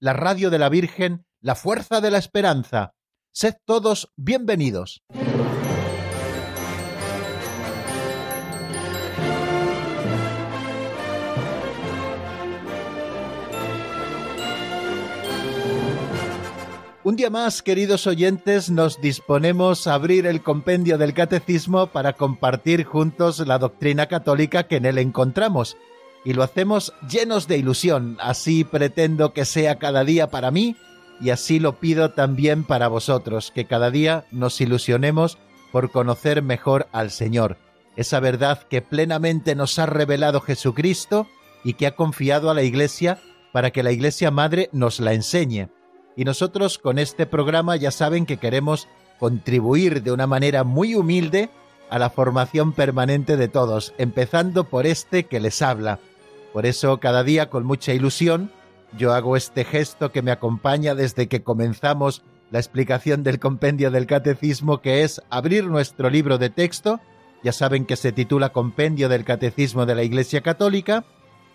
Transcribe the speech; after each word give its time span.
la 0.00 0.12
radio 0.12 0.50
de 0.50 0.58
la 0.58 0.68
Virgen, 0.68 1.24
la 1.40 1.54
fuerza 1.54 2.00
de 2.00 2.10
la 2.10 2.18
esperanza. 2.18 2.94
Sed 3.32 3.54
todos 3.64 4.12
bienvenidos. 4.16 5.02
Un 17.04 17.16
día 17.16 17.30
más, 17.30 17.62
queridos 17.62 18.06
oyentes, 18.06 18.70
nos 18.70 19.00
disponemos 19.00 19.86
a 19.86 19.94
abrir 19.94 20.26
el 20.26 20.42
compendio 20.42 20.98
del 20.98 21.14
catecismo 21.14 21.86
para 21.86 22.12
compartir 22.12 22.84
juntos 22.84 23.38
la 23.46 23.58
doctrina 23.58 24.06
católica 24.06 24.64
que 24.64 24.76
en 24.76 24.84
él 24.84 24.98
encontramos. 24.98 25.76
Y 26.28 26.34
lo 26.34 26.42
hacemos 26.42 26.92
llenos 27.08 27.48
de 27.48 27.56
ilusión, 27.56 28.18
así 28.20 28.62
pretendo 28.62 29.32
que 29.32 29.46
sea 29.46 29.78
cada 29.78 30.04
día 30.04 30.26
para 30.28 30.50
mí 30.50 30.76
y 31.22 31.30
así 31.30 31.58
lo 31.58 31.80
pido 31.80 32.10
también 32.10 32.64
para 32.64 32.88
vosotros, 32.88 33.50
que 33.50 33.64
cada 33.64 33.90
día 33.90 34.26
nos 34.30 34.60
ilusionemos 34.60 35.38
por 35.72 35.90
conocer 35.90 36.42
mejor 36.42 36.86
al 36.92 37.10
Señor, 37.12 37.56
esa 37.96 38.20
verdad 38.20 38.62
que 38.68 38.82
plenamente 38.82 39.54
nos 39.54 39.78
ha 39.78 39.86
revelado 39.86 40.42
Jesucristo 40.42 41.26
y 41.64 41.72
que 41.72 41.86
ha 41.86 41.96
confiado 41.96 42.50
a 42.50 42.54
la 42.54 42.62
Iglesia 42.62 43.18
para 43.50 43.70
que 43.70 43.82
la 43.82 43.92
Iglesia 43.92 44.30
Madre 44.30 44.68
nos 44.70 45.00
la 45.00 45.14
enseñe. 45.14 45.70
Y 46.14 46.24
nosotros 46.24 46.76
con 46.76 46.98
este 46.98 47.24
programa 47.24 47.74
ya 47.76 47.90
saben 47.90 48.26
que 48.26 48.36
queremos 48.36 48.86
contribuir 49.18 50.02
de 50.02 50.12
una 50.12 50.26
manera 50.26 50.62
muy 50.62 50.94
humilde 50.94 51.48
a 51.88 51.98
la 51.98 52.10
formación 52.10 52.74
permanente 52.74 53.38
de 53.38 53.48
todos, 53.48 53.94
empezando 53.96 54.64
por 54.64 54.86
este 54.86 55.24
que 55.24 55.40
les 55.40 55.62
habla. 55.62 56.00
Por 56.58 56.66
eso 56.66 56.98
cada 56.98 57.22
día 57.22 57.50
con 57.50 57.64
mucha 57.64 57.94
ilusión 57.94 58.50
yo 58.98 59.14
hago 59.14 59.36
este 59.36 59.64
gesto 59.64 60.10
que 60.10 60.22
me 60.22 60.32
acompaña 60.32 60.96
desde 60.96 61.28
que 61.28 61.44
comenzamos 61.44 62.24
la 62.50 62.58
explicación 62.58 63.22
del 63.22 63.38
compendio 63.38 63.92
del 63.92 64.08
catecismo, 64.08 64.80
que 64.80 65.04
es 65.04 65.22
abrir 65.30 65.66
nuestro 65.68 66.10
libro 66.10 66.36
de 66.36 66.50
texto, 66.50 66.98
ya 67.44 67.52
saben 67.52 67.84
que 67.84 67.94
se 67.94 68.10
titula 68.10 68.48
Compendio 68.48 69.08
del 69.08 69.24
Catecismo 69.24 69.86
de 69.86 69.94
la 69.94 70.02
Iglesia 70.02 70.40
Católica, 70.40 71.04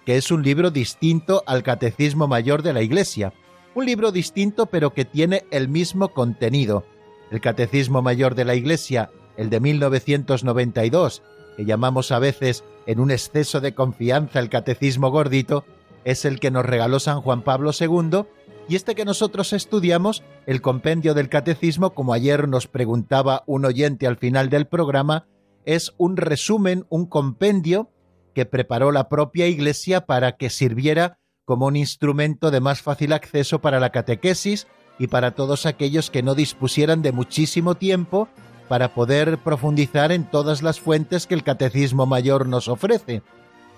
que 0.05 0.15
es 0.15 0.31
un 0.31 0.41
libro 0.41 0.71
distinto 0.71 1.43
al 1.47 1.63
Catecismo 1.63 2.29
Mayor 2.29 2.63
de 2.63 2.71
la 2.71 2.81
Iglesia. 2.81 3.33
Un 3.75 3.85
libro 3.85 4.13
distinto 4.13 4.67
pero 4.67 4.93
que 4.93 5.03
tiene 5.03 5.43
el 5.51 5.67
mismo 5.67 6.13
contenido. 6.13 6.85
El 7.29 7.41
Catecismo 7.41 8.01
Mayor 8.01 8.35
de 8.35 8.45
la 8.45 8.55
Iglesia, 8.55 9.11
el 9.35 9.49
de 9.49 9.59
1992, 9.59 11.23
que 11.55 11.65
llamamos 11.65 12.11
a 12.11 12.19
veces 12.19 12.63
en 12.85 12.99
un 12.99 13.11
exceso 13.11 13.61
de 13.61 13.73
confianza 13.73 14.39
el 14.39 14.49
Catecismo 14.49 15.11
Gordito, 15.11 15.65
es 16.03 16.25
el 16.25 16.39
que 16.39 16.51
nos 16.51 16.65
regaló 16.65 16.99
San 16.99 17.21
Juan 17.21 17.43
Pablo 17.43 17.71
II, 17.77 18.25
y 18.67 18.75
este 18.75 18.95
que 18.95 19.05
nosotros 19.05 19.53
estudiamos, 19.53 20.23
el 20.45 20.61
compendio 20.61 21.13
del 21.13 21.29
Catecismo, 21.29 21.93
como 21.93 22.13
ayer 22.13 22.47
nos 22.47 22.67
preguntaba 22.67 23.43
un 23.45 23.65
oyente 23.65 24.07
al 24.07 24.17
final 24.17 24.49
del 24.49 24.67
programa, 24.67 25.25
es 25.65 25.93
un 25.97 26.17
resumen, 26.17 26.85
un 26.89 27.05
compendio 27.05 27.89
que 28.33 28.45
preparó 28.45 28.91
la 28.91 29.09
propia 29.09 29.47
Iglesia 29.47 30.05
para 30.05 30.37
que 30.37 30.49
sirviera 30.49 31.19
como 31.45 31.67
un 31.67 31.75
instrumento 31.75 32.51
de 32.51 32.61
más 32.61 32.81
fácil 32.81 33.13
acceso 33.13 33.59
para 33.59 33.79
la 33.79 33.91
catequesis 33.91 34.67
y 34.97 35.07
para 35.07 35.31
todos 35.31 35.65
aquellos 35.65 36.09
que 36.09 36.23
no 36.23 36.35
dispusieran 36.35 37.01
de 37.01 37.11
muchísimo 37.11 37.75
tiempo 37.75 38.29
para 38.73 38.95
poder 38.95 39.37
profundizar 39.37 40.11
en 40.11 40.23
todas 40.23 40.63
las 40.63 40.79
fuentes 40.79 41.27
que 41.27 41.35
el 41.35 41.43
Catecismo 41.43 42.07
Mayor 42.07 42.47
nos 42.47 42.67
ofrece. 42.67 43.21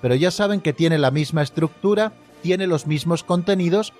Pero 0.01 0.15
ya 0.15 0.31
saben 0.31 0.61
que 0.61 0.71
tiene 0.71 0.97
la 0.97 1.11
misma 1.11 1.43
estructura, 1.43 2.13
tiene 2.41 2.65
los 2.65 2.87
mismos 2.87 3.21
contenidos, 3.21 3.91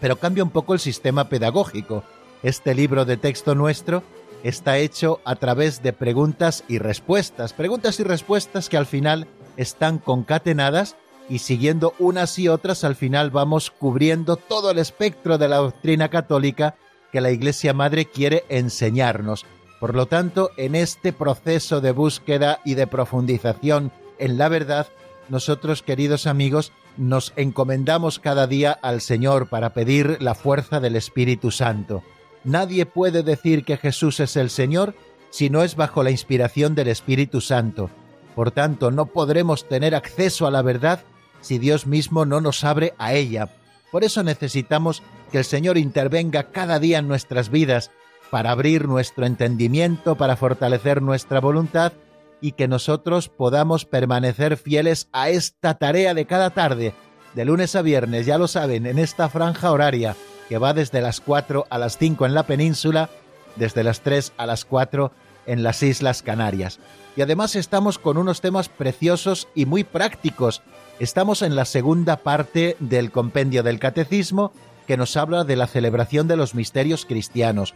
pero 0.00 0.16
cambia 0.16 0.42
un 0.42 0.48
poco 0.48 0.72
el 0.72 0.80
sistema 0.80 1.28
pedagógico. 1.28 2.02
Este 2.42 2.74
libro 2.74 3.04
de 3.04 3.18
texto 3.18 3.54
nuestro 3.54 4.02
está 4.42 4.78
hecho 4.78 5.20
a 5.26 5.36
través 5.36 5.82
de 5.82 5.92
preguntas 5.92 6.64
y 6.66 6.78
respuestas, 6.78 7.52
preguntas 7.52 8.00
y 8.00 8.02
respuestas 8.02 8.70
que 8.70 8.78
al 8.78 8.86
final 8.86 9.26
están 9.58 9.98
concatenadas 9.98 10.96
y 11.28 11.40
siguiendo 11.40 11.92
unas 11.98 12.38
y 12.38 12.48
otras 12.48 12.84
al 12.84 12.96
final 12.96 13.30
vamos 13.30 13.70
cubriendo 13.70 14.36
todo 14.36 14.70
el 14.70 14.78
espectro 14.78 15.36
de 15.36 15.48
la 15.48 15.56
doctrina 15.56 16.08
católica 16.08 16.76
que 17.12 17.20
la 17.20 17.32
Iglesia 17.32 17.74
Madre 17.74 18.06
quiere 18.06 18.44
enseñarnos. 18.48 19.44
Por 19.82 19.96
lo 19.96 20.06
tanto, 20.06 20.52
en 20.56 20.76
este 20.76 21.12
proceso 21.12 21.80
de 21.80 21.90
búsqueda 21.90 22.60
y 22.64 22.74
de 22.74 22.86
profundización 22.86 23.90
en 24.20 24.38
la 24.38 24.48
verdad, 24.48 24.86
nosotros, 25.28 25.82
queridos 25.82 26.28
amigos, 26.28 26.70
nos 26.96 27.32
encomendamos 27.34 28.20
cada 28.20 28.46
día 28.46 28.70
al 28.70 29.00
Señor 29.00 29.48
para 29.48 29.74
pedir 29.74 30.18
la 30.22 30.36
fuerza 30.36 30.78
del 30.78 30.94
Espíritu 30.94 31.50
Santo. 31.50 32.04
Nadie 32.44 32.86
puede 32.86 33.24
decir 33.24 33.64
que 33.64 33.76
Jesús 33.76 34.20
es 34.20 34.36
el 34.36 34.50
Señor 34.50 34.94
si 35.30 35.50
no 35.50 35.64
es 35.64 35.74
bajo 35.74 36.04
la 36.04 36.12
inspiración 36.12 36.76
del 36.76 36.86
Espíritu 36.86 37.40
Santo. 37.40 37.90
Por 38.36 38.52
tanto, 38.52 38.92
no 38.92 39.06
podremos 39.06 39.66
tener 39.66 39.96
acceso 39.96 40.46
a 40.46 40.52
la 40.52 40.62
verdad 40.62 41.00
si 41.40 41.58
Dios 41.58 41.88
mismo 41.88 42.24
no 42.24 42.40
nos 42.40 42.62
abre 42.62 42.94
a 42.98 43.14
ella. 43.14 43.48
Por 43.90 44.04
eso 44.04 44.22
necesitamos 44.22 45.02
que 45.32 45.38
el 45.38 45.44
Señor 45.44 45.76
intervenga 45.76 46.52
cada 46.52 46.78
día 46.78 46.98
en 46.98 47.08
nuestras 47.08 47.48
vidas 47.48 47.90
para 48.32 48.52
abrir 48.52 48.88
nuestro 48.88 49.26
entendimiento, 49.26 50.16
para 50.16 50.36
fortalecer 50.36 51.02
nuestra 51.02 51.38
voluntad 51.38 51.92
y 52.40 52.52
que 52.52 52.66
nosotros 52.66 53.28
podamos 53.28 53.84
permanecer 53.84 54.56
fieles 54.56 55.10
a 55.12 55.28
esta 55.28 55.74
tarea 55.74 56.14
de 56.14 56.24
cada 56.24 56.48
tarde, 56.48 56.94
de 57.34 57.44
lunes 57.44 57.76
a 57.76 57.82
viernes, 57.82 58.24
ya 58.24 58.38
lo 58.38 58.48
saben, 58.48 58.86
en 58.86 58.98
esta 58.98 59.28
franja 59.28 59.70
horaria 59.70 60.16
que 60.48 60.56
va 60.56 60.72
desde 60.72 61.02
las 61.02 61.20
4 61.20 61.66
a 61.68 61.76
las 61.76 61.98
5 61.98 62.24
en 62.24 62.32
la 62.32 62.44
península, 62.44 63.10
desde 63.56 63.84
las 63.84 64.00
3 64.00 64.32
a 64.38 64.46
las 64.46 64.64
4 64.64 65.12
en 65.44 65.62
las 65.62 65.82
Islas 65.82 66.22
Canarias. 66.22 66.80
Y 67.16 67.20
además 67.20 67.54
estamos 67.54 67.98
con 67.98 68.16
unos 68.16 68.40
temas 68.40 68.70
preciosos 68.70 69.46
y 69.54 69.66
muy 69.66 69.84
prácticos 69.84 70.62
Estamos 71.02 71.42
en 71.42 71.56
la 71.56 71.64
segunda 71.64 72.18
parte 72.18 72.76
del 72.78 73.10
compendio 73.10 73.64
del 73.64 73.80
Catecismo 73.80 74.52
que 74.86 74.96
nos 74.96 75.16
habla 75.16 75.42
de 75.42 75.56
la 75.56 75.66
celebración 75.66 76.28
de 76.28 76.36
los 76.36 76.54
misterios 76.54 77.06
cristianos. 77.06 77.74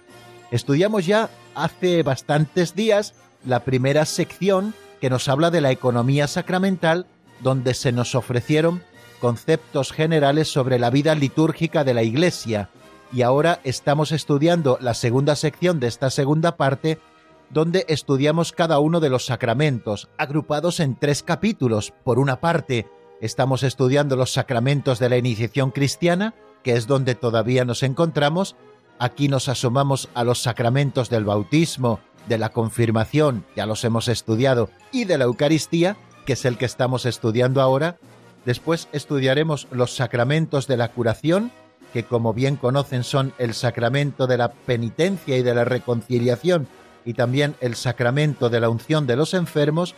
Estudiamos 0.51 1.07
ya 1.07 1.31
hace 1.55 2.03
bastantes 2.03 2.75
días 2.75 3.15
la 3.45 3.61
primera 3.61 4.05
sección 4.05 4.75
que 5.01 5.11
nos 5.11 5.29
habla 5.29 5.51
de 5.51 5.61
la 5.61 5.71
economía 5.71 6.27
sacramental, 6.27 7.07
donde 7.41 7.75
se 7.75 7.93
nos 7.93 8.15
ofrecieron 8.15 8.83
conceptos 9.21 9.93
generales 9.93 10.49
sobre 10.49 10.79
la 10.79 10.91
vida 10.91 11.15
litúrgica 11.15 11.84
de 11.84 11.95
la 11.95 12.03
Iglesia. 12.03 12.71
Y 13.12 13.23
ahora 13.23 13.61
estamos 13.65 14.12
estudiando 14.12 14.79
la 14.81 14.95
segunda 14.95 15.37
sección 15.37 15.81
de 15.81 15.87
esta 15.87 16.11
segunda 16.11 16.57
parte, 16.57 16.98
donde 17.51 17.84
estudiamos 17.89 18.53
cada 18.53 18.78
uno 18.78 19.01
de 19.01 19.10
los 19.10 19.27
sacramentos, 19.27 20.09
agrupados 20.19 20.81
en 20.81 20.97
tres 20.98 21.22
capítulos. 21.22 21.93
Por 22.04 22.19
una 22.19 22.41
parte, 22.41 22.87
Estamos 23.21 23.63
estudiando 23.63 24.15
los 24.16 24.33
sacramentos 24.33 24.98
de 24.98 25.09
la 25.09 25.16
iniciación 25.16 25.71
cristiana, 25.71 26.34
que 26.63 26.72
es 26.72 26.87
donde 26.87 27.15
todavía 27.15 27.65
nos 27.65 27.83
encontramos. 27.83 28.57
Aquí 28.98 29.28
nos 29.28 29.48
asomamos 29.48 30.09
a 30.15 30.25
los 30.25 30.41
sacramentos 30.41 31.10
del 31.10 31.25
bautismo, 31.25 32.01
de 32.28 32.39
la 32.39 32.48
confirmación, 32.48 33.45
ya 33.54 33.66
los 33.66 33.84
hemos 33.84 34.09
estudiado, 34.09 34.71
y 34.91 35.04
de 35.04 35.19
la 35.19 35.25
Eucaristía, 35.25 35.97
que 36.25 36.33
es 36.33 36.45
el 36.47 36.57
que 36.57 36.65
estamos 36.65 37.04
estudiando 37.04 37.60
ahora. 37.60 37.98
Después 38.47 38.89
estudiaremos 38.93 39.69
los 39.71 39.95
sacramentos 39.95 40.66
de 40.66 40.78
la 40.78 40.89
curación, 40.89 41.53
que 41.93 42.04
como 42.04 42.33
bien 42.33 42.57
conocen 42.57 43.04
son 43.04 43.33
el 43.39 43.53
sacramento 43.54 44.27
de 44.27 44.39
la 44.39 44.51
penitencia 44.51 45.37
y 45.37 45.43
de 45.43 45.54
la 45.54 45.65
reconciliación, 45.65 46.66
y 47.04 47.15
también 47.15 47.54
el 47.60 47.77
sacramento 47.77 48.48
de 48.48 48.60
la 48.60 48.71
unción 48.71 49.07
de 49.07 49.16
los 49.16 49.34
enfermos. 49.34 49.95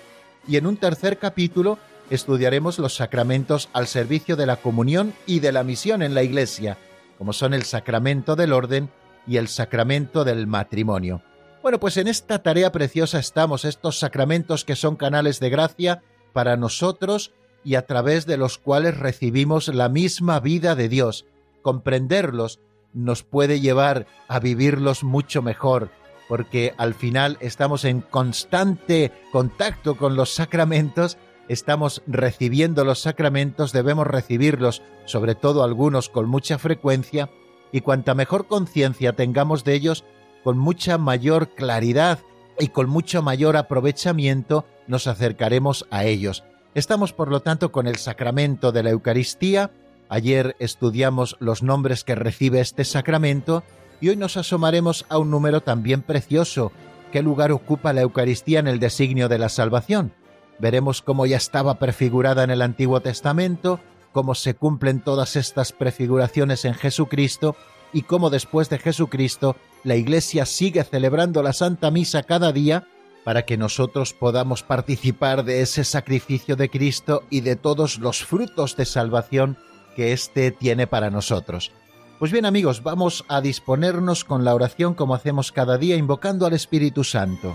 Y 0.47 0.56
en 0.56 0.67
un 0.67 0.77
tercer 0.77 1.19
capítulo 1.19 1.79
estudiaremos 2.11 2.79
los 2.79 2.97
sacramentos 2.97 3.69
al 3.73 3.87
servicio 3.87 4.35
de 4.37 4.47
la 4.47 4.56
comunión 4.56 5.15
y 5.27 5.41
de 5.41 5.53
la 5.53 5.62
misión 5.62 6.03
en 6.03 6.15
la 6.15 6.23
Iglesia, 6.23 6.79
como 7.19 7.32
son 7.32 7.53
el 7.53 7.65
sacramento 7.65 8.37
del 8.37 8.53
orden 8.53 8.91
y 9.26 9.37
el 9.37 9.49
sacramento 9.49 10.25
del 10.25 10.47
matrimonio. 10.47 11.23
Bueno, 11.62 11.81
pues 11.81 11.97
en 11.97 12.09
esta 12.09 12.43
tarea 12.43 12.73
preciosa 12.73 13.19
estamos, 13.19 13.65
estos 13.65 13.99
sacramentos 13.99 14.65
que 14.65 14.76
son 14.76 14.97
canales 14.97 15.41
de 15.41 15.50
gracia 15.50 16.03
para 16.32 16.56
nosotros 16.56 17.32
y 17.65 17.75
a 17.75 17.87
través 17.87 18.25
de 18.26 18.37
los 18.37 18.59
cuales 18.59 18.97
recibimos 18.97 19.69
la 19.69 19.88
misma 19.88 20.41
vida 20.41 20.76
de 20.76 20.88
Dios. 20.88 21.26
Comprenderlos 21.61 22.61
nos 22.94 23.25
puede 23.25 23.61
llevar 23.61 24.06
a 24.29 24.38
vivirlos 24.38 25.03
mucho 25.03 25.43
mejor, 25.43 25.91
porque 26.29 26.75
al 26.79 26.94
final 26.94 27.37
estamos 27.41 27.85
en 27.85 28.00
constante 28.00 29.12
contacto 29.32 29.97
con 29.97 30.14
los 30.14 30.32
sacramentos, 30.32 31.19
estamos 31.49 32.03
recibiendo 32.06 32.85
los 32.85 33.00
sacramentos, 33.00 33.73
debemos 33.73 34.06
recibirlos, 34.06 34.83
sobre 35.05 35.35
todo 35.35 35.65
algunos 35.65 36.09
con 36.09 36.29
mucha 36.29 36.59
frecuencia, 36.59 37.31
y 37.73 37.81
cuanta 37.81 38.15
mejor 38.15 38.47
conciencia 38.47 39.15
tengamos 39.15 39.65
de 39.65 39.75
ellos, 39.75 40.05
con 40.45 40.59
mucha 40.59 40.99
mayor 40.99 41.55
claridad 41.55 42.21
y 42.59 42.69
con 42.69 42.89
mucho 42.89 43.23
mayor 43.23 43.56
aprovechamiento 43.56 44.65
nos 44.87 45.06
acercaremos 45.06 45.87
a 45.91 46.05
ellos. 46.05 46.45
Estamos, 46.75 47.12
por 47.12 47.29
lo 47.29 47.41
tanto, 47.41 47.73
con 47.73 47.87
el 47.87 47.97
sacramento 47.97 48.73
de 48.73 48.83
la 48.83 48.91
Eucaristía. 48.91 49.71
Ayer 50.09 50.56
estudiamos 50.59 51.37
los 51.41 51.62
nombres 51.62 52.05
que 52.05 52.15
recibe 52.15 52.61
este 52.61 52.85
sacramento 52.85 53.62
y 54.00 54.11
hoy 54.11 54.17
nos 54.17 54.37
asomaremos 54.37 55.05
a 55.09 55.19
un 55.19 55.31
número 55.31 55.61
también 55.61 56.03
precioso. 56.03 56.73
¿Qué 57.12 57.23
lugar 57.23 57.53
ocupa 57.53 57.93
la 57.93 58.03
Eucaristía 58.03 58.61
en 58.61 58.69
el 58.69 58.81
designio 58.81 59.29
de 59.29 59.39
la 59.39 59.49
salvación? 59.49 60.12
Veremos 60.59 61.03
cómo 61.03 61.27
ya 61.27 61.37
estaba 61.37 61.79
prefigurada 61.79 62.45
en 62.45 62.51
el 62.51 62.63
Antiguo 62.63 63.01
Testamento, 63.01 63.81
cómo 64.13 64.35
se 64.35 64.55
cumplen 64.55 65.01
todas 65.01 65.37
estas 65.37 65.73
prefiguraciones 65.73 66.65
en 66.65 66.75
Jesucristo 66.75 67.57
y 67.93 68.03
cómo 68.03 68.31
después 68.31 68.69
de 68.69 68.79
Jesucristo 68.79 69.57
la 69.85 69.97
Iglesia 69.97 70.45
sigue 70.47 70.83
celebrando 70.85 71.43
la 71.43 71.53
Santa 71.53 71.91
Misa 71.91 72.23
cada 72.23 72.53
día 72.53 72.87
para 73.25 73.45
que 73.45 73.57
nosotros 73.57 74.15
podamos 74.15 74.63
participar 74.63 75.45
de 75.45 75.61
ese 75.61 75.85
sacrificio 75.85 76.57
de 76.57 76.71
Cristo 76.71 77.25
y 77.31 77.43
de 77.43 77.57
todos 77.57 77.99
los 77.99 78.25
frutos 78.25 78.77
de 78.77 78.85
salvación 78.85 79.59
que 79.95 80.13
éste 80.13 80.51
tiene 80.51 80.87
para 80.87 81.11
nosotros. 81.11 81.73
Pues 82.19 82.33
bien 82.33 82.47
amigos, 82.47 82.83
vamos 82.83 83.25
a 83.29 83.41
disponernos 83.41 84.25
con 84.25 84.45
la 84.45 84.55
oración 84.55 84.95
como 84.95 85.15
hacemos 85.15 85.53
cada 85.53 85.79
día 85.79 85.97
invocando 85.97 86.47
al 86.47 86.53
Espíritu 86.53 87.05
Santo. 87.05 87.55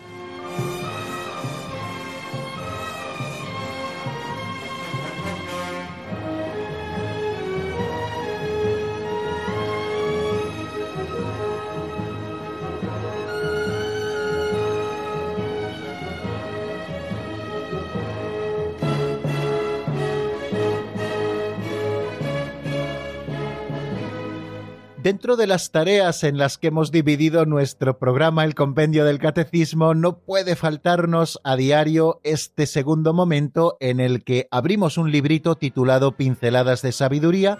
Dentro 25.03 25.35
de 25.35 25.47
las 25.47 25.71
tareas 25.71 26.23
en 26.23 26.37
las 26.37 26.59
que 26.59 26.67
hemos 26.67 26.91
dividido 26.91 27.47
nuestro 27.47 27.97
programa 27.97 28.43
El 28.43 28.53
Compendio 28.53 29.03
del 29.03 29.17
Catecismo, 29.17 29.95
no 29.95 30.19
puede 30.19 30.55
faltarnos 30.55 31.39
a 31.43 31.55
diario 31.55 32.19
este 32.23 32.67
segundo 32.67 33.11
momento 33.11 33.77
en 33.79 33.99
el 33.99 34.23
que 34.23 34.47
abrimos 34.51 34.99
un 34.99 35.11
librito 35.11 35.55
titulado 35.55 36.11
Pinceladas 36.11 36.83
de 36.83 36.91
Sabiduría, 36.91 37.57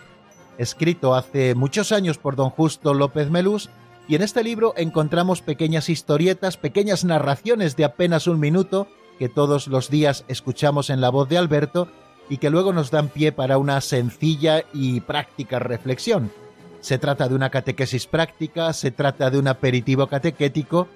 escrito 0.60 1.16
hace 1.16 1.56
muchos 1.56 1.92
años 1.92 2.20
por 2.20 2.36
don 2.36 2.52
Justo 2.52 2.94
López 2.94 3.32
Melús, 3.32 3.72
y 4.08 4.14
en 4.14 4.22
este 4.22 4.44
libro 4.44 4.76
encontramos 4.78 5.42
pequeñas 5.42 5.90
historietas, 5.90 6.58
pequeñas 6.58 7.06
narraciones 7.06 7.76
de 7.76 7.86
apenas 7.86 8.28
un 8.28 8.40
minuto 8.40 8.88
que 9.18 9.30
todos 9.30 9.66
los 9.66 9.90
días 9.90 10.26
escuchamos 10.28 10.92
en 10.92 11.02
la 11.02 11.10
voz 11.10 11.28
de 11.28 11.40
Alberto 11.40 11.88
y 12.30 12.38
que 12.38 12.52
luego 12.52 12.72
nos 12.72 12.92
dan 12.92 13.10
pie 13.10 13.32
para 13.32 13.58
una 13.58 13.82
sencilla 13.82 14.64
y 14.74 15.02
práctica 15.02 15.58
reflexión. 15.58 16.32
Se 16.82 16.98
trata 16.98 17.30
de 17.30 17.36
una 17.36 17.50
catequesis 17.50 18.08
práctica, 18.08 18.74
se 18.74 18.92
trata 18.92 19.30
de 19.30 19.40
un 19.40 19.48
aperitivo 19.48 20.08
catequético 20.08 20.88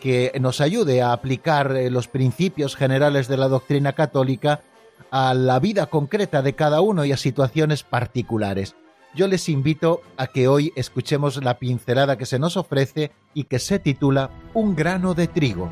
que 0.00 0.32
nos 0.40 0.60
ayude 0.60 1.02
a 1.02 1.12
aplicar 1.12 1.76
eh, 1.76 1.90
los 1.90 2.08
principios 2.08 2.76
generales 2.76 3.28
de 3.28 3.36
la 3.36 3.48
doctrina 3.48 3.92
católica 3.92 4.62
a 5.10 5.34
la 5.34 5.58
vida 5.58 5.86
concreta 5.86 6.42
de 6.42 6.54
cada 6.54 6.80
uno 6.80 7.04
y 7.04 7.12
a 7.12 7.16
situaciones 7.16 7.82
particulares. 7.82 8.76
Yo 9.14 9.28
les 9.28 9.48
invito 9.48 10.02
a 10.16 10.26
que 10.26 10.48
hoy 10.48 10.72
escuchemos 10.76 11.42
la 11.42 11.58
pincelada 11.58 12.18
que 12.18 12.26
se 12.26 12.38
nos 12.38 12.56
ofrece 12.56 13.12
y 13.32 13.44
que 13.44 13.58
se 13.58 13.78
titula 13.78 14.30
Un 14.52 14.74
grano 14.74 15.14
de 15.14 15.26
trigo. 15.26 15.70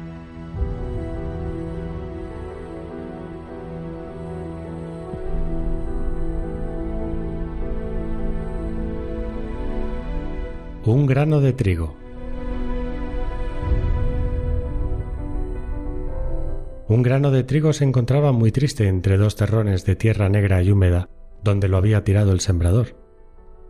Un 10.86 11.06
grano 11.06 11.40
de 11.40 11.54
trigo. 11.54 11.96
Un 16.88 17.02
grano 17.02 17.30
de 17.30 17.42
trigo 17.42 17.72
se 17.72 17.84
encontraba 17.84 18.32
muy 18.32 18.52
triste 18.52 18.86
entre 18.86 19.16
dos 19.16 19.34
terrones 19.34 19.86
de 19.86 19.96
tierra 19.96 20.28
negra 20.28 20.62
y 20.62 20.70
húmeda, 20.70 21.08
donde 21.42 21.68
lo 21.68 21.78
había 21.78 22.04
tirado 22.04 22.32
el 22.32 22.40
sembrador. 22.40 22.98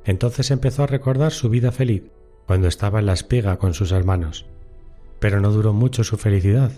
Entonces 0.05 0.51
empezó 0.51 0.83
a 0.83 0.89
recordar 0.89 1.31
su 1.31 1.51
vida 1.51 1.71
feliz, 1.71 2.03
cuando 2.49 2.67
estaba 2.67 2.99
en 2.99 3.07
la 3.07 3.13
espiga 3.13 3.59
con 3.59 3.75
sus 3.75 3.93
hermanos. 3.93 4.47
Pero 5.21 5.41
no 5.41 5.53
duró 5.53 5.73
mucho 5.73 6.03
su 6.03 6.17
felicidad. 6.17 6.73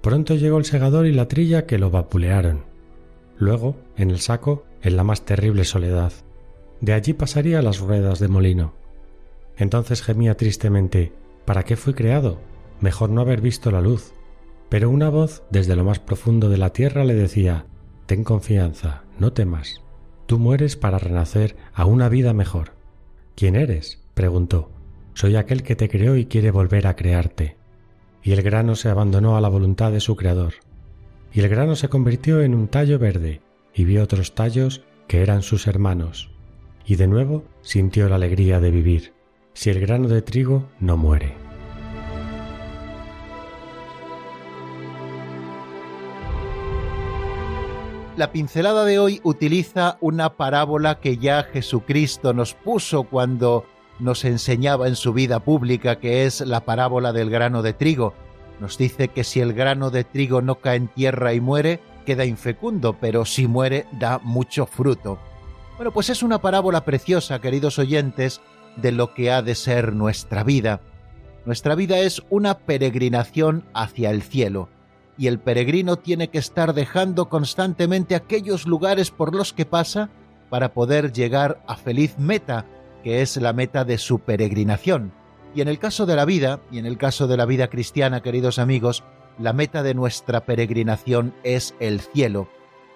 Pronto 0.00 0.36
llegó 0.36 0.58
el 0.58 0.64
segador 0.64 1.06
y 1.06 1.12
la 1.12 1.26
trilla 1.26 1.66
que 1.66 1.80
lo 1.80 1.90
vapulearon. 1.90 2.66
Luego, 3.36 3.74
en 3.96 4.12
el 4.12 4.20
saco, 4.20 4.64
en 4.80 4.96
la 4.96 5.02
más 5.02 5.24
terrible 5.24 5.64
soledad. 5.64 6.12
De 6.80 6.92
allí 6.92 7.14
pasaría 7.14 7.62
las 7.62 7.80
ruedas 7.80 8.20
de 8.20 8.28
molino. 8.28 8.81
Entonces 9.56 10.02
gemía 10.02 10.36
tristemente 10.36 11.12
¿Para 11.44 11.64
qué 11.64 11.76
fui 11.76 11.94
creado? 11.94 12.38
Mejor 12.80 13.10
no 13.10 13.20
haber 13.20 13.40
visto 13.40 13.70
la 13.70 13.80
luz. 13.80 14.12
Pero 14.68 14.90
una 14.90 15.08
voz 15.10 15.42
desde 15.50 15.76
lo 15.76 15.84
más 15.84 15.98
profundo 15.98 16.48
de 16.48 16.56
la 16.56 16.70
tierra 16.70 17.04
le 17.04 17.14
decía 17.14 17.66
Ten 18.06 18.24
confianza, 18.24 19.02
no 19.18 19.32
temas. 19.32 19.82
Tú 20.26 20.38
mueres 20.38 20.76
para 20.76 20.98
renacer 20.98 21.56
a 21.74 21.84
una 21.84 22.08
vida 22.08 22.32
mejor. 22.32 22.72
¿Quién 23.34 23.56
eres? 23.56 24.00
preguntó. 24.14 24.70
Soy 25.14 25.36
aquel 25.36 25.62
que 25.62 25.76
te 25.76 25.88
creó 25.88 26.16
y 26.16 26.26
quiere 26.26 26.50
volver 26.50 26.86
a 26.86 26.96
crearte. 26.96 27.56
Y 28.22 28.32
el 28.32 28.42
grano 28.42 28.76
se 28.76 28.88
abandonó 28.88 29.36
a 29.36 29.40
la 29.40 29.48
voluntad 29.48 29.90
de 29.90 30.00
su 30.00 30.16
creador. 30.16 30.54
Y 31.32 31.40
el 31.40 31.48
grano 31.48 31.74
se 31.76 31.88
convirtió 31.88 32.40
en 32.40 32.54
un 32.54 32.68
tallo 32.68 32.98
verde, 32.98 33.40
y 33.74 33.84
vio 33.84 34.02
otros 34.02 34.34
tallos 34.34 34.84
que 35.08 35.22
eran 35.22 35.42
sus 35.42 35.66
hermanos. 35.66 36.30
Y 36.86 36.96
de 36.96 37.08
nuevo 37.08 37.44
sintió 37.62 38.08
la 38.08 38.16
alegría 38.16 38.60
de 38.60 38.70
vivir 38.70 39.12
si 39.54 39.70
el 39.70 39.80
grano 39.80 40.08
de 40.08 40.22
trigo 40.22 40.68
no 40.80 40.96
muere. 40.96 41.34
La 48.16 48.30
pincelada 48.30 48.84
de 48.84 48.98
hoy 48.98 49.20
utiliza 49.24 49.96
una 50.00 50.34
parábola 50.36 51.00
que 51.00 51.16
ya 51.16 51.44
Jesucristo 51.44 52.34
nos 52.34 52.52
puso 52.52 53.04
cuando 53.04 53.64
nos 54.00 54.24
enseñaba 54.24 54.86
en 54.86 54.96
su 54.96 55.14
vida 55.14 55.40
pública, 55.40 55.98
que 55.98 56.26
es 56.26 56.40
la 56.42 56.64
parábola 56.64 57.12
del 57.12 57.30
grano 57.30 57.62
de 57.62 57.72
trigo. 57.72 58.12
Nos 58.60 58.76
dice 58.76 59.08
que 59.08 59.24
si 59.24 59.40
el 59.40 59.54
grano 59.54 59.90
de 59.90 60.04
trigo 60.04 60.42
no 60.42 60.56
cae 60.56 60.76
en 60.76 60.88
tierra 60.88 61.32
y 61.32 61.40
muere, 61.40 61.80
queda 62.04 62.26
infecundo, 62.26 62.96
pero 63.00 63.24
si 63.24 63.46
muere 63.46 63.86
da 63.92 64.18
mucho 64.18 64.66
fruto. 64.66 65.18
Bueno, 65.76 65.90
pues 65.90 66.10
es 66.10 66.22
una 66.22 66.40
parábola 66.40 66.84
preciosa, 66.84 67.40
queridos 67.40 67.78
oyentes, 67.78 68.42
de 68.76 68.92
lo 68.92 69.14
que 69.14 69.30
ha 69.30 69.42
de 69.42 69.54
ser 69.54 69.94
nuestra 69.94 70.44
vida. 70.44 70.80
Nuestra 71.44 71.74
vida 71.74 71.98
es 71.98 72.22
una 72.30 72.58
peregrinación 72.58 73.64
hacia 73.74 74.10
el 74.10 74.22
cielo, 74.22 74.68
y 75.18 75.26
el 75.26 75.38
peregrino 75.38 75.96
tiene 75.96 76.28
que 76.28 76.38
estar 76.38 76.72
dejando 76.74 77.28
constantemente 77.28 78.14
aquellos 78.14 78.66
lugares 78.66 79.10
por 79.10 79.34
los 79.34 79.52
que 79.52 79.66
pasa 79.66 80.10
para 80.50 80.72
poder 80.72 81.12
llegar 81.12 81.62
a 81.66 81.76
feliz 81.76 82.18
meta, 82.18 82.66
que 83.02 83.22
es 83.22 83.36
la 83.36 83.52
meta 83.52 83.84
de 83.84 83.98
su 83.98 84.20
peregrinación. 84.20 85.12
Y 85.54 85.60
en 85.60 85.68
el 85.68 85.78
caso 85.78 86.06
de 86.06 86.16
la 86.16 86.24
vida, 86.24 86.60
y 86.70 86.78
en 86.78 86.86
el 86.86 86.96
caso 86.96 87.26
de 87.26 87.36
la 87.36 87.46
vida 87.46 87.68
cristiana, 87.68 88.22
queridos 88.22 88.58
amigos, 88.58 89.02
la 89.38 89.52
meta 89.52 89.82
de 89.82 89.94
nuestra 89.94 90.44
peregrinación 90.44 91.34
es 91.42 91.74
el 91.80 92.00
cielo, 92.00 92.48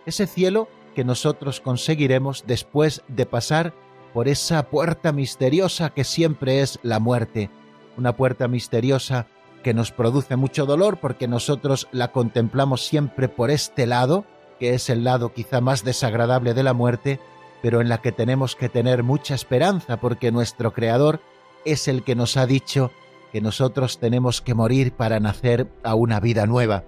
ese 0.06 0.26
cielo 0.26 0.68
que 0.94 1.04
nosotros 1.04 1.60
conseguiremos 1.60 2.44
después 2.46 3.02
de 3.08 3.26
pasar 3.26 3.74
por 4.16 4.28
esa 4.28 4.70
puerta 4.70 5.12
misteriosa 5.12 5.90
que 5.90 6.02
siempre 6.02 6.62
es 6.62 6.78
la 6.82 7.00
muerte, 7.00 7.50
una 7.98 8.16
puerta 8.16 8.48
misteriosa 8.48 9.26
que 9.62 9.74
nos 9.74 9.92
produce 9.92 10.36
mucho 10.36 10.64
dolor 10.64 10.96
porque 11.02 11.28
nosotros 11.28 11.86
la 11.92 12.12
contemplamos 12.12 12.86
siempre 12.86 13.28
por 13.28 13.50
este 13.50 13.84
lado, 13.84 14.24
que 14.58 14.72
es 14.72 14.88
el 14.88 15.04
lado 15.04 15.34
quizá 15.34 15.60
más 15.60 15.84
desagradable 15.84 16.54
de 16.54 16.62
la 16.62 16.72
muerte, 16.72 17.20
pero 17.60 17.82
en 17.82 17.90
la 17.90 18.00
que 18.00 18.10
tenemos 18.10 18.56
que 18.56 18.70
tener 18.70 19.02
mucha 19.02 19.34
esperanza 19.34 19.98
porque 19.98 20.32
nuestro 20.32 20.72
Creador 20.72 21.20
es 21.66 21.86
el 21.86 22.02
que 22.02 22.14
nos 22.14 22.38
ha 22.38 22.46
dicho 22.46 22.92
que 23.32 23.42
nosotros 23.42 23.98
tenemos 23.98 24.40
que 24.40 24.54
morir 24.54 24.92
para 24.92 25.20
nacer 25.20 25.68
a 25.82 25.94
una 25.94 26.20
vida 26.20 26.46
nueva. 26.46 26.84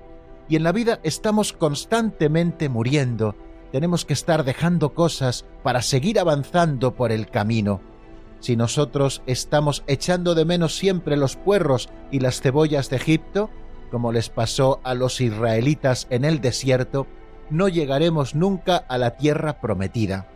Y 0.49 0.57
en 0.57 0.63
la 0.63 0.73
vida 0.73 0.99
estamos 1.03 1.53
constantemente 1.53 2.71
muriendo, 2.71 3.35
tenemos 3.73 4.05
que 4.05 4.13
estar 4.13 4.45
dejando 4.45 4.95
cosas 4.95 5.45
para 5.63 5.83
seguir 5.83 6.19
avanzando 6.19 6.95
por 6.95 7.13
el 7.13 7.29
camino. 7.29 7.81
Si 8.41 8.57
nosotros 8.57 9.23
estamos 9.27 9.83
echando 9.87 10.35
de 10.35 10.45
menos 10.45 10.77
siempre 10.77 11.17
los 11.17 11.37
puerros 11.37 11.89
y 12.11 12.21
las 12.21 12.41
cebollas 12.41 12.89
de 12.89 12.97
Egipto, 12.97 13.51
como 13.91 14.13
les 14.13 14.29
pasó 14.29 14.81
a 14.85 14.95
los 14.95 15.21
israelitas 15.21 16.07
en 16.11 16.25
el 16.25 16.41
desierto, 16.41 17.07
no 17.51 17.69
llegaremos 17.69 18.35
nunca 18.35 18.77
a 18.77 18.99
la 18.99 19.17
tierra 19.17 19.61
prometida. 19.61 20.29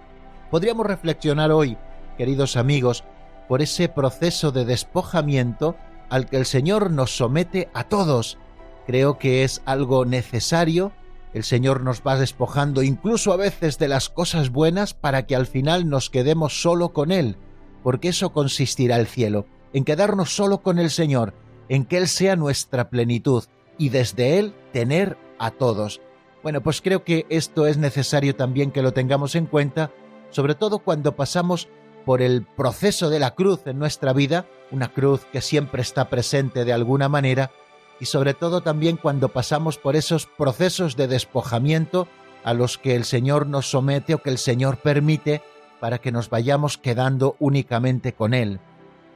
Podríamos 0.51 0.87
reflexionar 0.87 1.51
hoy, 1.51 1.77
queridos 2.17 2.57
amigos, 2.57 3.05
por 3.49 3.63
ese 3.63 3.89
proceso 3.89 4.51
de 4.51 4.65
despojamiento 4.65 5.77
al 6.09 6.27
que 6.27 6.37
el 6.37 6.47
Señor 6.47 6.91
nos 6.91 7.17
somete 7.17 7.69
a 7.75 7.85
todos. 7.85 8.39
Creo 8.87 9.19
que 9.19 9.45
es 9.45 9.63
algo 9.65 10.05
necesario. 10.05 10.93
El 11.35 11.45
Señor 11.45 11.83
nos 11.83 12.03
va 12.03 12.19
despojando 12.19 12.83
incluso 12.83 13.33
a 13.33 13.37
veces 13.37 13.79
de 13.79 13.89
las 13.89 14.09
cosas 14.09 14.51
buenas 14.51 14.95
para 14.95 15.27
que 15.27 15.35
al 15.35 15.47
final 15.47 15.89
nos 15.89 16.11
quedemos 16.11 16.61
solo 16.61 16.93
con 16.93 17.11
Él 17.11 17.37
porque 17.83 18.09
eso 18.09 18.33
consistirá 18.33 18.97
el 18.97 19.07
cielo, 19.07 19.47
en 19.73 19.85
quedarnos 19.85 20.35
solo 20.35 20.63
con 20.63 20.79
el 20.79 20.91
Señor, 20.91 21.35
en 21.69 21.85
que 21.85 21.99
Él 21.99 22.09
sea 22.09 22.37
nuestra 22.37 22.91
plenitud 22.91 23.45
y 23.79 23.89
desde 23.89 24.39
Él 24.39 24.55
tener 24.73 25.17
a 25.39 25.51
todos. 25.51 26.01
Bueno, 26.43 26.63
pues 26.63 26.81
creo 26.81 27.05
que 27.05 27.27
esto 27.29 27.67
es 27.67 27.79
necesario 27.79 28.35
también 28.35 28.71
que 28.71 28.83
lo 28.83 28.93
tengamos 28.93 29.35
en 29.35 29.47
cuenta, 29.47 29.91
sobre 30.31 30.55
todo 30.55 30.81
cuando 30.81 31.17
pasamos 31.17 31.69
por 32.05 32.21
el 32.21 32.45
proceso 32.45 33.11
de 33.11 33.21
la 33.21 33.35
cruz 33.35 33.61
en 33.67 33.79
nuestra 33.79 34.13
vida, 34.13 34.47
una 34.71 34.93
cruz 34.93 35.25
que 35.33 35.41
siempre 35.41 35.83
está 35.83 36.09
presente 36.09 36.65
de 36.65 36.73
alguna 36.73 37.09
manera, 37.09 37.53
y 38.01 38.07
sobre 38.07 38.35
todo 38.35 38.61
también 38.63 38.97
cuando 38.97 39.29
pasamos 39.29 39.79
por 39.79 39.97
esos 39.97 40.27
procesos 40.27 40.97
de 40.97 41.09
despojamiento 41.09 42.09
a 42.45 42.55
los 42.55 42.79
que 42.79 42.97
el 42.97 43.05
Señor 43.05 43.47
nos 43.47 43.71
somete 43.71 44.15
o 44.15 44.23
que 44.23 44.31
el 44.31 44.39
Señor 44.39 44.79
permite 44.79 45.43
para 45.81 45.99
que 45.99 46.13
nos 46.13 46.31
vayamos 46.31 46.79
quedando 46.79 47.37
únicamente 47.39 48.13
con 48.13 48.35
Él. 48.35 48.61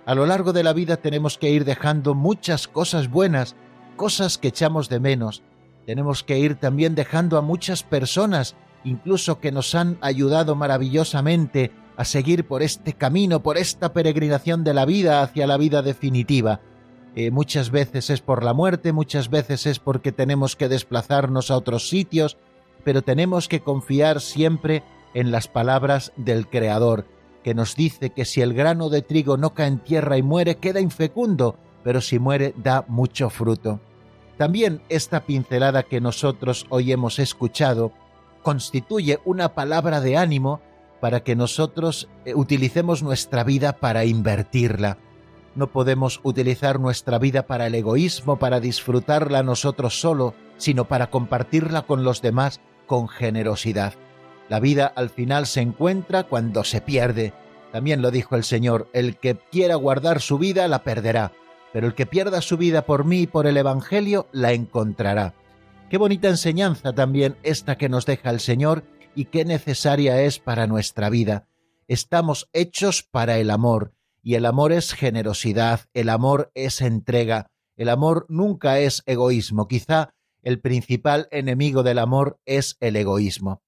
A 0.05 0.15
lo 0.15 0.27
largo 0.27 0.53
de 0.53 0.63
la 0.63 0.73
vida 0.73 0.97
tenemos 0.97 1.37
que 1.37 1.51
ir 1.51 1.65
dejando 1.65 2.15
muchas 2.15 2.69
cosas 2.69 3.11
buenas, 3.11 3.57
cosas 3.97 4.39
que 4.39 4.49
echamos 4.49 4.89
de 4.89 5.01
menos. 5.01 5.43
Tenemos 5.85 6.23
que 6.23 6.39
ir 6.39 6.57
también 6.57 6.95
dejando 6.95 7.39
a 7.39 7.43
muchas 7.43 7.83
personas, 7.83 8.55
incluso 8.85 9.41
que 9.41 9.51
nos 9.51 9.75
han 9.75 9.99
ayudado 10.01 10.55
maravillosamente 10.55 11.73
a 11.97 12.05
seguir 12.05 12.47
por 12.47 12.63
este 12.63 12.93
camino, 12.93 13.43
por 13.43 13.57
esta 13.57 13.93
peregrinación 13.93 14.63
de 14.63 14.75
la 14.75 14.85
vida 14.85 15.23
hacia 15.23 15.47
la 15.47 15.57
vida 15.57 15.83
definitiva. 15.83 16.61
Eh, 17.17 17.31
muchas 17.31 17.71
veces 17.71 18.11
es 18.11 18.21
por 18.21 18.45
la 18.45 18.53
muerte, 18.53 18.93
muchas 18.93 19.31
veces 19.31 19.65
es 19.65 19.79
porque 19.79 20.13
tenemos 20.13 20.55
que 20.55 20.69
desplazarnos 20.69 21.51
a 21.51 21.57
otros 21.57 21.89
sitios, 21.89 22.37
pero 22.85 23.01
tenemos 23.01 23.49
que 23.49 23.61
confiar 23.61 24.21
siempre 24.21 24.83
en 25.15 25.31
las 25.31 25.49
palabras 25.49 26.13
del 26.17 26.47
Creador, 26.47 27.07
que 27.43 27.55
nos 27.55 27.75
dice 27.75 28.11
que 28.11 28.27
si 28.27 28.43
el 28.43 28.53
grano 28.53 28.91
de 28.91 29.01
trigo 29.01 29.39
no 29.39 29.55
cae 29.55 29.69
en 29.69 29.79
tierra 29.79 30.19
y 30.19 30.23
muere, 30.23 30.57
queda 30.57 30.79
infecundo, 30.79 31.57
pero 31.83 32.03
si 32.03 32.19
muere 32.19 32.53
da 32.59 32.85
mucho 32.87 33.31
fruto. 33.31 33.81
También 34.37 34.83
esta 34.91 35.25
pincelada 35.25 35.85
que 35.85 36.03
nosotros 36.03 36.67
hoy 36.69 36.93
hemos 36.93 37.19
escuchado 37.19 37.93
constituye 38.43 39.21
una 39.25 39.55
palabra 39.55 40.03
de 40.03 40.19
ánimo 40.19 40.61
para 41.01 41.21
que 41.21 41.35
nosotros 41.35 42.11
eh, 42.27 42.35
utilicemos 42.35 43.03
nuestra 43.03 43.43
vida 43.43 43.79
para 43.79 44.05
invertirla. 44.05 44.99
No 45.57 45.73
podemos 45.73 46.21
utilizar 46.23 46.79
nuestra 46.79 47.19
vida 47.19 47.47
para 47.47 47.67
el 47.67 47.75
egoísmo, 47.75 48.39
para 48.39 48.61
disfrutarla 48.61 49.43
nosotros 49.43 49.99
solo, 49.99 50.35
sino 50.59 50.85
para 50.85 51.09
compartirla 51.09 51.83
con 51.83 52.05
los 52.05 52.21
demás 52.21 52.61
con 52.87 53.09
generosidad. 53.09 53.95
La 54.51 54.61
vida 54.61 54.87
al 54.87 55.09
final 55.09 55.47
se 55.47 55.63
encuentra 55.63 56.25
cuando 56.25 56.63
se 56.63 56.83
pierde. 56.83 57.33
También 57.73 58.03
lo 58.03 58.11
dijo 58.11 58.37
el 58.37 58.45
Señor, 58.45 58.89
el 58.93 59.17
que 59.17 59.37
quiera 59.51 59.77
guardar 59.77 60.21
su 60.21 60.39
vida 60.39 60.69
la 60.69 60.85
perderá, 60.85 61.33
pero 61.73 61.87
el 61.87 61.95
que 61.95 62.05
pierda 62.05 62.43
su 62.43 62.59
vida 62.59 62.83
por 62.83 63.07
mí 63.07 63.23
y 63.23 63.27
por 63.27 63.47
el 63.47 63.57
Evangelio 63.57 64.29
la 64.33 64.53
encontrará. 64.53 65.35
Qué 65.89 65.97
bonita 65.97 66.29
enseñanza 66.29 66.93
también 66.93 67.37
esta 67.43 67.77
que 67.77 67.89
nos 67.89 68.05
deja 68.05 68.29
el 68.29 68.41
Señor 68.41 68.85
y 69.15 69.27
qué 69.27 69.47
necesaria 69.47 70.21
es 70.21 70.39
para 70.39 70.67
nuestra 70.67 71.09
vida. 71.09 71.49
Estamos 71.89 72.51
hechos 72.53 73.03
para 73.03 73.39
el 73.39 73.51
amor, 73.51 73.93
y 74.27 74.35
el 74.35 74.45
amor 74.45 74.73
es 74.73 74.93
generosidad, 74.93 75.83
el 75.95 76.09
amor 76.09 76.51
es 76.55 76.81
entrega, 76.81 77.47
el 77.77 77.89
amor 77.89 78.27
nunca 78.29 78.81
es 78.81 79.05
egoísmo. 79.07 79.69
Quizá 79.69 80.11
el 80.43 80.61
principal 80.61 81.29
enemigo 81.31 81.85
del 81.85 82.01
amor 82.01 82.41
es 82.45 82.77
el 82.81 82.97
egoísmo 82.97 83.63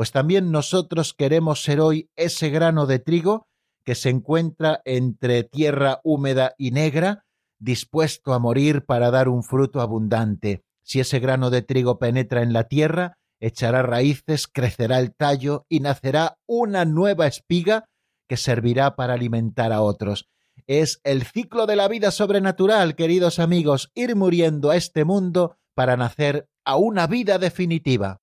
pues 0.00 0.12
también 0.12 0.50
nosotros 0.50 1.12
queremos 1.12 1.62
ser 1.62 1.78
hoy 1.78 2.08
ese 2.16 2.48
grano 2.48 2.86
de 2.86 3.00
trigo 3.00 3.48
que 3.84 3.94
se 3.94 4.08
encuentra 4.08 4.80
entre 4.86 5.44
tierra 5.44 6.00
húmeda 6.04 6.54
y 6.56 6.70
negra, 6.70 7.26
dispuesto 7.58 8.32
a 8.32 8.38
morir 8.38 8.86
para 8.86 9.10
dar 9.10 9.28
un 9.28 9.42
fruto 9.42 9.82
abundante. 9.82 10.62
Si 10.82 11.00
ese 11.00 11.18
grano 11.18 11.50
de 11.50 11.60
trigo 11.60 11.98
penetra 11.98 12.40
en 12.40 12.54
la 12.54 12.64
tierra, 12.64 13.18
echará 13.40 13.82
raíces, 13.82 14.48
crecerá 14.48 15.00
el 15.00 15.14
tallo 15.14 15.66
y 15.68 15.80
nacerá 15.80 16.38
una 16.46 16.86
nueva 16.86 17.26
espiga 17.26 17.84
que 18.30 18.36
servirá 18.36 18.94
para 18.94 19.14
alimentar 19.14 19.72
a 19.72 19.82
otros. 19.82 20.28
Es 20.68 21.00
el 21.02 21.24
ciclo 21.24 21.66
de 21.66 21.74
la 21.74 21.88
vida 21.88 22.12
sobrenatural, 22.12 22.94
queridos 22.94 23.40
amigos, 23.40 23.90
ir 23.96 24.14
muriendo 24.14 24.70
a 24.70 24.76
este 24.76 25.04
mundo 25.04 25.56
para 25.74 25.96
nacer 25.96 26.48
a 26.64 26.76
una 26.76 27.08
vida 27.08 27.38
definitiva. 27.38 28.20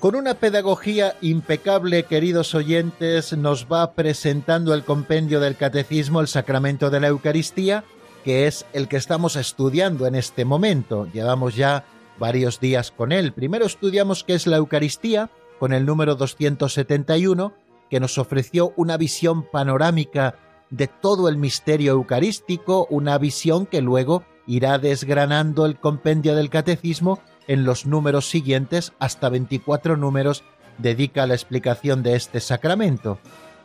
Con 0.00 0.14
una 0.14 0.32
pedagogía 0.32 1.14
impecable, 1.20 2.04
queridos 2.04 2.54
oyentes, 2.54 3.36
nos 3.36 3.66
va 3.70 3.92
presentando 3.92 4.72
el 4.72 4.82
compendio 4.82 5.40
del 5.40 5.58
Catecismo, 5.58 6.22
el 6.22 6.26
sacramento 6.26 6.88
de 6.88 7.00
la 7.00 7.08
Eucaristía, 7.08 7.84
que 8.24 8.46
es 8.46 8.64
el 8.72 8.88
que 8.88 8.96
estamos 8.96 9.36
estudiando 9.36 10.06
en 10.06 10.14
este 10.14 10.46
momento. 10.46 11.06
Llevamos 11.12 11.54
ya 11.54 11.84
varios 12.18 12.60
días 12.60 12.92
con 12.92 13.12
él. 13.12 13.34
Primero 13.34 13.66
estudiamos 13.66 14.24
qué 14.24 14.32
es 14.32 14.46
la 14.46 14.56
Eucaristía, 14.56 15.28
con 15.58 15.74
el 15.74 15.84
número 15.84 16.14
271, 16.14 17.52
que 17.90 18.00
nos 18.00 18.16
ofreció 18.16 18.72
una 18.76 18.96
visión 18.96 19.42
panorámica 19.50 20.34
de 20.70 20.86
todo 20.86 21.28
el 21.28 21.36
misterio 21.36 21.92
eucarístico, 21.92 22.86
una 22.88 23.18
visión 23.18 23.66
que 23.66 23.82
luego 23.82 24.24
irá 24.46 24.78
desgranando 24.78 25.66
el 25.66 25.78
compendio 25.78 26.34
del 26.34 26.48
catecismo 26.48 27.20
en 27.48 27.64
los 27.64 27.86
números 27.86 28.28
siguientes, 28.28 28.92
hasta 28.98 29.28
24 29.28 29.96
números, 29.96 30.44
dedica 30.78 31.26
la 31.26 31.34
explicación 31.34 32.02
de 32.02 32.16
este 32.16 32.40
sacramento. 32.40 33.18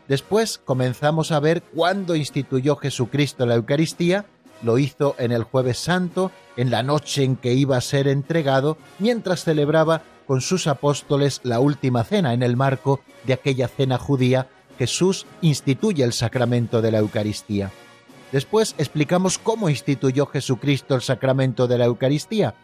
Después 0.07 0.59
comenzamos 0.63 1.31
a 1.31 1.39
ver 1.39 1.63
cuándo 1.63 2.15
instituyó 2.15 2.75
Jesucristo 2.75 3.45
la 3.45 3.55
Eucaristía, 3.55 4.25
lo 4.61 4.77
hizo 4.77 5.15
en 5.17 5.31
el 5.31 5.43
jueves 5.43 5.77
santo, 5.77 6.31
en 6.57 6.71
la 6.71 6.83
noche 6.83 7.23
en 7.23 7.35
que 7.35 7.53
iba 7.53 7.77
a 7.77 7.81
ser 7.81 8.07
entregado, 8.07 8.77
mientras 8.99 9.43
celebraba 9.43 10.03
con 10.27 10.41
sus 10.41 10.67
apóstoles 10.67 11.41
la 11.43 11.59
última 11.59 12.03
cena 12.03 12.33
en 12.33 12.43
el 12.43 12.55
marco 12.55 13.01
de 13.25 13.33
aquella 13.33 13.67
cena 13.67 13.97
judía, 13.97 14.47
Jesús 14.77 15.25
instituye 15.41 16.03
el 16.03 16.13
sacramento 16.13 16.81
de 16.81 16.91
la 16.91 16.99
Eucaristía. 16.99 17.71
Después 18.31 18.75
explicamos 18.77 19.37
cómo 19.37 19.69
instituyó 19.69 20.25
Jesucristo 20.25 20.95
el 20.95 21.01
sacramento 21.01 21.67
de 21.67 21.77
la 21.77 21.85
Eucaristía, 21.85 22.55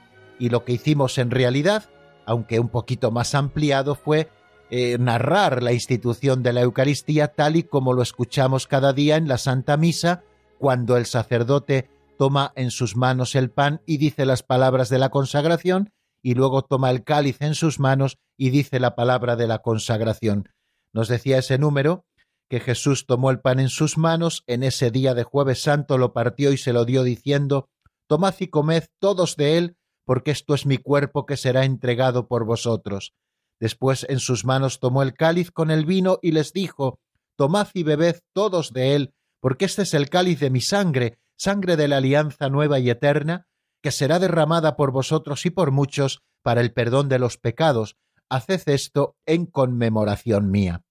y 0.41 0.49
lo 0.49 0.65
que 0.65 0.73
hicimos 0.73 1.19
en 1.19 1.29
realidad, 1.29 1.87
aunque 2.25 2.59
un 2.59 2.69
poquito 2.69 3.11
más 3.11 3.35
ampliado, 3.35 3.93
fue 3.93 4.27
eh, 4.71 4.97
narrar 4.97 5.61
la 5.61 5.71
institución 5.71 6.41
de 6.41 6.51
la 6.51 6.61
Eucaristía 6.61 7.27
tal 7.27 7.57
y 7.57 7.63
como 7.63 7.93
lo 7.93 8.01
escuchamos 8.01 8.65
cada 8.65 8.91
día 8.91 9.17
en 9.17 9.27
la 9.27 9.37
Santa 9.37 9.77
Misa, 9.77 10.23
cuando 10.57 10.97
el 10.97 11.05
sacerdote 11.05 11.91
toma 12.17 12.53
en 12.55 12.71
sus 12.71 12.95
manos 12.95 13.35
el 13.35 13.51
pan 13.51 13.81
y 13.85 13.97
dice 13.97 14.25
las 14.25 14.41
palabras 14.41 14.89
de 14.89 14.97
la 14.97 15.09
consagración, 15.09 15.93
y 16.23 16.33
luego 16.33 16.63
toma 16.63 16.89
el 16.89 17.03
cáliz 17.03 17.37
en 17.41 17.53
sus 17.53 17.79
manos 17.79 18.17
y 18.35 18.49
dice 18.49 18.79
la 18.79 18.95
palabra 18.95 19.35
de 19.35 19.45
la 19.45 19.59
consagración. 19.59 20.49
Nos 20.91 21.07
decía 21.07 21.37
ese 21.37 21.59
número 21.59 22.03
que 22.49 22.59
Jesús 22.59 23.05
tomó 23.05 23.29
el 23.29 23.41
pan 23.41 23.59
en 23.59 23.69
sus 23.69 23.95
manos, 23.95 24.43
en 24.47 24.63
ese 24.63 24.89
día 24.89 25.13
de 25.13 25.23
jueves 25.23 25.61
santo 25.61 25.99
lo 25.99 26.13
partió 26.13 26.51
y 26.51 26.57
se 26.57 26.73
lo 26.73 26.83
dio 26.83 27.03
diciendo, 27.03 27.69
Tomad 28.07 28.33
y 28.39 28.47
comed 28.47 28.85
todos 28.99 29.35
de 29.35 29.59
él, 29.59 29.77
porque 30.11 30.31
esto 30.31 30.53
es 30.53 30.65
mi 30.65 30.77
cuerpo 30.77 31.25
que 31.25 31.37
será 31.37 31.63
entregado 31.63 32.27
por 32.27 32.43
vosotros. 32.43 33.13
Después 33.61 34.05
en 34.09 34.19
sus 34.19 34.43
manos 34.43 34.81
tomó 34.81 35.03
el 35.03 35.13
cáliz 35.13 35.51
con 35.51 35.71
el 35.71 35.85
vino 35.85 36.19
y 36.21 36.33
les 36.33 36.51
dijo, 36.51 36.99
Tomad 37.37 37.69
y 37.73 37.83
bebed 37.83 38.19
todos 38.33 38.73
de 38.73 38.95
él, 38.95 39.13
porque 39.39 39.63
este 39.63 39.83
es 39.83 39.93
el 39.93 40.09
cáliz 40.09 40.41
de 40.41 40.49
mi 40.49 40.59
sangre, 40.59 41.17
sangre 41.37 41.77
de 41.77 41.87
la 41.87 41.95
alianza 41.95 42.49
nueva 42.49 42.77
y 42.79 42.89
eterna, 42.89 43.47
que 43.81 43.91
será 43.91 44.19
derramada 44.19 44.75
por 44.75 44.91
vosotros 44.91 45.45
y 45.45 45.49
por 45.49 45.71
muchos 45.71 46.23
para 46.41 46.59
el 46.59 46.73
perdón 46.73 47.07
de 47.07 47.17
los 47.17 47.37
pecados. 47.37 47.95
Haced 48.27 48.67
esto 48.67 49.15
en 49.25 49.45
conmemoración 49.45 50.51
mía. 50.51 50.83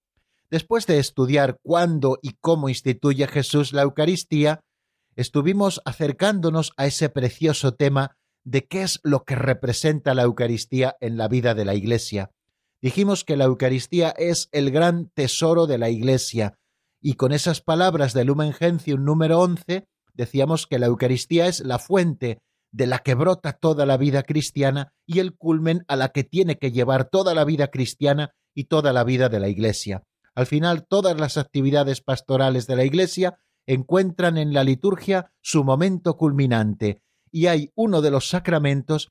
Después 0.49 0.87
de 0.87 0.97
estudiar 0.97 1.59
cuándo 1.61 2.17
y 2.23 2.37
cómo 2.41 2.69
instituye 2.69 3.27
Jesús 3.27 3.71
la 3.71 3.83
Eucaristía, 3.83 4.61
estuvimos 5.15 5.79
acercándonos 5.85 6.73
a 6.75 6.87
ese 6.87 7.09
precioso 7.09 7.75
tema 7.75 8.17
de 8.43 8.65
qué 8.67 8.83
es 8.83 8.99
lo 9.03 9.23
que 9.23 9.35
representa 9.35 10.13
la 10.13 10.23
Eucaristía 10.23 10.95
en 10.99 11.17
la 11.17 11.27
vida 11.27 11.53
de 11.53 11.65
la 11.65 11.75
Iglesia. 11.75 12.31
Dijimos 12.81 13.23
que 13.23 13.37
la 13.37 13.45
Eucaristía 13.45 14.09
es 14.09 14.49
el 14.51 14.71
gran 14.71 15.09
tesoro 15.09 15.67
de 15.67 15.77
la 15.77 15.89
Iglesia, 15.89 16.57
y 17.01 17.13
con 17.13 17.31
esas 17.31 17.61
palabras 17.61 18.13
de 18.13 18.25
Lumen 18.25 18.53
Gentium 18.53 19.03
número 19.03 19.39
11 19.39 19.87
decíamos 20.13 20.67
que 20.67 20.79
la 20.79 20.85
Eucaristía 20.87 21.47
es 21.47 21.61
la 21.61 21.79
fuente 21.79 22.39
de 22.71 22.87
la 22.87 22.99
que 22.99 23.15
brota 23.15 23.53
toda 23.53 23.85
la 23.85 23.97
vida 23.97 24.23
cristiana 24.23 24.93
y 25.05 25.19
el 25.19 25.35
culmen 25.35 25.83
a 25.87 25.95
la 25.95 26.09
que 26.09 26.23
tiene 26.23 26.57
que 26.57 26.71
llevar 26.71 27.09
toda 27.09 27.33
la 27.33 27.43
vida 27.43 27.67
cristiana 27.67 28.33
y 28.53 28.65
toda 28.65 28.93
la 28.93 29.03
vida 29.03 29.29
de 29.29 29.39
la 29.39 29.49
Iglesia. 29.49 30.03
Al 30.35 30.45
final, 30.45 30.85
todas 30.87 31.19
las 31.19 31.37
actividades 31.37 32.01
pastorales 32.01 32.67
de 32.67 32.75
la 32.75 32.85
Iglesia 32.85 33.39
encuentran 33.65 34.37
en 34.37 34.53
la 34.53 34.63
liturgia 34.63 35.31
su 35.41 35.63
momento 35.63 36.17
culminante, 36.17 37.01
y 37.31 37.47
hay 37.47 37.71
uno 37.75 38.01
de 38.01 38.11
los 38.11 38.29
sacramentos 38.29 39.09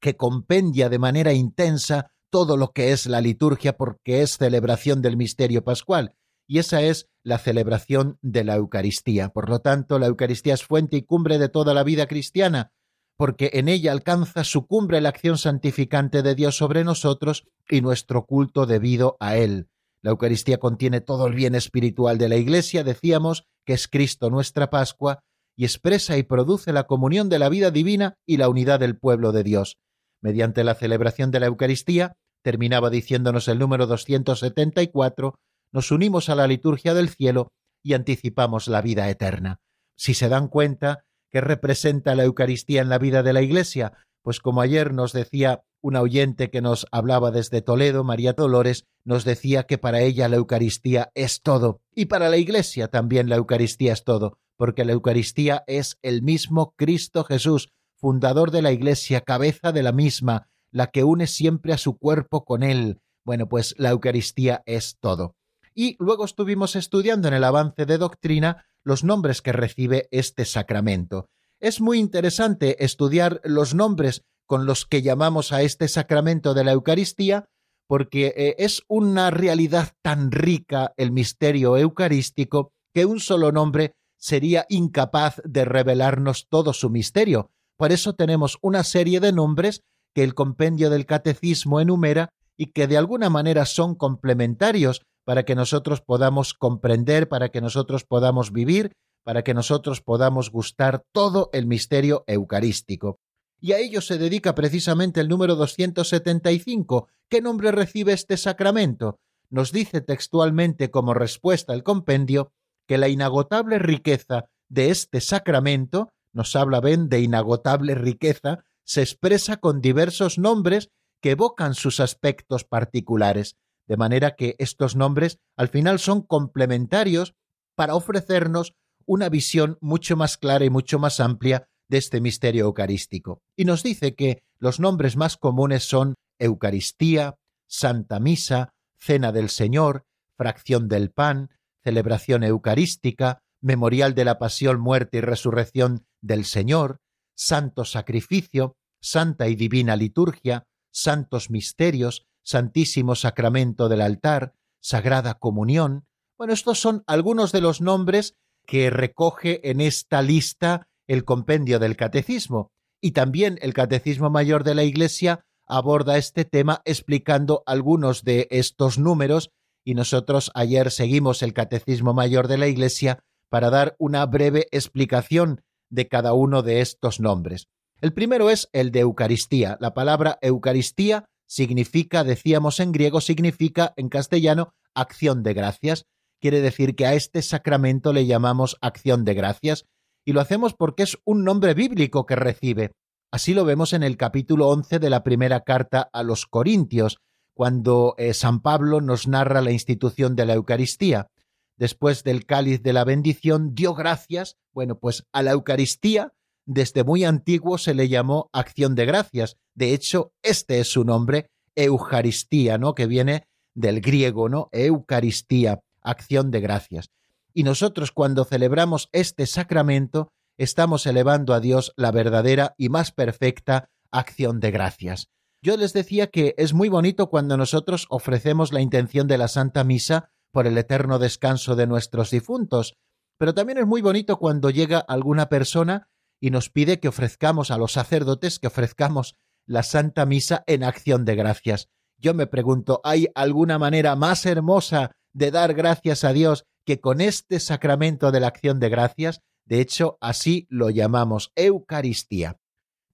que 0.00 0.16
compendia 0.16 0.88
de 0.88 0.98
manera 0.98 1.32
intensa 1.32 2.10
todo 2.30 2.56
lo 2.56 2.72
que 2.72 2.92
es 2.92 3.06
la 3.06 3.20
liturgia 3.20 3.76
porque 3.76 4.22
es 4.22 4.38
celebración 4.38 5.02
del 5.02 5.16
misterio 5.16 5.64
pascual, 5.64 6.14
y 6.46 6.58
esa 6.58 6.82
es 6.82 7.08
la 7.22 7.38
celebración 7.38 8.18
de 8.22 8.44
la 8.44 8.56
Eucaristía. 8.56 9.28
Por 9.28 9.48
lo 9.48 9.60
tanto, 9.60 9.98
la 9.98 10.06
Eucaristía 10.06 10.54
es 10.54 10.64
fuente 10.64 10.96
y 10.96 11.02
cumbre 11.02 11.38
de 11.38 11.48
toda 11.48 11.74
la 11.74 11.84
vida 11.84 12.06
cristiana, 12.06 12.72
porque 13.16 13.50
en 13.54 13.68
ella 13.68 13.92
alcanza 13.92 14.44
su 14.44 14.66
cumbre 14.66 15.00
la 15.00 15.10
acción 15.10 15.36
santificante 15.36 16.22
de 16.22 16.34
Dios 16.34 16.56
sobre 16.56 16.84
nosotros 16.84 17.46
y 17.68 17.82
nuestro 17.82 18.24
culto 18.24 18.66
debido 18.66 19.16
a 19.20 19.36
Él. 19.36 19.68
La 20.02 20.10
Eucaristía 20.10 20.58
contiene 20.58 21.02
todo 21.02 21.26
el 21.26 21.34
bien 21.34 21.54
espiritual 21.54 22.16
de 22.16 22.30
la 22.30 22.36
Iglesia, 22.36 22.82
decíamos 22.82 23.44
que 23.66 23.74
es 23.74 23.88
Cristo 23.88 24.30
nuestra 24.30 24.70
Pascua, 24.70 25.22
y 25.56 25.64
expresa 25.64 26.16
y 26.16 26.22
produce 26.22 26.72
la 26.72 26.84
comunión 26.84 27.28
de 27.28 27.38
la 27.38 27.48
vida 27.48 27.70
divina 27.70 28.14
y 28.26 28.36
la 28.36 28.48
unidad 28.48 28.80
del 28.80 28.98
pueblo 28.98 29.32
de 29.32 29.42
Dios. 29.42 29.78
Mediante 30.22 30.64
la 30.64 30.74
celebración 30.74 31.30
de 31.30 31.40
la 31.40 31.46
Eucaristía, 31.46 32.16
terminaba 32.42 32.90
diciéndonos 32.90 33.48
el 33.48 33.58
número 33.58 33.86
274, 33.86 35.38
nos 35.72 35.90
unimos 35.90 36.28
a 36.28 36.34
la 36.34 36.46
liturgia 36.46 36.94
del 36.94 37.08
cielo 37.08 37.52
y 37.82 37.94
anticipamos 37.94 38.68
la 38.68 38.82
vida 38.82 39.08
eterna. 39.08 39.60
Si 39.96 40.14
se 40.14 40.28
dan 40.28 40.48
cuenta, 40.48 41.04
¿qué 41.30 41.40
representa 41.40 42.14
la 42.14 42.24
Eucaristía 42.24 42.82
en 42.82 42.88
la 42.88 42.98
vida 42.98 43.22
de 43.22 43.32
la 43.32 43.42
Iglesia? 43.42 43.92
Pues 44.22 44.40
como 44.40 44.60
ayer 44.60 44.92
nos 44.92 45.12
decía 45.12 45.62
una 45.82 46.02
oyente 46.02 46.50
que 46.50 46.60
nos 46.60 46.86
hablaba 46.92 47.30
desde 47.30 47.62
Toledo, 47.62 48.04
María 48.04 48.34
Dolores, 48.34 48.86
nos 49.04 49.24
decía 49.24 49.64
que 49.64 49.78
para 49.78 50.00
ella 50.00 50.28
la 50.28 50.36
Eucaristía 50.36 51.10
es 51.14 51.40
todo, 51.42 51.80
y 51.94 52.06
para 52.06 52.28
la 52.28 52.36
Iglesia 52.36 52.88
también 52.88 53.28
la 53.28 53.36
Eucaristía 53.36 53.94
es 53.94 54.04
todo, 54.04 54.38
porque 54.60 54.84
la 54.84 54.92
Eucaristía 54.92 55.64
es 55.66 55.96
el 56.02 56.20
mismo 56.20 56.74
Cristo 56.76 57.24
Jesús, 57.24 57.72
fundador 57.96 58.50
de 58.50 58.60
la 58.60 58.72
Iglesia, 58.72 59.22
cabeza 59.22 59.72
de 59.72 59.82
la 59.82 59.90
misma, 59.90 60.50
la 60.70 60.88
que 60.88 61.02
une 61.02 61.26
siempre 61.28 61.72
a 61.72 61.78
su 61.78 61.96
cuerpo 61.96 62.44
con 62.44 62.62
él. 62.62 63.00
Bueno, 63.24 63.48
pues 63.48 63.74
la 63.78 63.88
Eucaristía 63.88 64.62
es 64.66 64.98
todo. 65.00 65.34
Y 65.74 65.96
luego 65.98 66.26
estuvimos 66.26 66.76
estudiando 66.76 67.26
en 67.28 67.32
el 67.32 67.44
avance 67.44 67.86
de 67.86 67.96
doctrina 67.96 68.66
los 68.84 69.02
nombres 69.02 69.40
que 69.40 69.52
recibe 69.52 70.08
este 70.10 70.44
sacramento. 70.44 71.30
Es 71.58 71.80
muy 71.80 71.98
interesante 71.98 72.84
estudiar 72.84 73.40
los 73.44 73.74
nombres 73.74 74.26
con 74.44 74.66
los 74.66 74.84
que 74.84 75.00
llamamos 75.00 75.54
a 75.54 75.62
este 75.62 75.88
sacramento 75.88 76.52
de 76.52 76.64
la 76.64 76.72
Eucaristía, 76.72 77.48
porque 77.86 78.34
eh, 78.36 78.56
es 78.58 78.82
una 78.88 79.30
realidad 79.30 79.94
tan 80.02 80.30
rica 80.30 80.92
el 80.98 81.12
misterio 81.12 81.78
eucarístico 81.78 82.74
que 82.92 83.06
un 83.06 83.20
solo 83.20 83.52
nombre 83.52 83.94
sería 84.20 84.66
incapaz 84.68 85.40
de 85.44 85.64
revelarnos 85.64 86.46
todo 86.48 86.72
su 86.72 86.90
misterio. 86.90 87.50
Por 87.76 87.90
eso 87.90 88.14
tenemos 88.14 88.58
una 88.62 88.84
serie 88.84 89.18
de 89.18 89.32
nombres 89.32 89.82
que 90.14 90.22
el 90.22 90.34
compendio 90.34 90.90
del 90.90 91.06
catecismo 91.06 91.80
enumera 91.80 92.30
y 92.56 92.66
que 92.66 92.86
de 92.86 92.98
alguna 92.98 93.30
manera 93.30 93.64
son 93.64 93.94
complementarios 93.94 95.02
para 95.24 95.44
que 95.44 95.54
nosotros 95.54 96.00
podamos 96.00 96.54
comprender, 96.54 97.28
para 97.28 97.48
que 97.48 97.60
nosotros 97.60 98.04
podamos 98.04 98.52
vivir, 98.52 98.92
para 99.24 99.42
que 99.42 99.54
nosotros 99.54 100.00
podamos 100.00 100.50
gustar 100.50 101.02
todo 101.12 101.50
el 101.52 101.66
misterio 101.66 102.22
eucarístico 102.26 103.18
y 103.60 103.72
a 103.72 103.78
ello 103.78 104.00
se 104.00 104.18
dedica 104.18 104.54
precisamente 104.54 105.20
el 105.20 105.28
número 105.28 105.54
275. 105.54 107.08
¿Qué 107.28 107.40
nombre 107.40 107.70
recibe 107.72 108.12
este 108.12 108.36
sacramento? 108.36 109.18
Nos 109.50 109.72
dice 109.72 110.00
textualmente 110.00 110.90
como 110.90 111.12
respuesta 111.12 111.74
el 111.74 111.82
compendio 111.82 112.52
que 112.90 112.98
la 112.98 113.06
inagotable 113.06 113.78
riqueza 113.78 114.46
de 114.68 114.90
este 114.90 115.20
sacramento, 115.20 116.10
nos 116.32 116.56
habla 116.56 116.80
Ben 116.80 117.08
de 117.08 117.20
inagotable 117.20 117.94
riqueza, 117.94 118.64
se 118.84 119.00
expresa 119.00 119.58
con 119.58 119.80
diversos 119.80 120.38
nombres 120.38 120.88
que 121.22 121.30
evocan 121.30 121.74
sus 121.74 122.00
aspectos 122.00 122.64
particulares, 122.64 123.54
de 123.86 123.96
manera 123.96 124.34
que 124.34 124.56
estos 124.58 124.96
nombres 124.96 125.38
al 125.56 125.68
final 125.68 126.00
son 126.00 126.22
complementarios 126.22 127.36
para 127.76 127.94
ofrecernos 127.94 128.74
una 129.06 129.28
visión 129.28 129.78
mucho 129.80 130.16
más 130.16 130.36
clara 130.36 130.64
y 130.64 130.70
mucho 130.70 130.98
más 130.98 131.20
amplia 131.20 131.68
de 131.86 131.98
este 131.98 132.20
misterio 132.20 132.64
eucarístico. 132.64 133.40
Y 133.54 133.66
nos 133.66 133.84
dice 133.84 134.16
que 134.16 134.42
los 134.58 134.80
nombres 134.80 135.16
más 135.16 135.36
comunes 135.36 135.84
son 135.84 136.14
Eucaristía, 136.40 137.36
Santa 137.68 138.18
Misa, 138.18 138.74
Cena 138.98 139.30
del 139.30 139.48
Señor, 139.48 140.06
Fracción 140.36 140.88
del 140.88 141.12
Pan, 141.12 141.50
Celebración 141.82 142.44
Eucarística, 142.44 143.42
Memorial 143.60 144.14
de 144.14 144.24
la 144.24 144.38
Pasión, 144.38 144.80
Muerte 144.80 145.18
y 145.18 145.20
Resurrección 145.20 146.06
del 146.20 146.44
Señor, 146.44 147.00
Santo 147.34 147.84
Sacrificio, 147.84 148.76
Santa 149.00 149.48
y 149.48 149.54
Divina 149.54 149.96
Liturgia, 149.96 150.64
Santos 150.92 151.50
Misterios, 151.50 152.26
Santísimo 152.42 153.14
Sacramento 153.14 153.88
del 153.88 154.00
altar, 154.00 154.54
Sagrada 154.80 155.34
Comunión. 155.34 156.06
Bueno, 156.36 156.52
estos 156.52 156.78
son 156.78 157.04
algunos 157.06 157.52
de 157.52 157.60
los 157.60 157.80
nombres 157.80 158.34
que 158.66 158.90
recoge 158.90 159.70
en 159.70 159.80
esta 159.80 160.22
lista 160.22 160.88
el 161.06 161.24
compendio 161.24 161.78
del 161.78 161.96
catecismo 161.96 162.70
y 163.00 163.12
también 163.12 163.58
el 163.62 163.74
Catecismo 163.74 164.30
Mayor 164.30 164.64
de 164.64 164.74
la 164.74 164.84
Iglesia 164.84 165.44
aborda 165.66 166.18
este 166.18 166.44
tema 166.44 166.82
explicando 166.84 167.62
algunos 167.66 168.24
de 168.24 168.48
estos 168.50 168.98
números 168.98 169.50
y 169.84 169.94
nosotros 169.94 170.50
ayer 170.54 170.90
seguimos 170.90 171.42
el 171.42 171.52
Catecismo 171.52 172.14
Mayor 172.14 172.48
de 172.48 172.58
la 172.58 172.68
Iglesia 172.68 173.22
para 173.48 173.70
dar 173.70 173.96
una 173.98 174.24
breve 174.26 174.66
explicación 174.70 175.62
de 175.90 176.08
cada 176.08 176.32
uno 176.32 176.62
de 176.62 176.80
estos 176.80 177.20
nombres. 177.20 177.68
El 178.00 178.12
primero 178.12 178.48
es 178.48 178.68
el 178.72 178.92
de 178.92 179.00
Eucaristía. 179.00 179.76
La 179.80 179.92
palabra 179.92 180.38
Eucaristía 180.40 181.26
significa, 181.46 182.24
decíamos 182.24 182.80
en 182.80 182.92
griego, 182.92 183.20
significa 183.20 183.92
en 183.96 184.08
castellano 184.08 184.72
acción 184.94 185.42
de 185.42 185.52
gracias. 185.52 186.06
Quiere 186.40 186.60
decir 186.60 186.94
que 186.94 187.06
a 187.06 187.14
este 187.14 187.42
sacramento 187.42 188.12
le 188.12 188.26
llamamos 188.26 188.76
acción 188.80 189.24
de 189.24 189.34
gracias 189.34 189.84
y 190.24 190.32
lo 190.32 190.40
hacemos 190.40 190.74
porque 190.74 191.02
es 191.02 191.18
un 191.24 191.44
nombre 191.44 191.74
bíblico 191.74 192.24
que 192.24 192.36
recibe. 192.36 192.92
Así 193.32 193.52
lo 193.52 193.64
vemos 193.64 193.92
en 193.92 194.02
el 194.02 194.16
capítulo 194.16 194.68
11 194.68 194.98
de 194.98 195.10
la 195.10 195.22
primera 195.22 195.60
carta 195.60 196.08
a 196.12 196.22
los 196.22 196.46
Corintios, 196.46 197.18
cuando 197.54 198.14
eh, 198.18 198.34
San 198.34 198.60
Pablo 198.60 199.00
nos 199.00 199.28
narra 199.28 199.60
la 199.60 199.72
institución 199.72 200.36
de 200.36 200.46
la 200.46 200.54
Eucaristía. 200.54 201.28
Después 201.76 202.24
del 202.24 202.46
cáliz 202.46 202.82
de 202.82 202.92
la 202.92 203.04
bendición, 203.04 203.74
dio 203.74 203.94
gracias. 203.94 204.56
Bueno, 204.72 204.98
pues 204.98 205.24
a 205.32 205.42
la 205.42 205.52
Eucaristía 205.52 206.32
desde 206.72 207.02
muy 207.02 207.24
antiguo 207.24 207.78
se 207.78 207.94
le 207.94 208.08
llamó 208.08 208.48
acción 208.52 208.94
de 208.94 209.04
gracias. 209.04 209.56
De 209.74 209.92
hecho, 209.92 210.32
este 210.42 210.78
es 210.78 210.92
su 210.92 211.04
nombre, 211.04 211.50
Eucaristía, 211.74 212.78
¿no? 212.78 212.94
Que 212.94 213.06
viene 213.06 213.48
del 213.74 214.00
griego, 214.00 214.48
¿no? 214.48 214.68
Eucaristía, 214.70 215.80
acción 216.00 216.52
de 216.52 216.60
gracias. 216.60 217.10
Y 217.52 217.64
nosotros 217.64 218.12
cuando 218.12 218.44
celebramos 218.44 219.08
este 219.10 219.46
sacramento, 219.46 220.32
estamos 220.58 221.06
elevando 221.06 221.54
a 221.54 221.60
Dios 221.60 221.92
la 221.96 222.12
verdadera 222.12 222.74
y 222.76 222.88
más 222.88 223.10
perfecta 223.10 223.90
acción 224.12 224.60
de 224.60 224.70
gracias. 224.70 225.28
Yo 225.62 225.76
les 225.76 225.92
decía 225.92 226.28
que 226.28 226.54
es 226.56 226.72
muy 226.72 226.88
bonito 226.88 227.28
cuando 227.28 227.58
nosotros 227.58 228.06
ofrecemos 228.08 228.72
la 228.72 228.80
intención 228.80 229.26
de 229.26 229.36
la 229.36 229.46
Santa 229.46 229.84
Misa 229.84 230.30
por 230.52 230.66
el 230.66 230.78
eterno 230.78 231.18
descanso 231.18 231.76
de 231.76 231.86
nuestros 231.86 232.30
difuntos, 232.30 232.96
pero 233.38 233.52
también 233.52 233.78
es 233.78 233.86
muy 233.86 234.00
bonito 234.00 234.38
cuando 234.38 234.70
llega 234.70 234.98
alguna 234.98 235.50
persona 235.50 236.08
y 236.40 236.50
nos 236.50 236.70
pide 236.70 236.98
que 236.98 237.08
ofrezcamos 237.08 237.70
a 237.70 237.76
los 237.76 237.92
sacerdotes, 237.92 238.58
que 238.58 238.68
ofrezcamos 238.68 239.36
la 239.66 239.82
Santa 239.82 240.24
Misa 240.24 240.64
en 240.66 240.82
acción 240.82 241.26
de 241.26 241.36
gracias. 241.36 241.88
Yo 242.16 242.32
me 242.32 242.46
pregunto, 242.46 243.00
¿hay 243.04 243.28
alguna 243.34 243.78
manera 243.78 244.16
más 244.16 244.46
hermosa 244.46 245.12
de 245.32 245.50
dar 245.50 245.74
gracias 245.74 246.24
a 246.24 246.32
Dios 246.32 246.64
que 246.86 247.00
con 247.00 247.20
este 247.20 247.60
sacramento 247.60 248.32
de 248.32 248.40
la 248.40 248.48
acción 248.48 248.80
de 248.80 248.88
gracias? 248.88 249.42
De 249.66 249.80
hecho, 249.80 250.16
así 250.20 250.66
lo 250.70 250.88
llamamos 250.90 251.52
Eucaristía. 251.54 252.59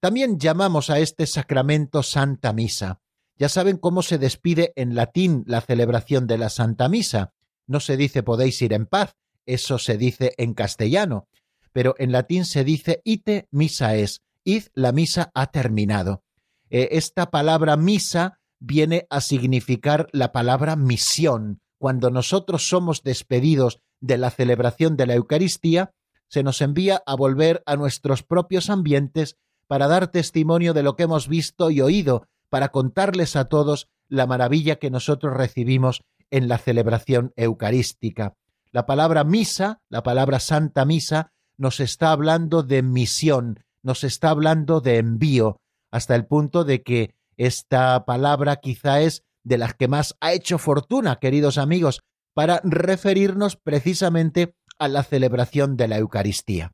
También 0.06 0.38
llamamos 0.38 0.88
a 0.88 1.00
este 1.00 1.26
sacramento 1.26 2.04
Santa 2.04 2.52
Misa. 2.52 3.00
Ya 3.40 3.48
saben 3.48 3.76
cómo 3.76 4.02
se 4.02 4.18
despide 4.18 4.72
en 4.76 4.94
latín 4.94 5.42
la 5.48 5.60
celebración 5.60 6.28
de 6.28 6.38
la 6.38 6.48
Santa 6.48 6.88
Misa. 6.88 7.32
No 7.66 7.80
se 7.80 7.96
dice 7.96 8.22
podéis 8.22 8.62
ir 8.62 8.72
en 8.72 8.86
paz, 8.86 9.16
eso 9.46 9.80
se 9.80 9.98
dice 9.98 10.32
en 10.38 10.54
castellano, 10.54 11.26
pero 11.72 11.96
en 11.98 12.12
latín 12.12 12.44
se 12.44 12.62
dice 12.62 13.00
ite 13.02 13.48
misa 13.50 13.96
es, 13.96 14.22
id 14.44 14.66
la 14.74 14.92
misa 14.92 15.32
ha 15.34 15.50
terminado. 15.50 16.22
Eh, 16.70 16.90
esta 16.92 17.32
palabra 17.32 17.76
misa 17.76 18.38
viene 18.60 19.08
a 19.10 19.20
significar 19.20 20.06
la 20.12 20.30
palabra 20.30 20.76
misión. 20.76 21.62
Cuando 21.78 22.12
nosotros 22.12 22.68
somos 22.68 23.02
despedidos 23.02 23.80
de 23.98 24.18
la 24.18 24.30
celebración 24.30 24.96
de 24.96 25.06
la 25.06 25.14
Eucaristía, 25.14 25.90
se 26.28 26.44
nos 26.44 26.60
envía 26.60 27.02
a 27.06 27.16
volver 27.16 27.64
a 27.66 27.74
nuestros 27.74 28.22
propios 28.22 28.70
ambientes 28.70 29.36
para 29.66 29.88
dar 29.88 30.08
testimonio 30.08 30.74
de 30.74 30.82
lo 30.82 30.96
que 30.96 31.04
hemos 31.04 31.28
visto 31.28 31.70
y 31.70 31.80
oído, 31.80 32.26
para 32.48 32.68
contarles 32.68 33.36
a 33.36 33.46
todos 33.46 33.88
la 34.08 34.26
maravilla 34.26 34.76
que 34.76 34.90
nosotros 34.90 35.34
recibimos 35.34 36.02
en 36.30 36.48
la 36.48 36.58
celebración 36.58 37.32
eucarística. 37.36 38.34
La 38.72 38.86
palabra 38.86 39.24
misa, 39.24 39.80
la 39.88 40.02
palabra 40.02 40.40
santa 40.40 40.84
misa, 40.84 41.32
nos 41.56 41.80
está 41.80 42.12
hablando 42.12 42.62
de 42.62 42.82
misión, 42.82 43.64
nos 43.82 44.04
está 44.04 44.30
hablando 44.30 44.80
de 44.80 44.98
envío, 44.98 45.60
hasta 45.90 46.14
el 46.14 46.26
punto 46.26 46.64
de 46.64 46.82
que 46.82 47.14
esta 47.36 48.04
palabra 48.04 48.56
quizá 48.56 49.00
es 49.00 49.24
de 49.44 49.58
las 49.58 49.74
que 49.74 49.88
más 49.88 50.16
ha 50.20 50.32
hecho 50.32 50.58
fortuna, 50.58 51.16
queridos 51.16 51.58
amigos, 51.58 52.02
para 52.34 52.60
referirnos 52.64 53.56
precisamente 53.56 54.54
a 54.78 54.88
la 54.88 55.02
celebración 55.02 55.76
de 55.76 55.88
la 55.88 55.98
Eucaristía. 55.98 56.72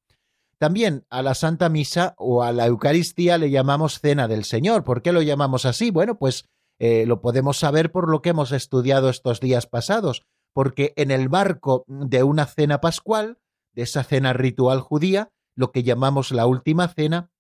También 0.63 1.05
a 1.11 1.23
la 1.23 1.35
Santa 1.35 1.69
Misa 1.69 2.15
o 2.19 2.45
a 2.45 2.53
la 2.53 2.67
Eucaristía 2.67 3.37
le 3.37 3.51
llamamos 3.51 3.99
Cena 3.99 4.29
del 4.29 4.45
Señor. 4.45 4.85
¿Por 4.85 5.03
qué 5.03 5.11
lo 5.11 5.21
llamamos 5.21 5.67
así? 5.67 5.91
Bueno, 5.91 6.21
pues 6.21 6.49
eh, 6.79 7.05
lo 7.05 7.21
podemos 7.21 7.57
saber 7.57 7.91
por 7.91 8.09
lo 8.09 8.23
que 8.23 8.29
hemos 8.29 8.53
estudiado 8.53 9.09
estos 9.09 9.41
días 9.41 9.67
pasados, 9.67 10.23
porque 10.53 10.93
en 10.95 11.11
el 11.11 11.29
marco 11.29 11.85
de 11.89 12.23
una 12.23 12.47
cena 12.47 12.81
pascual, 12.81 13.41
de 13.73 13.83
esa 13.83 14.05
cena 14.05 14.35
ritual 14.35 14.79
judía, 14.79 15.31
lo 15.57 15.73
que 15.73 15.83
llamamos 15.83 16.31
la 16.31 16.47
última 16.47 16.87
cena, 16.87 17.33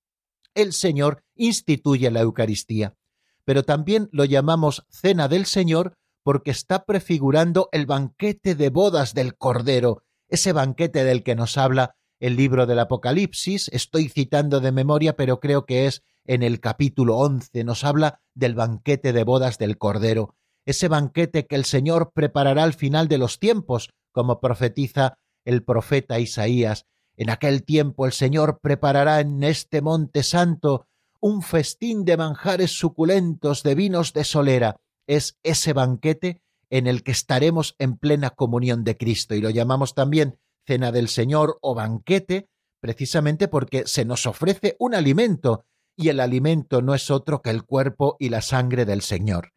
el 0.57 0.73
Señor 0.73 1.23
instituye 1.37 2.11
la 2.11 2.23
Eucaristía. 2.23 2.97
Pero 3.45 3.63
también 3.63 4.09
lo 4.11 4.25
llamamos 4.25 4.85
Cena 4.91 5.29
del 5.29 5.47
Señor 5.47 5.95
porque 6.25 6.51
está 6.51 6.87
prefigurando 6.87 7.69
el 7.71 7.87
banquete 7.87 8.57
de 8.57 8.71
bodas 8.71 9.15
del 9.15 9.37
Cordero, 9.37 10.03
ese 10.27 10.53
banquete 10.53 11.05
del 11.05 11.23
que 11.23 11.37
nos 11.37 11.57
habla 11.57 11.95
el 12.23 12.37
libro 12.37 12.67
del 12.67 12.79
Apocalipsis, 12.79 13.69
estoy 13.73 14.09
citando 14.09 14.61
de 14.61 14.71
memoria, 14.71 15.17
pero 15.17 15.41
creo 15.41 15.67
que 15.67 15.87
es 15.87 16.05
en 16.25 16.45
el 16.45 16.61
capítulo 16.61 17.17
once, 17.17 17.65
nos 17.65 17.83
habla 17.83 18.21
del 18.33 18.55
banquete 18.55 19.13
de 19.13 19.25
bodas 19.25 19.59
del 19.59 19.77
Cordero, 19.77 20.37
ese 20.65 20.87
banquete 20.87 21.49
que 21.49 21.57
el 21.57 21.65
Señor 21.65 22.13
preparará 22.15 22.63
al 22.63 22.75
final 22.75 23.09
de 23.09 23.19
los 23.19 23.41
tiempos, 23.41 23.91
como 24.13 24.39
profetiza 24.39 25.19
el 25.45 25.65
profeta 25.65 26.21
Isaías. 26.21 26.87
En 27.17 27.29
aquel 27.29 27.65
tiempo 27.65 28.07
el 28.07 28.13
Señor 28.13 28.61
preparará 28.63 29.19
en 29.19 29.43
este 29.43 29.83
monte 29.83 30.23
santo 30.23 30.87
un 31.19 31.43
festín 31.43 32.05
de 32.05 32.17
manjares 32.17 32.71
suculentos, 32.71 33.65
de 33.65 33.75
vinos 33.75 34.13
de 34.13 34.23
solera. 34.23 34.77
Es 35.09 35.41
ese 35.43 35.73
banquete 35.73 36.41
en 36.71 36.87
el 36.87 37.03
que 37.03 37.11
estaremos 37.11 37.75
en 37.81 37.97
plena 37.97 38.31
comunión 38.31 38.85
de 38.85 38.97
Cristo 38.97 39.35
y 39.35 39.41
lo 39.41 39.51
llamamos 39.51 39.97
también 39.97 40.39
cena 40.66 40.92
del 40.92 41.09
Señor 41.09 41.59
o 41.61 41.75
banquete, 41.75 42.48
precisamente 42.81 43.48
porque 43.48 43.85
se 43.87 44.05
nos 44.05 44.27
ofrece 44.27 44.77
un 44.79 44.94
alimento, 44.94 45.64
y 45.96 46.09
el 46.09 46.20
alimento 46.20 46.83
no 46.83 46.94
es 46.94 47.11
otro 47.11 47.42
que 47.42 47.51
el 47.51 47.64
cuerpo 47.64 48.16
y 48.18 48.29
la 48.31 48.42
sangre 48.42 48.85
del 48.85 49.03
Señor. 49.03 49.51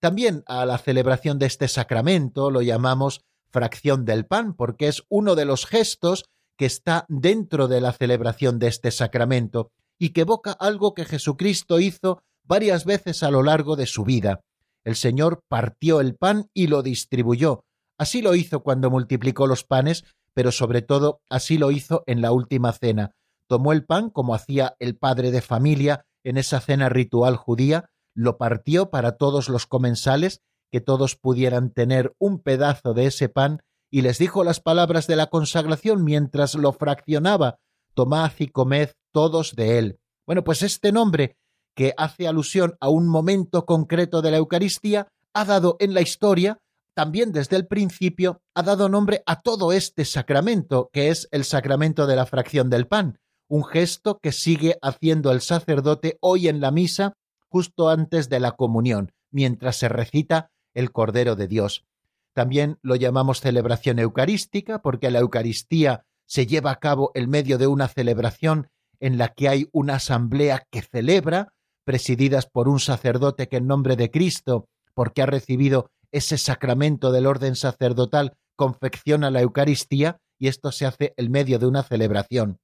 También 0.00 0.42
a 0.46 0.64
la 0.64 0.78
celebración 0.78 1.38
de 1.38 1.46
este 1.46 1.66
sacramento 1.66 2.50
lo 2.50 2.62
llamamos 2.62 3.22
fracción 3.50 4.04
del 4.04 4.26
pan, 4.26 4.54
porque 4.54 4.88
es 4.88 5.02
uno 5.08 5.34
de 5.34 5.44
los 5.44 5.66
gestos 5.66 6.26
que 6.56 6.66
está 6.66 7.04
dentro 7.08 7.68
de 7.68 7.80
la 7.80 7.92
celebración 7.92 8.58
de 8.58 8.68
este 8.68 8.90
sacramento 8.90 9.70
y 9.98 10.10
que 10.10 10.22
evoca 10.22 10.52
algo 10.52 10.94
que 10.94 11.04
Jesucristo 11.04 11.80
hizo 11.80 12.22
varias 12.44 12.84
veces 12.84 13.22
a 13.22 13.30
lo 13.30 13.42
largo 13.42 13.76
de 13.76 13.86
su 13.86 14.04
vida. 14.04 14.40
El 14.84 14.96
Señor 14.96 15.42
partió 15.48 16.00
el 16.00 16.14
pan 16.14 16.48
y 16.54 16.68
lo 16.68 16.82
distribuyó. 16.82 17.64
Así 17.98 18.22
lo 18.22 18.34
hizo 18.34 18.62
cuando 18.62 18.90
multiplicó 18.90 19.46
los 19.46 19.64
panes 19.64 20.04
pero 20.34 20.52
sobre 20.52 20.82
todo 20.82 21.20
así 21.28 21.58
lo 21.58 21.70
hizo 21.70 22.04
en 22.06 22.22
la 22.22 22.32
última 22.32 22.72
cena. 22.72 23.14
Tomó 23.48 23.72
el 23.72 23.84
pan 23.84 24.10
como 24.10 24.34
hacía 24.34 24.76
el 24.78 24.96
padre 24.96 25.30
de 25.30 25.40
familia 25.40 26.06
en 26.24 26.36
esa 26.36 26.60
cena 26.60 26.88
ritual 26.88 27.36
judía, 27.36 27.90
lo 28.14 28.36
partió 28.36 28.90
para 28.90 29.16
todos 29.16 29.48
los 29.48 29.66
comensales, 29.66 30.42
que 30.70 30.80
todos 30.80 31.16
pudieran 31.16 31.70
tener 31.70 32.14
un 32.18 32.40
pedazo 32.40 32.92
de 32.92 33.06
ese 33.06 33.28
pan, 33.28 33.62
y 33.90 34.02
les 34.02 34.18
dijo 34.18 34.44
las 34.44 34.60
palabras 34.60 35.06
de 35.06 35.16
la 35.16 35.28
consagración 35.28 36.04
mientras 36.04 36.54
lo 36.54 36.72
fraccionaba, 36.72 37.58
tomad 37.94 38.32
y 38.38 38.48
comed 38.48 38.90
todos 39.12 39.56
de 39.56 39.78
él. 39.78 40.00
Bueno, 40.26 40.44
pues 40.44 40.62
este 40.62 40.92
nombre, 40.92 41.38
que 41.74 41.94
hace 41.96 42.28
alusión 42.28 42.76
a 42.80 42.90
un 42.90 43.08
momento 43.08 43.64
concreto 43.64 44.20
de 44.20 44.30
la 44.30 44.36
Eucaristía, 44.36 45.08
ha 45.32 45.44
dado 45.44 45.76
en 45.80 45.94
la 45.94 46.00
historia 46.00 46.58
también 46.98 47.30
desde 47.30 47.54
el 47.54 47.68
principio 47.68 48.42
ha 48.56 48.64
dado 48.64 48.88
nombre 48.88 49.22
a 49.24 49.40
todo 49.40 49.70
este 49.70 50.04
sacramento, 50.04 50.90
que 50.92 51.10
es 51.10 51.28
el 51.30 51.44
sacramento 51.44 52.08
de 52.08 52.16
la 52.16 52.26
fracción 52.26 52.70
del 52.70 52.88
pan, 52.88 53.20
un 53.46 53.64
gesto 53.64 54.18
que 54.18 54.32
sigue 54.32 54.76
haciendo 54.82 55.30
el 55.30 55.40
sacerdote 55.40 56.18
hoy 56.20 56.48
en 56.48 56.60
la 56.60 56.72
misa 56.72 57.12
justo 57.48 57.88
antes 57.88 58.28
de 58.28 58.40
la 58.40 58.50
comunión, 58.50 59.12
mientras 59.30 59.76
se 59.76 59.88
recita 59.88 60.50
el 60.74 60.90
Cordero 60.90 61.36
de 61.36 61.46
Dios. 61.46 61.86
También 62.32 62.80
lo 62.82 62.96
llamamos 62.96 63.40
celebración 63.40 64.00
eucarística 64.00 64.82
porque 64.82 65.12
la 65.12 65.20
Eucaristía 65.20 66.04
se 66.26 66.48
lleva 66.48 66.72
a 66.72 66.80
cabo 66.80 67.12
en 67.14 67.30
medio 67.30 67.58
de 67.58 67.68
una 67.68 67.86
celebración 67.86 68.70
en 68.98 69.18
la 69.18 69.28
que 69.28 69.48
hay 69.48 69.68
una 69.70 69.94
asamblea 69.94 70.66
que 70.68 70.82
celebra, 70.82 71.54
presididas 71.84 72.46
por 72.46 72.68
un 72.68 72.80
sacerdote 72.80 73.46
que 73.46 73.58
en 73.58 73.68
nombre 73.68 73.94
de 73.94 74.10
Cristo, 74.10 74.66
porque 74.94 75.22
ha 75.22 75.26
recibido 75.26 75.92
ese 76.12 76.38
sacramento 76.38 77.12
del 77.12 77.26
orden 77.26 77.56
sacerdotal 77.56 78.36
confecciona 78.56 79.30
la 79.30 79.40
Eucaristía 79.40 80.18
y 80.38 80.48
esto 80.48 80.72
se 80.72 80.86
hace 80.86 81.14
en 81.16 81.30
medio 81.30 81.58
de 81.58 81.66
una 81.66 81.82
celebración. 81.82 82.58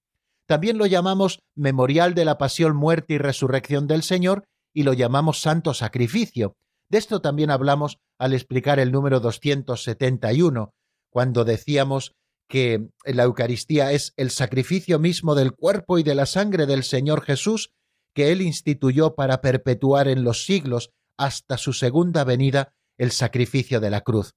También 0.46 0.78
lo 0.78 0.86
llamamos 0.86 1.40
memorial 1.54 2.14
de 2.14 2.24
la 2.24 2.38
pasión, 2.38 2.76
muerte 2.76 3.14
y 3.14 3.18
resurrección 3.18 3.86
del 3.86 4.02
Señor 4.02 4.44
y 4.72 4.82
lo 4.82 4.92
llamamos 4.92 5.40
santo 5.40 5.72
sacrificio. 5.72 6.56
De 6.88 6.98
esto 6.98 7.20
también 7.20 7.50
hablamos 7.50 7.98
al 8.18 8.34
explicar 8.34 8.78
el 8.78 8.92
número 8.92 9.20
271, 9.20 10.74
cuando 11.10 11.44
decíamos 11.44 12.14
que 12.48 12.88
la 13.04 13.22
Eucaristía 13.22 13.92
es 13.92 14.12
el 14.16 14.30
sacrificio 14.30 14.98
mismo 14.98 15.34
del 15.34 15.52
cuerpo 15.52 15.98
y 15.98 16.02
de 16.02 16.14
la 16.14 16.26
sangre 16.26 16.66
del 16.66 16.84
Señor 16.84 17.22
Jesús 17.22 17.70
que 18.12 18.30
Él 18.30 18.42
instituyó 18.42 19.14
para 19.14 19.40
perpetuar 19.40 20.08
en 20.08 20.24
los 20.24 20.44
siglos 20.44 20.90
hasta 21.16 21.56
su 21.56 21.72
segunda 21.72 22.24
venida 22.24 22.74
el 22.98 23.10
sacrificio 23.10 23.80
de 23.80 23.90
la 23.90 24.00
cruz. 24.02 24.34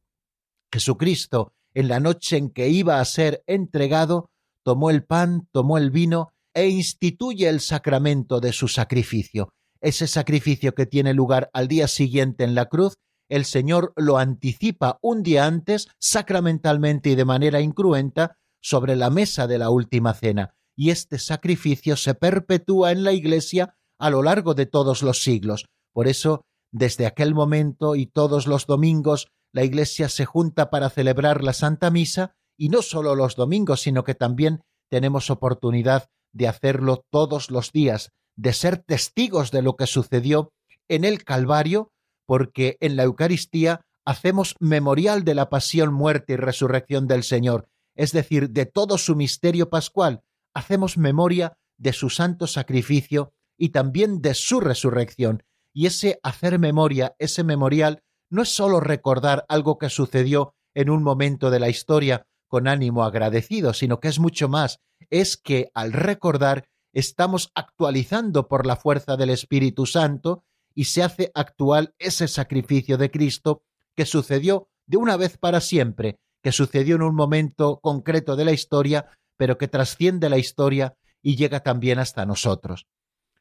Jesucristo, 0.71 1.53
en 1.73 1.87
la 1.87 1.99
noche 1.99 2.37
en 2.37 2.49
que 2.49 2.69
iba 2.69 2.99
a 2.99 3.05
ser 3.05 3.43
entregado, 3.47 4.29
tomó 4.63 4.89
el 4.89 5.03
pan, 5.03 5.47
tomó 5.51 5.77
el 5.77 5.91
vino 5.91 6.33
e 6.53 6.67
instituye 6.67 7.47
el 7.47 7.59
sacramento 7.59 8.39
de 8.39 8.51
su 8.51 8.67
sacrificio. 8.67 9.49
Ese 9.79 10.07
sacrificio 10.07 10.73
que 10.73 10.87
tiene 10.87 11.13
lugar 11.13 11.49
al 11.53 11.67
día 11.67 11.87
siguiente 11.87 12.43
en 12.43 12.55
la 12.55 12.65
cruz, 12.65 12.95
el 13.29 13.45
Señor 13.45 13.93
lo 13.95 14.17
anticipa 14.17 14.97
un 15.01 15.21
día 15.21 15.45
antes, 15.45 15.87
sacramentalmente 15.99 17.11
y 17.11 17.15
de 17.15 17.25
manera 17.25 17.61
incruenta, 17.61 18.37
sobre 18.61 18.95
la 18.95 19.09
mesa 19.09 19.47
de 19.47 19.59
la 19.59 19.69
última 19.69 20.13
cena, 20.13 20.55
y 20.75 20.89
este 20.89 21.19
sacrificio 21.19 21.95
se 21.95 22.15
perpetúa 22.15 22.91
en 22.91 23.03
la 23.03 23.13
Iglesia 23.13 23.75
a 23.99 24.09
lo 24.09 24.23
largo 24.23 24.53
de 24.53 24.65
todos 24.65 25.03
los 25.03 25.21
siglos. 25.21 25.65
Por 25.93 26.07
eso 26.07 26.43
desde 26.77 27.05
aquel 27.05 27.33
momento 27.33 27.95
y 27.95 28.05
todos 28.05 28.47
los 28.47 28.65
domingos 28.65 29.27
la 29.51 29.63
Iglesia 29.63 30.09
se 30.09 30.25
junta 30.25 30.69
para 30.69 30.89
celebrar 30.89 31.43
la 31.43 31.53
Santa 31.53 31.89
Misa 31.89 32.35
y 32.57 32.69
no 32.69 32.81
solo 32.81 33.15
los 33.15 33.35
domingos, 33.35 33.81
sino 33.81 34.03
que 34.03 34.15
también 34.15 34.61
tenemos 34.89 35.29
oportunidad 35.29 36.09
de 36.33 36.47
hacerlo 36.47 37.05
todos 37.09 37.49
los 37.49 37.71
días, 37.71 38.11
de 38.35 38.53
ser 38.53 38.77
testigos 38.77 39.51
de 39.51 39.61
lo 39.61 39.75
que 39.75 39.87
sucedió 39.87 40.53
en 40.87 41.03
el 41.03 41.23
Calvario, 41.23 41.91
porque 42.25 42.77
en 42.79 42.95
la 42.95 43.03
Eucaristía 43.03 43.81
hacemos 44.05 44.55
memorial 44.59 45.23
de 45.23 45.35
la 45.35 45.49
pasión, 45.49 45.93
muerte 45.93 46.33
y 46.33 46.35
resurrección 46.37 47.07
del 47.07 47.23
Señor, 47.23 47.67
es 47.95 48.11
decir, 48.11 48.51
de 48.51 48.65
todo 48.65 48.97
su 48.97 49.15
misterio 49.15 49.69
pascual, 49.69 50.21
hacemos 50.53 50.97
memoria 50.97 51.57
de 51.77 51.93
su 51.93 52.09
santo 52.09 52.47
sacrificio 52.47 53.33
y 53.57 53.69
también 53.69 54.21
de 54.21 54.33
su 54.33 54.59
resurrección. 54.59 55.43
Y 55.77 55.85
ese 55.85 56.19
hacer 56.23 56.57
memoria, 56.57 57.15
ese 57.19 57.43
memorial, 57.43 58.01
no 58.31 58.41
es 58.41 58.49
sólo 58.49 58.79
recordar 58.79 59.45
algo 59.47 59.77
que 59.77 59.91
sucedió 59.91 60.55
en 60.73 60.89
un 60.89 61.03
momento 61.03 61.51
de 61.51 61.59
la 61.59 61.69
historia 61.69 62.25
con 62.47 62.67
ánimo 62.67 63.03
agradecido, 63.03 63.75
sino 63.75 63.99
que 63.99 64.07
es 64.07 64.17
mucho 64.17 64.49
más, 64.49 64.79
es 65.11 65.37
que 65.37 65.69
al 65.75 65.93
recordar 65.93 66.67
estamos 66.93 67.51
actualizando 67.53 68.47
por 68.47 68.65
la 68.65 68.75
fuerza 68.75 69.17
del 69.17 69.29
Espíritu 69.29 69.85
Santo 69.85 70.43
y 70.73 70.85
se 70.85 71.03
hace 71.03 71.29
actual 71.35 71.93
ese 71.99 72.27
sacrificio 72.27 72.97
de 72.97 73.11
Cristo 73.11 73.61
que 73.95 74.07
sucedió 74.07 74.69
de 74.87 74.97
una 74.97 75.15
vez 75.15 75.37
para 75.37 75.61
siempre, 75.61 76.17
que 76.41 76.53
sucedió 76.53 76.95
en 76.95 77.03
un 77.03 77.13
momento 77.13 77.79
concreto 77.83 78.35
de 78.35 78.45
la 78.45 78.51
historia, 78.51 79.11
pero 79.37 79.59
que 79.59 79.67
trasciende 79.67 80.27
la 80.27 80.39
historia 80.39 80.95
y 81.21 81.35
llega 81.35 81.59
también 81.59 81.99
hasta 81.99 82.25
nosotros. 82.25 82.87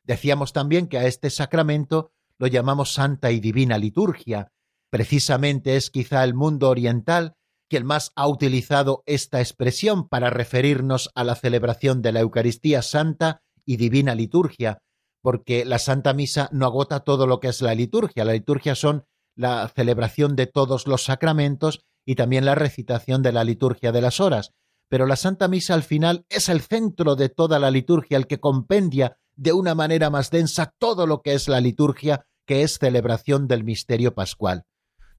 Decíamos 0.03 0.53
también 0.53 0.87
que 0.87 0.99
a 0.99 1.07
este 1.07 1.31
sacramento 1.31 2.13
lo 2.39 2.47
llamamos 2.47 2.93
Santa 2.93 3.31
y 3.31 3.41
Divina 3.41 3.79
Liturgia. 3.79 4.53
Precisamente 4.91 5.77
es 5.77 5.91
quizá 5.91 6.25
el 6.25 6.35
mundo 6.35 6.69
oriental 6.69 7.35
quien 7.69 7.85
más 7.85 8.13
ha 8.15 8.29
utilizado 8.29 9.03
esta 9.07 9.41
expresión 9.41 10.09
para 10.09 10.31
referirnos 10.31 11.11
a 11.15 11.25
la 11.25 11.35
celebración 11.35 12.01
de 12.01 12.13
la 12.13 12.21
Eucaristía 12.21 12.83
Santa 12.83 13.43
y 13.65 13.77
Divina 13.77 14.15
Liturgia, 14.15 14.79
porque 15.21 15.65
la 15.65 15.79
Santa 15.79 16.13
Misa 16.13 16.49
no 16.53 16.67
agota 16.67 17.01
todo 17.01 17.27
lo 17.27 17.41
que 17.41 17.49
es 17.49 17.61
la 17.63 17.75
liturgia. 17.75 18.25
La 18.25 18.35
liturgia 18.35 18.77
son 18.77 19.05
la 19.35 19.69
celebración 19.69 20.37
de 20.37 20.47
todos 20.47 20.87
los 20.87 21.03
sacramentos 21.05 21.81
y 22.07 22.15
también 22.15 22.45
la 22.45 22.55
recitación 22.55 23.23
de 23.23 23.33
la 23.33 23.43
liturgia 23.43 23.91
de 23.91 24.01
las 24.01 24.21
horas. 24.21 24.53
Pero 24.89 25.07
la 25.07 25.17
Santa 25.17 25.49
Misa 25.49 25.75
al 25.75 25.83
final 25.83 26.25
es 26.29 26.49
el 26.49 26.61
centro 26.61 27.17
de 27.17 27.29
toda 27.29 27.59
la 27.59 27.73
liturgia, 27.73 28.17
el 28.17 28.29
que 28.29 28.39
compendia 28.39 29.19
de 29.37 29.53
una 29.53 29.75
manera 29.75 30.11
más 30.11 30.31
densa 30.31 30.73
todo 30.79 31.07
lo 31.07 31.23
que 31.23 31.35
es 31.35 31.49
la 31.49 31.61
liturgia, 31.61 32.27
que 32.47 32.63
es 32.63 32.79
celebración 32.79 33.49
del 33.49 33.65
misterio 33.65 34.15
pascual. 34.15 34.65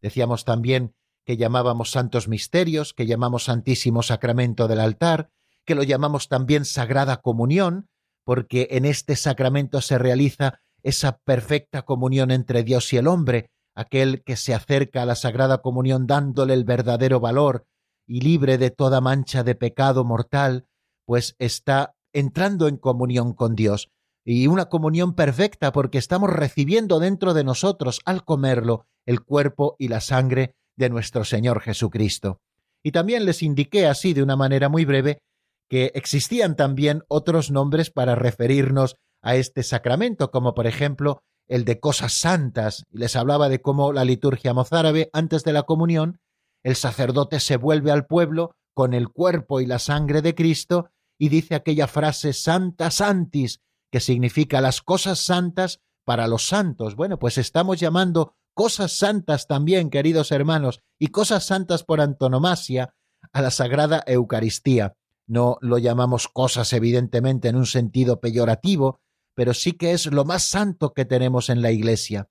Decíamos 0.02 0.46
también 0.46 0.96
que 1.26 1.38
llamábamos 1.38 1.92
santos 1.92 2.28
misterios, 2.28 2.94
que 2.94 3.06
llamamos 3.06 3.46
Santísimo 3.46 4.02
Sacramento 4.02 4.68
del 4.68 4.80
altar, 4.80 5.30
que 5.66 5.76
lo 5.76 5.84
llamamos 5.84 6.30
también 6.30 6.66
Sagrada 6.66 7.18
Comunión, 7.18 7.90
porque 8.24 8.70
en 8.72 8.86
este 8.86 9.16
sacramento 9.16 9.82
se 9.82 9.98
realiza 9.98 10.62
esa 10.84 11.18
perfecta 11.18 11.84
comunión 11.84 12.32
entre 12.32 12.64
Dios 12.64 12.92
y 12.94 12.98
el 12.98 13.08
hombre, 13.08 13.52
aquel 13.76 14.24
que 14.24 14.38
se 14.38 14.54
acerca 14.54 15.02
a 15.04 15.06
la 15.06 15.16
Sagrada 15.16 15.60
Comunión 15.60 16.08
dándole 16.08 16.54
el 16.54 16.64
verdadero 16.64 17.20
valor 17.20 17.66
y 18.06 18.22
libre 18.22 18.58
de 18.58 18.72
toda 18.72 19.02
mancha 19.02 19.44
de 19.44 19.56
pecado 19.56 20.06
mortal, 20.06 20.66
pues 21.06 21.36
está 21.40 21.96
entrando 22.14 22.68
en 22.68 22.78
comunión 22.78 23.34
con 23.34 23.56
Dios, 23.56 23.92
y 24.30 24.48
una 24.48 24.66
comunión 24.66 25.14
perfecta 25.14 25.72
porque 25.72 25.98
estamos 25.98 26.30
recibiendo 26.30 27.00
dentro 27.00 27.34
de 27.34 27.46
nosotros 27.46 28.02
al 28.04 28.26
comerlo 28.26 28.86
el 29.06 29.22
cuerpo 29.22 29.78
y 29.80 29.88
la 29.88 30.02
sangre 30.02 30.54
de 30.76 30.90
nuestro 30.90 31.24
Señor 31.24 31.62
Jesucristo. 31.62 32.42
Y 32.84 32.92
también 32.92 33.24
les 33.24 33.42
indiqué 33.42 33.88
así 33.88 34.14
de 34.14 34.22
una 34.22 34.36
manera 34.36 34.68
muy 34.68 34.84
breve 34.84 35.22
que 35.70 35.94
existían 35.96 36.58
también 36.58 37.04
otros 37.08 37.52
nombres 37.52 37.90
para 37.90 38.16
referirnos 38.16 38.98
a 39.22 39.38
este 39.38 39.64
sacramento, 39.64 40.30
como 40.30 40.54
por 40.54 40.68
ejemplo 40.68 41.24
el 41.48 41.64
de 41.64 41.80
cosas 41.80 42.12
santas, 42.12 42.84
les 42.92 43.16
hablaba 43.16 43.48
de 43.48 43.62
cómo 43.62 43.94
la 43.94 44.04
liturgia 44.04 44.54
mozárabe, 44.54 45.10
antes 45.14 45.46
de 45.46 45.54
la 45.54 45.64
comunión, 45.64 46.20
el 46.64 46.76
sacerdote 46.76 47.40
se 47.40 47.56
vuelve 47.56 47.92
al 47.92 48.06
pueblo 48.06 48.56
con 48.74 48.94
el 48.94 49.08
cuerpo 49.08 49.62
y 49.62 49.66
la 49.66 49.80
sangre 49.80 50.22
de 50.22 50.36
Cristo 50.36 50.90
y 51.18 51.30
dice 51.30 51.56
aquella 51.56 51.88
frase 51.88 52.34
Santa 52.34 52.92
Santis, 52.92 53.62
que 53.92 54.00
significa 54.00 54.62
las 54.62 54.82
cosas 54.82 55.20
santas 55.20 55.80
para 56.06 56.28
los 56.28 56.48
santos. 56.48 56.96
Bueno, 56.96 57.20
pues 57.20 57.38
estamos 57.38 57.80
llamando 57.80 58.36
cosas 58.54 58.98
santas 58.98 59.48
también, 59.48 59.90
queridos 59.90 60.32
hermanos, 60.32 60.80
y 61.00 61.08
cosas 61.08 61.46
santas 61.46 61.84
por 61.84 62.02
antonomasia 62.02 62.96
a 63.34 63.42
la 63.42 63.52
Sagrada 63.52 64.04
Eucaristía. 64.08 64.96
No 65.28 65.58
lo 65.62 65.78
llamamos 65.78 66.28
cosas 66.28 66.72
evidentemente 66.74 67.50
en 67.50 67.56
un 67.56 67.66
sentido 67.66 68.20
peyorativo, 68.20 69.02
pero 69.36 69.54
sí 69.54 69.74
que 69.74 69.92
es 69.92 70.06
lo 70.08 70.26
más 70.26 70.44
santo 70.44 70.94
que 70.94 71.06
tenemos 71.06 71.50
en 71.50 71.62
la 71.62 71.72
Iglesia. 71.72 72.30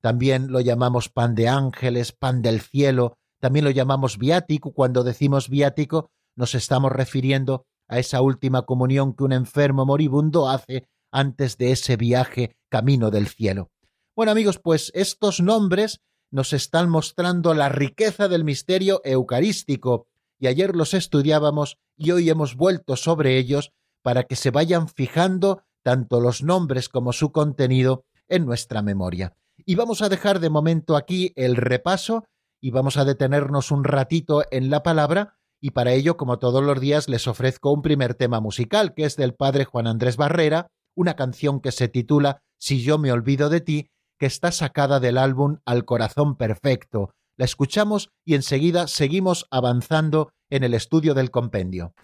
También 0.00 0.50
lo 0.50 0.60
llamamos 0.60 1.08
pan 1.08 1.34
de 1.34 1.48
ángeles, 1.48 2.12
pan 2.12 2.42
del 2.42 2.60
cielo, 2.60 3.18
también 3.40 3.64
lo 3.64 3.70
llamamos 3.70 4.18
viático. 4.18 4.72
Cuando 4.72 5.04
decimos 5.04 5.48
viático 5.48 6.10
nos 6.34 6.54
estamos 6.54 6.92
refiriendo 6.92 7.66
a 7.88 7.98
esa 7.98 8.20
última 8.20 8.62
comunión 8.62 9.14
que 9.14 9.24
un 9.24 9.32
enfermo 9.32 9.84
moribundo 9.84 10.48
hace 10.48 10.88
antes 11.10 11.56
de 11.56 11.72
ese 11.72 11.96
viaje 11.96 12.56
camino 12.68 13.10
del 13.10 13.28
cielo. 13.28 13.70
Bueno 14.14 14.32
amigos, 14.32 14.58
pues 14.58 14.90
estos 14.94 15.40
nombres 15.40 16.00
nos 16.30 16.52
están 16.52 16.90
mostrando 16.90 17.54
la 17.54 17.68
riqueza 17.68 18.28
del 18.28 18.44
misterio 18.44 19.00
eucarístico 19.04 20.06
y 20.38 20.46
ayer 20.46 20.76
los 20.76 20.94
estudiábamos 20.94 21.78
y 21.96 22.10
hoy 22.10 22.28
hemos 22.30 22.56
vuelto 22.56 22.96
sobre 22.96 23.38
ellos 23.38 23.72
para 24.02 24.24
que 24.24 24.36
se 24.36 24.50
vayan 24.50 24.88
fijando 24.88 25.62
tanto 25.82 26.20
los 26.20 26.42
nombres 26.42 26.88
como 26.88 27.12
su 27.12 27.32
contenido 27.32 28.04
en 28.28 28.44
nuestra 28.44 28.82
memoria. 28.82 29.34
Y 29.64 29.74
vamos 29.74 30.02
a 30.02 30.08
dejar 30.08 30.40
de 30.40 30.50
momento 30.50 30.96
aquí 30.96 31.32
el 31.36 31.56
repaso 31.56 32.24
y 32.60 32.70
vamos 32.70 32.96
a 32.96 33.04
detenernos 33.04 33.70
un 33.70 33.84
ratito 33.84 34.42
en 34.50 34.70
la 34.70 34.82
palabra 34.82 35.38
y 35.60 35.70
para 35.70 35.92
ello, 35.92 36.16
como 36.16 36.38
todos 36.38 36.62
los 36.62 36.80
días, 36.80 37.08
les 37.08 37.26
ofrezco 37.26 37.72
un 37.72 37.82
primer 37.82 38.14
tema 38.14 38.40
musical 38.40 38.94
que 38.94 39.04
es 39.04 39.16
del 39.16 39.34
padre 39.34 39.64
Juan 39.64 39.86
Andrés 39.86 40.16
Barrera, 40.16 40.68
una 40.98 41.14
canción 41.14 41.60
que 41.60 41.70
se 41.70 41.86
titula 41.86 42.42
Si 42.58 42.82
yo 42.82 42.98
me 42.98 43.12
olvido 43.12 43.50
de 43.50 43.60
ti, 43.60 43.88
que 44.18 44.26
está 44.26 44.50
sacada 44.50 44.98
del 44.98 45.16
álbum 45.16 45.58
Al 45.64 45.84
Corazón 45.84 46.36
Perfecto, 46.36 47.14
la 47.36 47.44
escuchamos 47.44 48.10
y 48.24 48.34
enseguida 48.34 48.88
seguimos 48.88 49.46
avanzando 49.52 50.32
en 50.50 50.64
el 50.64 50.74
estudio 50.74 51.14
del 51.14 51.30
compendio. 51.30 51.94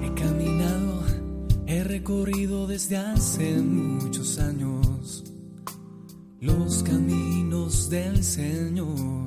He 0.00 0.14
caminado, 0.14 1.02
he 1.66 1.84
recorrido 1.84 2.66
desde 2.66 2.96
hace 2.96 3.56
muchos 3.58 4.38
años 4.38 4.93
los 6.44 6.82
caminos 6.82 7.90
del 7.90 8.22
Señor 8.22 9.24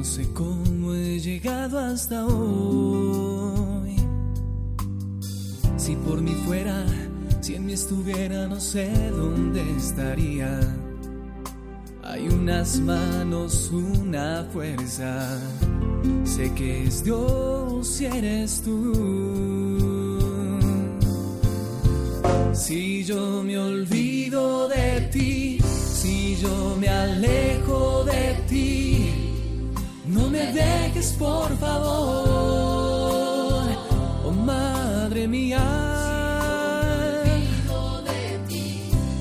no 0.00 0.04
sé 0.06 0.26
cómo 0.32 0.94
he 0.94 1.20
llegado 1.20 1.78
hasta 1.78 2.24
hoy. 2.24 3.96
Si 5.76 5.94
por 5.94 6.22
mí 6.22 6.34
fuera, 6.46 6.86
si 7.42 7.56
en 7.56 7.66
mí 7.66 7.74
estuviera, 7.74 8.46
no 8.46 8.58
sé 8.58 8.90
dónde 9.10 9.60
estaría. 9.76 10.58
Hay 12.02 12.28
unas 12.28 12.80
manos, 12.80 13.70
una 13.70 14.48
fuerza. 14.50 15.38
Sé 16.24 16.50
que 16.54 16.84
es 16.84 17.04
Dios 17.04 18.00
y 18.00 18.06
eres 18.06 18.62
tú. 18.62 20.18
Si 22.54 23.04
yo 23.04 23.42
me 23.42 23.58
olvido 23.58 24.66
de 24.66 25.10
ti, 25.12 25.49
si 26.00 26.36
yo 26.42 26.76
me 26.80 26.88
alejo 26.88 28.04
de 28.04 28.34
ti 28.48 29.30
no 30.06 30.28
me 30.28 30.52
dejes, 30.52 31.12
por 31.12 31.56
favor, 31.58 33.62
oh 34.24 34.32
madre 34.32 35.28
mía. 35.28 35.60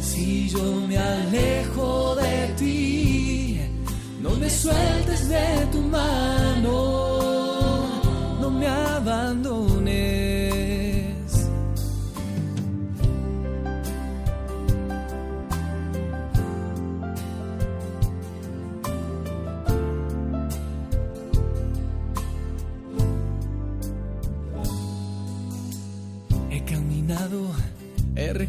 Si 0.01 0.49
yo 0.49 0.63
me 0.87 0.97
alejo 0.97 2.15
de 2.15 2.47
ti, 2.57 3.61
no 4.21 4.31
me 4.31 4.49
sueltes 4.49 5.29
de 5.29 5.67
tu 5.71 5.81
mano, 5.81 6.38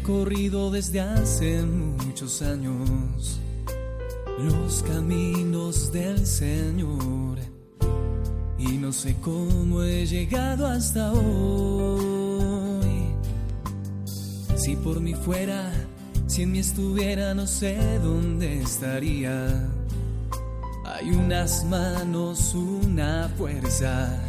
recorrido 0.01 0.71
desde 0.71 0.99
hace 0.99 1.61
muchos 1.61 2.41
años 2.41 3.39
los 4.39 4.81
caminos 4.81 5.91
del 5.91 6.25
Señor 6.25 7.37
y 8.57 8.77
no 8.79 8.91
sé 8.91 9.15
cómo 9.21 9.83
he 9.83 10.07
llegado 10.07 10.65
hasta 10.65 11.11
hoy. 11.13 12.81
Si 14.55 14.75
por 14.75 14.99
mí 15.01 15.13
fuera, 15.13 15.71
si 16.25 16.43
en 16.43 16.51
mí 16.53 16.59
estuviera, 16.59 17.35
no 17.35 17.45
sé 17.45 17.99
dónde 17.99 18.59
estaría. 18.59 19.69
Hay 20.83 21.11
unas 21.11 21.63
manos, 21.65 22.55
una 22.55 23.29
fuerza. 23.37 24.19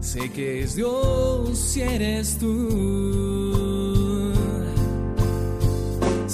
Sé 0.00 0.30
que 0.32 0.64
es 0.64 0.76
Dios 0.76 1.58
si 1.58 1.80
eres 1.80 2.36
tú. 2.36 3.61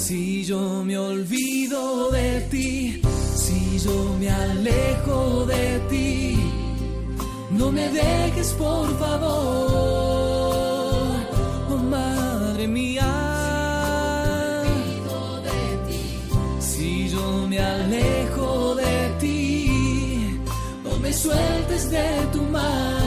Si 0.08 0.42
yo 0.42 0.82
me 0.84 0.96
olvido 0.96 2.10
de 2.10 2.40
ti, 2.50 3.02
si 3.36 3.78
yo 3.78 4.16
me 4.18 4.30
alejo 4.30 5.44
de 5.44 5.80
ti 5.90 6.38
no 7.50 7.72
me 7.72 7.88
dejes, 7.90 8.52
por 8.54 8.88
favor, 8.98 9.26
oh 11.70 11.78
madre 11.90 12.66
mía. 12.68 13.04
Si 16.58 17.10
yo 17.10 17.46
me 17.48 17.58
alejo 17.58 18.74
de 18.76 19.16
ti, 19.20 20.40
no 20.84 20.96
me 20.98 21.12
sueltes 21.12 21.90
de 21.90 22.08
tu 22.32 22.42
mano, 22.42 22.97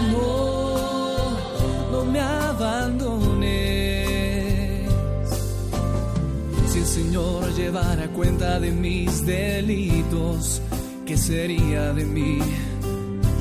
llevara 7.72 8.06
cuenta 8.10 8.60
de 8.60 8.70
mis 8.70 9.26
delitos, 9.26 10.62
¿qué 11.06 11.16
sería 11.16 11.94
de 11.94 12.04
mí? 12.04 12.40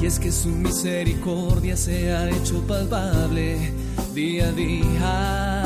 Y 0.00 0.06
es 0.06 0.20
que 0.20 0.30
su 0.30 0.50
misericordia 0.50 1.76
se 1.76 2.12
ha 2.12 2.30
hecho 2.30 2.64
palpable 2.64 3.72
día 4.14 4.46
a 4.46 4.52
día. 4.52 5.64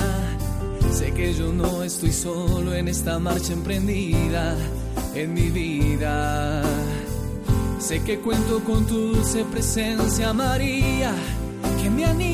Sé 0.90 1.12
que 1.12 1.34
yo 1.34 1.52
no 1.52 1.82
estoy 1.82 2.12
solo 2.12 2.74
en 2.74 2.88
esta 2.88 3.18
marcha 3.18 3.52
emprendida 3.52 4.56
en 5.14 5.34
mi 5.34 5.50
vida. 5.50 6.62
Sé 7.78 8.02
que 8.02 8.20
cuento 8.20 8.64
con 8.64 8.86
tu 8.86 9.12
dulce 9.12 9.44
presencia, 9.44 10.32
María, 10.32 11.12
que 11.82 11.90
me 11.90 12.06
anima. 12.06 12.33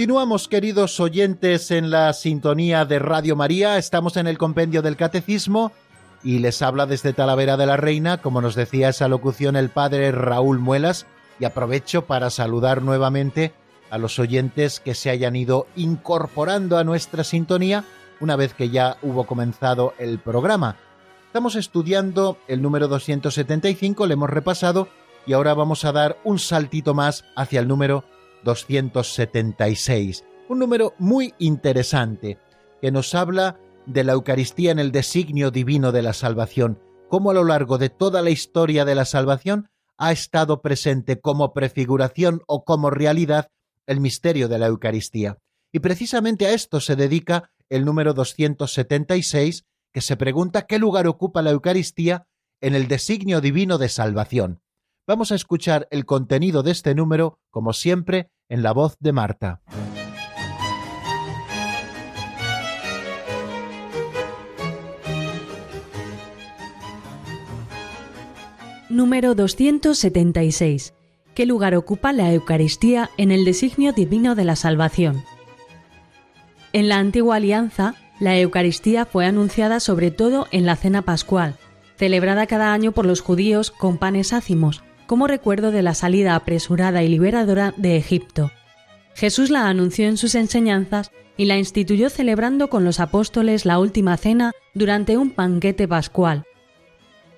Continuamos, 0.00 0.48
queridos 0.48 0.98
oyentes, 0.98 1.70
en 1.70 1.90
la 1.90 2.14
sintonía 2.14 2.86
de 2.86 2.98
Radio 2.98 3.36
María. 3.36 3.76
Estamos 3.76 4.16
en 4.16 4.26
el 4.28 4.38
compendio 4.38 4.80
del 4.80 4.96
Catecismo 4.96 5.72
y 6.24 6.38
les 6.38 6.62
habla 6.62 6.86
desde 6.86 7.12
Talavera 7.12 7.58
de 7.58 7.66
la 7.66 7.76
Reina, 7.76 8.16
como 8.16 8.40
nos 8.40 8.54
decía 8.54 8.88
esa 8.88 9.08
locución 9.08 9.56
el 9.56 9.68
padre 9.68 10.10
Raúl 10.10 10.58
Muelas, 10.58 11.04
y 11.38 11.44
aprovecho 11.44 12.06
para 12.06 12.30
saludar 12.30 12.80
nuevamente 12.80 13.52
a 13.90 13.98
los 13.98 14.18
oyentes 14.18 14.80
que 14.80 14.94
se 14.94 15.10
hayan 15.10 15.36
ido 15.36 15.66
incorporando 15.76 16.78
a 16.78 16.84
nuestra 16.84 17.22
sintonía 17.22 17.84
una 18.20 18.36
vez 18.36 18.54
que 18.54 18.70
ya 18.70 18.96
hubo 19.02 19.26
comenzado 19.26 19.92
el 19.98 20.18
programa. 20.18 20.76
Estamos 21.26 21.56
estudiando 21.56 22.38
el 22.48 22.62
número 22.62 22.88
275, 22.88 24.06
le 24.06 24.14
hemos 24.14 24.30
repasado 24.30 24.88
y 25.26 25.34
ahora 25.34 25.52
vamos 25.52 25.84
a 25.84 25.92
dar 25.92 26.16
un 26.24 26.38
saltito 26.38 26.94
más 26.94 27.26
hacia 27.36 27.60
el 27.60 27.68
número 27.68 28.02
276, 28.44 30.24
un 30.48 30.58
número 30.58 30.94
muy 30.98 31.34
interesante 31.38 32.38
que 32.80 32.90
nos 32.90 33.14
habla 33.14 33.58
de 33.86 34.04
la 34.04 34.12
Eucaristía 34.12 34.70
en 34.70 34.78
el 34.78 34.92
designio 34.92 35.50
divino 35.50 35.92
de 35.92 36.02
la 36.02 36.12
salvación, 36.12 36.78
cómo 37.08 37.30
a 37.30 37.34
lo 37.34 37.44
largo 37.44 37.78
de 37.78 37.88
toda 37.88 38.22
la 38.22 38.30
historia 38.30 38.84
de 38.84 38.94
la 38.94 39.04
salvación 39.04 39.68
ha 39.98 40.12
estado 40.12 40.62
presente 40.62 41.20
como 41.20 41.52
prefiguración 41.52 42.42
o 42.46 42.64
como 42.64 42.90
realidad 42.90 43.50
el 43.86 44.00
misterio 44.00 44.48
de 44.48 44.58
la 44.58 44.66
Eucaristía. 44.66 45.38
Y 45.72 45.80
precisamente 45.80 46.46
a 46.46 46.52
esto 46.52 46.80
se 46.80 46.96
dedica 46.96 47.50
el 47.68 47.84
número 47.84 48.14
276, 48.14 49.64
que 49.92 50.00
se 50.00 50.16
pregunta 50.16 50.66
qué 50.66 50.78
lugar 50.78 51.06
ocupa 51.06 51.42
la 51.42 51.50
Eucaristía 51.50 52.26
en 52.60 52.74
el 52.74 52.88
designio 52.88 53.40
divino 53.40 53.78
de 53.78 53.88
salvación. 53.88 54.62
Vamos 55.10 55.32
a 55.32 55.34
escuchar 55.34 55.88
el 55.90 56.06
contenido 56.06 56.62
de 56.62 56.70
este 56.70 56.94
número, 56.94 57.40
como 57.50 57.72
siempre, 57.72 58.30
en 58.48 58.62
la 58.62 58.70
voz 58.70 58.96
de 59.00 59.10
Marta. 59.10 59.60
Número 68.88 69.34
276. 69.34 70.94
¿Qué 71.34 71.44
lugar 71.44 71.74
ocupa 71.74 72.12
la 72.12 72.32
Eucaristía 72.32 73.10
en 73.16 73.32
el 73.32 73.44
designio 73.44 73.92
divino 73.92 74.36
de 74.36 74.44
la 74.44 74.54
salvación? 74.54 75.24
En 76.72 76.88
la 76.88 76.98
antigua 76.98 77.34
alianza, 77.34 77.96
la 78.20 78.38
Eucaristía 78.38 79.06
fue 79.06 79.26
anunciada 79.26 79.80
sobre 79.80 80.12
todo 80.12 80.46
en 80.52 80.66
la 80.66 80.76
cena 80.76 81.02
pascual, 81.02 81.56
celebrada 81.96 82.46
cada 82.46 82.72
año 82.72 82.92
por 82.92 83.06
los 83.06 83.22
judíos 83.22 83.72
con 83.72 83.98
panes 83.98 84.32
ácimos, 84.32 84.84
como 85.10 85.26
recuerdo 85.26 85.72
de 85.72 85.82
la 85.82 85.94
salida 85.94 86.36
apresurada 86.36 87.02
y 87.02 87.08
liberadora 87.08 87.74
de 87.76 87.96
Egipto. 87.96 88.52
Jesús 89.16 89.50
la 89.50 89.66
anunció 89.66 90.06
en 90.06 90.16
sus 90.16 90.36
enseñanzas 90.36 91.10
y 91.36 91.46
la 91.46 91.58
instituyó 91.58 92.10
celebrando 92.10 92.70
con 92.70 92.84
los 92.84 93.00
apóstoles 93.00 93.64
la 93.64 93.80
última 93.80 94.16
cena 94.16 94.52
durante 94.72 95.16
un 95.16 95.34
banquete 95.34 95.88
pascual. 95.88 96.44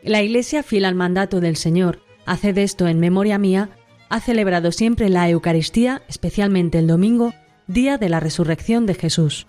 La 0.03 0.21
Iglesia, 0.21 0.63
fiel 0.63 0.85
al 0.85 0.95
mandato 0.95 1.41
del 1.41 1.57
Señor, 1.57 2.03
haced 2.27 2.59
esto 2.59 2.89
en 2.89 3.01
memoria 3.01 3.39
mía, 3.39 3.71
ha 4.11 4.21
celebrado 4.21 4.71
siempre 4.71 5.09
la 5.09 5.31
Eucaristía, 5.31 6.03
especialmente 6.11 6.79
el 6.79 6.87
domingo, 6.87 7.33
día 7.69 7.97
de 7.97 8.11
la 8.11 8.21
resurrección 8.21 8.85
de 8.85 8.97
Jesús. 8.97 9.47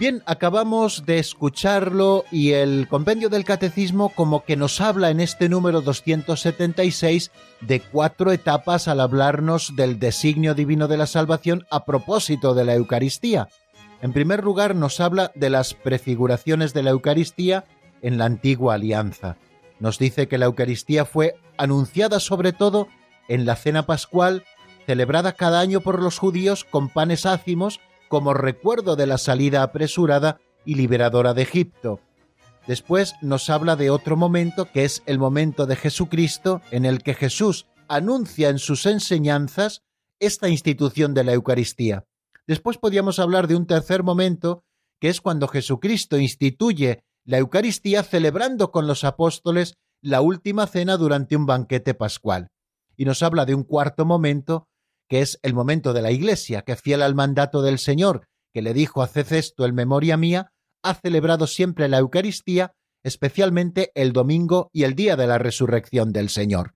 Bien, 0.00 0.22
acabamos 0.24 1.04
de 1.04 1.18
escucharlo 1.18 2.24
y 2.32 2.52
el 2.52 2.88
compendio 2.88 3.28
del 3.28 3.44
catecismo 3.44 4.08
como 4.08 4.46
que 4.46 4.56
nos 4.56 4.80
habla 4.80 5.10
en 5.10 5.20
este 5.20 5.50
número 5.50 5.82
276 5.82 7.30
de 7.60 7.80
cuatro 7.80 8.32
etapas 8.32 8.88
al 8.88 9.00
hablarnos 9.00 9.76
del 9.76 9.98
designio 9.98 10.54
divino 10.54 10.88
de 10.88 10.96
la 10.96 11.06
salvación 11.06 11.66
a 11.70 11.84
propósito 11.84 12.54
de 12.54 12.64
la 12.64 12.76
Eucaristía. 12.76 13.48
En 14.00 14.14
primer 14.14 14.42
lugar, 14.42 14.74
nos 14.74 15.00
habla 15.00 15.32
de 15.34 15.50
las 15.50 15.74
prefiguraciones 15.74 16.72
de 16.72 16.82
la 16.82 16.92
Eucaristía 16.92 17.66
en 18.00 18.16
la 18.16 18.24
antigua 18.24 18.76
alianza. 18.76 19.36
Nos 19.80 19.98
dice 19.98 20.28
que 20.28 20.38
la 20.38 20.46
Eucaristía 20.46 21.04
fue 21.04 21.34
anunciada 21.58 22.20
sobre 22.20 22.54
todo 22.54 22.88
en 23.28 23.44
la 23.44 23.54
cena 23.54 23.84
pascual, 23.84 24.44
celebrada 24.86 25.34
cada 25.34 25.60
año 25.60 25.82
por 25.82 26.00
los 26.00 26.18
judíos 26.18 26.64
con 26.64 26.88
panes 26.88 27.26
ácimos 27.26 27.80
como 28.10 28.34
recuerdo 28.34 28.96
de 28.96 29.06
la 29.06 29.18
salida 29.18 29.62
apresurada 29.62 30.40
y 30.64 30.74
liberadora 30.74 31.32
de 31.32 31.42
Egipto. 31.42 32.00
Después 32.66 33.14
nos 33.22 33.48
habla 33.48 33.76
de 33.76 33.90
otro 33.90 34.16
momento 34.16 34.66
que 34.72 34.84
es 34.84 35.04
el 35.06 35.20
momento 35.20 35.64
de 35.64 35.76
Jesucristo 35.76 36.60
en 36.72 36.86
el 36.86 37.04
que 37.04 37.14
Jesús 37.14 37.68
anuncia 37.86 38.48
en 38.48 38.58
sus 38.58 38.84
enseñanzas 38.86 39.84
esta 40.18 40.48
institución 40.48 41.14
de 41.14 41.22
la 41.22 41.34
Eucaristía. 41.34 42.04
Después 42.48 42.78
podríamos 42.78 43.20
hablar 43.20 43.46
de 43.46 43.54
un 43.54 43.66
tercer 43.66 44.02
momento 44.02 44.64
que 44.98 45.08
es 45.08 45.20
cuando 45.20 45.46
Jesucristo 45.46 46.18
instituye 46.18 47.04
la 47.24 47.38
Eucaristía 47.38 48.02
celebrando 48.02 48.72
con 48.72 48.88
los 48.88 49.04
apóstoles 49.04 49.74
la 50.02 50.20
última 50.20 50.66
cena 50.66 50.96
durante 50.96 51.36
un 51.36 51.46
banquete 51.46 51.94
pascual. 51.94 52.48
Y 52.96 53.04
nos 53.04 53.22
habla 53.22 53.46
de 53.46 53.54
un 53.54 53.62
cuarto 53.62 54.04
momento 54.04 54.66
que 55.10 55.22
es 55.22 55.40
el 55.42 55.54
momento 55.54 55.92
de 55.92 56.02
la 56.02 56.12
Iglesia, 56.12 56.62
que 56.62 56.76
fiel 56.76 57.02
al 57.02 57.16
mandato 57.16 57.62
del 57.62 57.80
Señor, 57.80 58.28
que 58.54 58.62
le 58.62 58.72
dijo 58.72 59.02
haced 59.02 59.32
esto 59.32 59.66
en 59.66 59.74
memoria 59.74 60.16
mía, 60.16 60.52
ha 60.84 60.94
celebrado 60.94 61.48
siempre 61.48 61.88
la 61.88 61.98
Eucaristía, 61.98 62.72
especialmente 63.02 63.90
el 63.96 64.12
domingo 64.12 64.70
y 64.72 64.84
el 64.84 64.94
día 64.94 65.16
de 65.16 65.26
la 65.26 65.38
resurrección 65.38 66.12
del 66.12 66.28
Señor. 66.28 66.74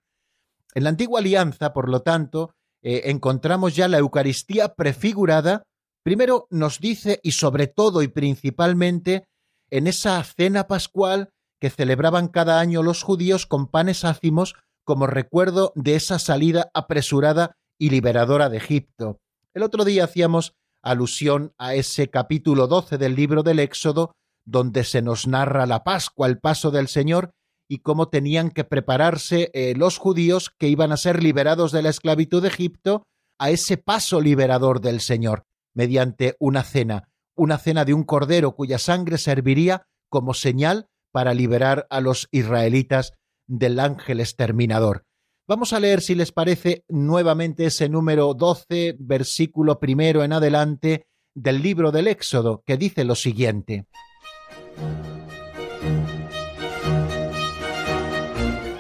En 0.75 0.83
la 0.83 0.91
antigua 0.91 1.21
alianza, 1.21 1.73
por 1.73 1.89
lo 1.89 2.03
tanto, 2.03 2.57
eh, 2.83 3.03
encontramos 3.05 3.77
ya 3.77 3.87
la 3.87 3.99
Eucaristía 3.99 4.75
prefigurada, 4.75 5.63
primero 6.03 6.49
nos 6.51 6.81
dice 6.81 7.21
y 7.23 7.33
sobre 7.33 7.69
todo 7.69 8.03
y 8.03 8.09
principalmente 8.09 9.29
en 9.71 9.87
esa 9.87 10.23
cena 10.25 10.67
pascual 10.67 11.31
que 11.61 11.71
celebraban 11.71 12.27
cada 12.27 12.59
año 12.59 12.83
los 12.83 13.05
judíos 13.05 13.47
con 13.47 13.69
panes 13.69 14.05
ácimos 14.05 14.55
como 14.83 15.07
recuerdo 15.07 15.73
de 15.77 15.95
esa 15.95 16.19
salida 16.19 16.71
apresurada 16.75 17.57
y 17.79 17.91
liberadora 17.91 18.49
de 18.49 18.59
Egipto. 18.59 19.21
El 19.53 19.63
otro 19.63 19.85
día 19.85 20.05
hacíamos 20.05 20.55
alusión 20.83 21.55
a 21.59 21.75
ese 21.75 22.11
capítulo 22.11 22.67
12 22.67 22.99
del 22.99 23.15
libro 23.15 23.43
del 23.43 23.59
Éxodo, 23.59 24.13
donde 24.45 24.85
se 24.85 25.03
nos 25.03 25.27
narra 25.27 25.67
la 25.67 25.85
Pascua, 25.85 26.27
el 26.27 26.39
paso 26.39 26.71
del 26.71 26.89
Señor, 26.89 27.31
y 27.69 27.79
cómo 27.79 28.09
tenían 28.09 28.51
que 28.51 28.65
prepararse 28.65 29.51
eh, 29.55 29.75
los 29.77 29.97
judíos 29.99 30.51
que 30.59 30.69
iban 30.69 30.93
a 30.93 30.99
ser 30.99 31.23
liberados 31.23 31.73
de 31.73 31.83
la 31.83 31.89
esclavitud 31.89 32.43
de 32.43 32.49
Egipto 32.49 33.05
a 33.39 33.51
ese 33.51 33.79
paso 33.79 34.21
liberador 34.21 34.81
del 34.81 35.01
Señor, 35.01 35.45
mediante 35.75 36.37
una 36.39 36.63
cena, 36.63 37.09
una 37.35 37.59
cena 37.59 37.85
de 37.85 37.95
un 37.95 38.05
cordero 38.05 38.55
cuya 38.55 38.79
sangre 38.79 39.19
serviría 39.19 39.87
como 40.11 40.35
señal 40.35 40.87
para 41.11 41.35
liberar 41.35 41.87
a 41.91 42.01
los 42.01 42.29
israelitas 42.31 43.13
del 43.47 43.81
ángel 43.81 44.21
exterminador. 44.21 45.05
Vamos 45.47 45.75
a 45.75 45.81
leer, 45.81 46.01
si 46.01 46.15
les 46.15 46.33
parece, 46.33 46.85
nuevamente 46.89 47.67
ese 47.67 47.91
número 47.91 48.33
12, 48.33 48.97
versículo 48.99 49.79
primero 49.79 50.25
en 50.25 50.33
adelante 50.33 51.07
del 51.35 51.61
libro 51.61 51.93
del 51.93 52.09
Éxodo, 52.09 52.63
que 52.67 52.79
dice 52.79 53.05
lo 53.05 53.15
siguiente. 53.15 53.85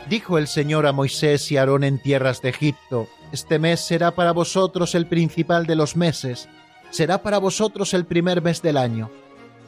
Dijo 0.08 0.38
el 0.38 0.46
Señor 0.46 0.86
a 0.86 0.92
Moisés 0.92 1.52
y 1.52 1.58
Aarón 1.58 1.84
en 1.84 2.00
tierras 2.00 2.40
de 2.40 2.48
Egipto, 2.48 3.08
Este 3.30 3.58
mes 3.58 3.80
será 3.80 4.12
para 4.12 4.32
vosotros 4.32 4.94
el 4.94 5.06
principal 5.06 5.66
de 5.66 5.74
los 5.74 5.96
meses, 5.96 6.48
será 6.90 7.22
para 7.22 7.36
vosotros 7.36 7.92
el 7.92 8.06
primer 8.06 8.40
mes 8.40 8.62
del 8.62 8.78
año. 8.78 9.10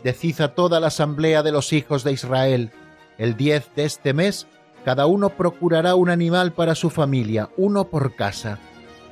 Decid 0.03 0.41
a 0.41 0.55
toda 0.55 0.81
la 0.81 0.87
asamblea 0.87 1.43
de 1.43 1.53
los 1.53 1.75
hijos 1.75 2.05
de 2.05 2.13
Israel, 2.13 2.71
el 3.19 3.37
diez 3.37 3.69
de 3.75 3.85
este 3.85 4.15
mes 4.15 4.47
cada 4.87 5.07
uno 5.07 5.31
procurará 5.31 5.97
un 5.97 6.11
animal 6.11 6.53
para 6.53 6.77
su 6.77 6.91
familia, 6.91 7.51
uno 7.57 7.89
por 7.89 8.15
casa. 8.15 8.61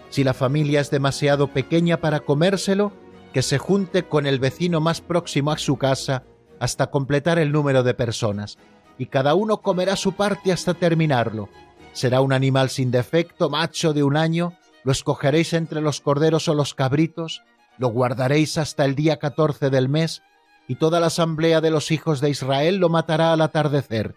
Si 0.09 0.23
la 0.23 0.33
familia 0.33 0.81
es 0.81 0.89
demasiado 0.89 1.49
pequeña 1.49 1.97
para 1.97 2.21
comérselo, 2.21 2.93
que 3.33 3.43
se 3.43 3.59
junte 3.59 4.05
con 4.05 4.29
el 4.29 4.39
vecino 4.39 4.81
más 4.81 5.01
próximo 5.01 5.51
a 5.51 5.59
su 5.59 5.77
casa 5.77 6.23
hasta 6.61 6.93
completar 6.93 7.41
el 7.41 7.51
número 7.51 7.83
de 7.83 7.93
personas, 7.93 8.57
y 8.99 9.07
cada 9.07 9.35
uno 9.35 9.63
comerá 9.63 9.97
su 9.97 10.13
parte 10.13 10.53
hasta 10.53 10.75
terminarlo. 10.75 11.49
Será 11.93 12.21
un 12.21 12.33
animal 12.33 12.71
sin 12.71 12.93
defecto, 12.93 13.51
macho 13.51 13.93
de 13.93 14.05
un 14.05 14.17
año, 14.17 14.57
lo 14.85 14.93
escogeréis 14.93 15.55
entre 15.55 15.81
los 15.81 16.01
corderos 16.01 16.47
o 16.47 16.55
los 16.55 16.75
cabritos, 16.75 17.43
lo 17.79 17.89
guardaréis 17.89 18.59
hasta 18.59 18.85
el 18.85 18.95
día 18.95 19.17
catorce 19.17 19.71
del 19.71 19.89
mes, 19.89 20.23
y 20.69 20.77
toda 20.77 21.01
la 21.01 21.09
asamblea 21.09 21.61
de 21.61 21.73
los 21.73 21.91
hijos 21.91 22.21
de 22.21 22.31
Israel 22.31 22.77
lo 22.77 22.91
matará 22.91 23.33
al 23.33 23.41
atardecer 23.41 24.15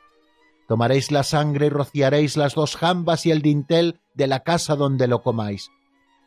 Tomaréis 0.68 1.12
la 1.12 1.24
sangre 1.24 1.68
y 1.68 1.70
rociaréis 1.70 2.36
las 2.36 2.54
dos 2.54 2.76
jambas 2.76 3.26
y 3.26 3.32
el 3.32 3.42
dintel 3.42 4.02
de 4.14 4.28
la 4.28 4.42
casa 4.42 4.76
donde 4.76 5.08
lo 5.08 5.22
comáis. 5.22 5.72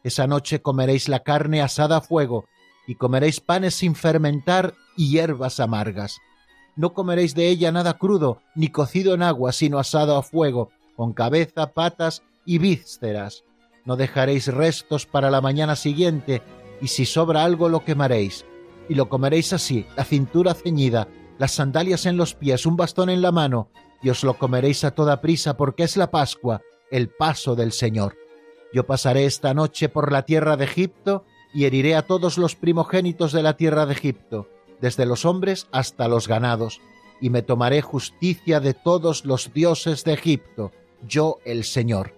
Esa 0.03 0.27
noche 0.27 0.63
comeréis 0.63 1.09
la 1.09 1.21
carne 1.21 1.61
asada 1.61 1.99
a 1.99 2.01
fuego, 2.01 2.47
y 2.87 2.95
comeréis 2.95 3.41
panes 3.41 3.75
sin 3.75 3.95
fermentar 3.95 4.75
y 4.97 5.11
hierbas 5.11 5.61
amargas. 5.61 6.19
No 6.75 6.95
comeréis 6.95 7.35
de 7.35 7.49
ella 7.49 7.71
nada 7.71 7.99
crudo, 7.99 8.41
ni 8.55 8.69
cocido 8.69 9.13
en 9.13 9.23
agua, 9.23 9.53
sino 9.53 9.79
asado 9.79 10.17
a 10.17 10.23
fuego, 10.23 10.71
con 10.97 11.13
cabeza, 11.13 11.73
patas 11.73 12.23
y 12.47 12.59
vísceras. 12.59 13.45
No 13.85 13.97
dejaréis 13.97 14.47
restos 14.47 15.05
para 15.05 15.31
la 15.31 15.43
mañana 15.43 15.77
siguiente, 15.77 16.43
y 16.81 16.89
si 16.89 17.05
sobra 17.05 17.45
algo 17.45 17.69
lo 17.69 17.85
quemaréis. 17.85 18.47
Y 18.89 18.95
lo 18.95 19.11
comeréis 19.11 19.53
así, 19.53 19.85
la 19.97 20.05
cintura 20.05 20.55
ceñida, 20.55 21.09
las 21.39 21.53
sandalias 21.53 22.07
en 22.07 22.17
los 22.17 22.35
pies, 22.35 22.65
un 22.65 22.77
bastón 22.77 23.11
en 23.11 23.21
la 23.21 23.33
mano, 23.33 23.69
y 24.03 24.11
os 24.11 24.25
lo 24.25 24.35
comeréis 24.35 24.85
a 24.85 24.93
toda 24.93 25.21
prisa 25.21 25.57
porque 25.57 25.83
es 25.83 25.97
la 25.97 26.11
Pascua, 26.11 26.63
el 26.91 27.09
paso 27.09 27.55
del 27.55 27.73
Señor. 27.73 28.17
Yo 28.73 28.87
pasaré 28.87 29.25
esta 29.27 29.55
noche 29.55 29.89
por 29.89 30.13
la 30.13 30.23
tierra 30.23 30.57
de 30.57 30.65
Egipto 30.65 31.25
y 31.53 31.65
heriré 31.65 31.97
a 31.97 32.07
todos 32.07 32.39
los 32.39 32.55
primogénitos 32.55 33.33
de 33.33 33.43
la 33.43 33.57
tierra 33.57 33.87
de 33.87 33.93
Egipto, 33.93 34.49
desde 34.81 35.07
los 35.07 35.25
hombres 35.25 35.67
hasta 35.73 36.09
los 36.09 36.29
ganados, 36.29 36.81
y 37.21 37.31
me 37.31 37.43
tomaré 37.43 37.83
justicia 37.83 38.61
de 38.61 38.75
todos 38.75 39.25
los 39.25 39.53
dioses 39.53 40.05
de 40.05 40.15
Egipto, 40.15 40.73
yo 41.07 41.39
el 41.45 41.65
Señor. 41.65 42.15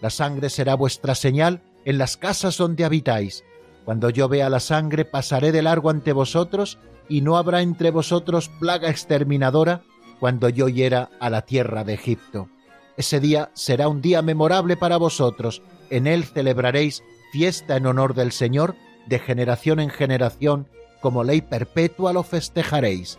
La 0.00 0.10
sangre 0.10 0.50
será 0.50 0.74
vuestra 0.74 1.14
señal 1.14 1.62
en 1.84 1.98
las 1.98 2.16
casas 2.16 2.58
donde 2.58 2.84
habitáis. 2.84 3.44
Cuando 3.84 4.10
yo 4.10 4.28
vea 4.28 4.48
la 4.50 4.60
sangre 4.60 5.04
pasaré 5.04 5.50
de 5.50 5.62
largo 5.62 5.90
ante 5.90 6.12
vosotros, 6.12 6.78
y 7.08 7.20
no 7.20 7.36
habrá 7.36 7.62
entre 7.62 7.90
vosotros 7.90 8.48
plaga 8.60 8.88
exterminadora 8.88 9.82
cuando 10.20 10.48
yo 10.48 10.68
hiera 10.68 11.10
a 11.20 11.30
la 11.30 11.42
tierra 11.42 11.84
de 11.84 11.94
Egipto. 11.94 12.48
Ese 12.96 13.20
día 13.20 13.50
será 13.54 13.88
un 13.88 14.00
día 14.00 14.22
memorable 14.22 14.76
para 14.76 14.96
vosotros. 14.96 15.62
En 15.90 16.06
él 16.06 16.24
celebraréis 16.24 17.02
fiesta 17.32 17.76
en 17.76 17.86
honor 17.86 18.14
del 18.14 18.32
Señor, 18.32 18.76
de 19.06 19.18
generación 19.18 19.80
en 19.80 19.90
generación, 19.90 20.68
como 21.00 21.24
ley 21.24 21.42
perpetua 21.42 22.12
lo 22.12 22.22
festejaréis. 22.22 23.18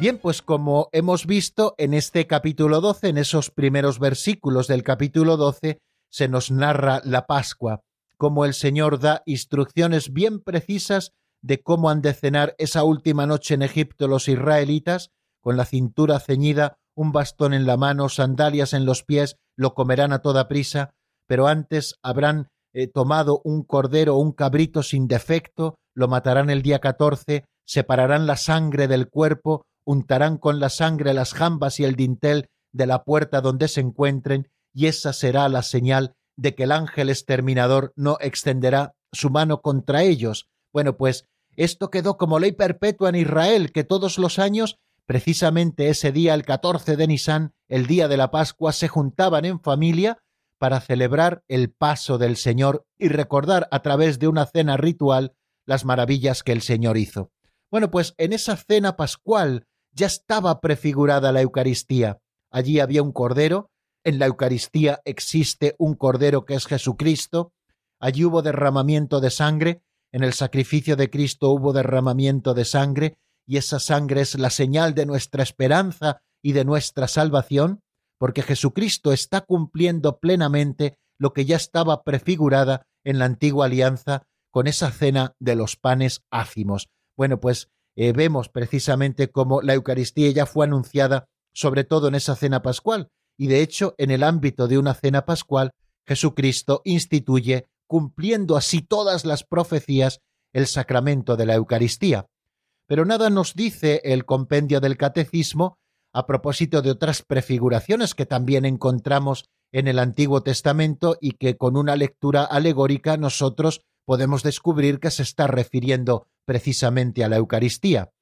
Bien, 0.00 0.16
pues 0.16 0.40
como 0.40 0.88
hemos 0.92 1.26
visto 1.26 1.74
en 1.76 1.92
este 1.92 2.26
capítulo 2.26 2.80
12, 2.80 3.08
en 3.08 3.18
esos 3.18 3.50
primeros 3.50 3.98
versículos 3.98 4.66
del 4.66 4.82
capítulo 4.82 5.36
12, 5.36 5.78
se 6.08 6.28
nos 6.28 6.50
narra 6.50 7.02
la 7.04 7.26
Pascua, 7.26 7.82
como 8.16 8.46
el 8.46 8.54
Señor 8.54 8.98
da 8.98 9.22
instrucciones 9.26 10.14
bien 10.14 10.40
precisas 10.40 11.12
de 11.42 11.62
cómo 11.62 11.90
han 11.90 12.02
de 12.02 12.12
cenar 12.12 12.54
esa 12.58 12.84
última 12.84 13.26
noche 13.26 13.54
en 13.54 13.62
Egipto 13.62 14.08
los 14.08 14.28
israelitas, 14.28 15.10
con 15.40 15.56
la 15.56 15.64
cintura 15.64 16.20
ceñida, 16.20 16.76
un 16.94 17.12
bastón 17.12 17.54
en 17.54 17.66
la 17.66 17.76
mano, 17.76 18.08
sandalias 18.08 18.72
en 18.74 18.84
los 18.84 19.04
pies, 19.04 19.36
lo 19.56 19.74
comerán 19.74 20.12
a 20.12 20.20
toda 20.20 20.48
prisa, 20.48 20.90
pero 21.26 21.46
antes 21.46 21.94
habrán 22.02 22.48
eh, 22.72 22.86
tomado 22.86 23.40
un 23.44 23.62
cordero 23.62 24.16
o 24.16 24.18
un 24.18 24.32
cabrito 24.32 24.82
sin 24.82 25.08
defecto, 25.08 25.76
lo 25.94 26.08
matarán 26.08 26.50
el 26.50 26.62
día 26.62 26.78
catorce, 26.78 27.44
separarán 27.66 28.26
la 28.26 28.36
sangre 28.36 28.88
del 28.88 29.08
cuerpo, 29.08 29.64
untarán 29.84 30.38
con 30.38 30.60
la 30.60 30.68
sangre 30.68 31.14
las 31.14 31.34
jambas 31.34 31.80
y 31.80 31.84
el 31.84 31.96
dintel 31.96 32.48
de 32.72 32.86
la 32.86 33.04
puerta 33.04 33.40
donde 33.40 33.68
se 33.68 33.80
encuentren, 33.80 34.48
y 34.72 34.86
esa 34.86 35.12
será 35.12 35.48
la 35.48 35.62
señal 35.62 36.14
de 36.36 36.54
que 36.54 36.64
el 36.64 36.72
ángel 36.72 37.10
exterminador 37.10 37.92
no 37.96 38.16
extenderá 38.20 38.94
su 39.12 39.30
mano 39.30 39.60
contra 39.62 40.02
ellos. 40.02 40.48
Bueno, 40.72 40.96
pues 40.96 41.26
esto 41.64 41.90
quedó 41.90 42.16
como 42.16 42.38
ley 42.38 42.52
perpetua 42.52 43.10
en 43.10 43.16
Israel, 43.16 43.70
que 43.70 43.84
todos 43.84 44.16
los 44.16 44.38
años, 44.38 44.78
precisamente 45.04 45.90
ese 45.90 46.10
día, 46.10 46.32
el 46.32 46.46
14 46.46 46.96
de 46.96 47.06
Nisán, 47.06 47.52
el 47.68 47.86
día 47.86 48.08
de 48.08 48.16
la 48.16 48.30
Pascua, 48.30 48.72
se 48.72 48.88
juntaban 48.88 49.44
en 49.44 49.60
familia 49.60 50.22
para 50.58 50.80
celebrar 50.80 51.42
el 51.48 51.70
paso 51.70 52.16
del 52.16 52.38
Señor 52.38 52.86
y 52.98 53.08
recordar 53.08 53.68
a 53.72 53.82
través 53.82 54.18
de 54.18 54.28
una 54.28 54.46
cena 54.46 54.78
ritual 54.78 55.34
las 55.66 55.84
maravillas 55.84 56.42
que 56.42 56.52
el 56.52 56.62
Señor 56.62 56.96
hizo. 56.96 57.30
Bueno, 57.70 57.90
pues 57.90 58.14
en 58.16 58.32
esa 58.32 58.56
cena 58.56 58.96
pascual 58.96 59.66
ya 59.92 60.06
estaba 60.06 60.60
prefigurada 60.60 61.30
la 61.30 61.42
Eucaristía. 61.42 62.20
Allí 62.50 62.80
había 62.80 63.02
un 63.02 63.12
cordero, 63.12 63.70
en 64.02 64.18
la 64.18 64.24
Eucaristía 64.24 65.02
existe 65.04 65.74
un 65.78 65.94
cordero 65.94 66.46
que 66.46 66.54
es 66.54 66.64
Jesucristo, 66.64 67.52
allí 68.00 68.24
hubo 68.24 68.40
derramamiento 68.40 69.20
de 69.20 69.28
sangre, 69.28 69.82
en 70.12 70.24
el 70.24 70.32
sacrificio 70.32 70.96
de 70.96 71.10
Cristo 71.10 71.50
hubo 71.50 71.72
derramamiento 71.72 72.54
de 72.54 72.64
sangre, 72.64 73.16
y 73.46 73.56
esa 73.56 73.80
sangre 73.80 74.20
es 74.20 74.38
la 74.38 74.50
señal 74.50 74.94
de 74.94 75.06
nuestra 75.06 75.42
esperanza 75.42 76.22
y 76.42 76.52
de 76.52 76.64
nuestra 76.64 77.08
salvación, 77.08 77.80
porque 78.18 78.42
Jesucristo 78.42 79.12
está 79.12 79.40
cumpliendo 79.40 80.18
plenamente 80.18 80.98
lo 81.18 81.32
que 81.32 81.44
ya 81.44 81.56
estaba 81.56 82.02
prefigurada 82.02 82.86
en 83.04 83.18
la 83.18 83.24
antigua 83.24 83.66
alianza 83.66 84.24
con 84.50 84.66
esa 84.66 84.90
cena 84.90 85.34
de 85.38 85.54
los 85.54 85.76
panes 85.76 86.22
ácimos. 86.30 86.88
Bueno, 87.16 87.40
pues 87.40 87.70
eh, 87.96 88.12
vemos 88.12 88.48
precisamente 88.48 89.30
cómo 89.30 89.62
la 89.62 89.74
Eucaristía 89.74 90.30
ya 90.30 90.46
fue 90.46 90.66
anunciada, 90.66 91.28
sobre 91.52 91.84
todo 91.84 92.08
en 92.08 92.14
esa 92.14 92.36
cena 92.36 92.62
pascual, 92.62 93.10
y 93.38 93.46
de 93.46 93.62
hecho 93.62 93.94
en 93.98 94.10
el 94.10 94.22
ámbito 94.22 94.68
de 94.68 94.78
una 94.78 94.94
cena 94.94 95.24
pascual, 95.24 95.72
Jesucristo 96.06 96.82
instituye, 96.84 97.68
cumpliendo 97.90 98.56
así 98.56 98.82
todas 98.82 99.24
las 99.24 99.42
profecías, 99.42 100.20
el 100.52 100.68
sacramento 100.68 101.36
de 101.36 101.44
la 101.44 101.56
Eucaristía. 101.56 102.28
Pero 102.86 103.04
nada 103.04 103.30
nos 103.30 103.54
dice 103.54 104.00
el 104.04 104.24
compendio 104.24 104.80
del 104.80 104.96
Catecismo 104.96 105.76
a 106.14 106.24
propósito 106.24 106.82
de 106.82 106.92
otras 106.92 107.22
prefiguraciones 107.22 108.14
que 108.14 108.26
también 108.26 108.64
encontramos 108.64 109.46
en 109.72 109.88
el 109.88 109.98
Antiguo 109.98 110.44
Testamento 110.44 111.18
y 111.20 111.32
que 111.32 111.56
con 111.56 111.76
una 111.76 111.96
lectura 111.96 112.44
alegórica 112.44 113.16
nosotros 113.16 113.80
podemos 114.06 114.44
descubrir 114.44 115.00
que 115.00 115.10
se 115.10 115.24
está 115.24 115.48
refiriendo 115.48 116.28
precisamente 116.44 117.24
a 117.24 117.28
la 117.28 117.38
Eucaristía. 117.38 118.12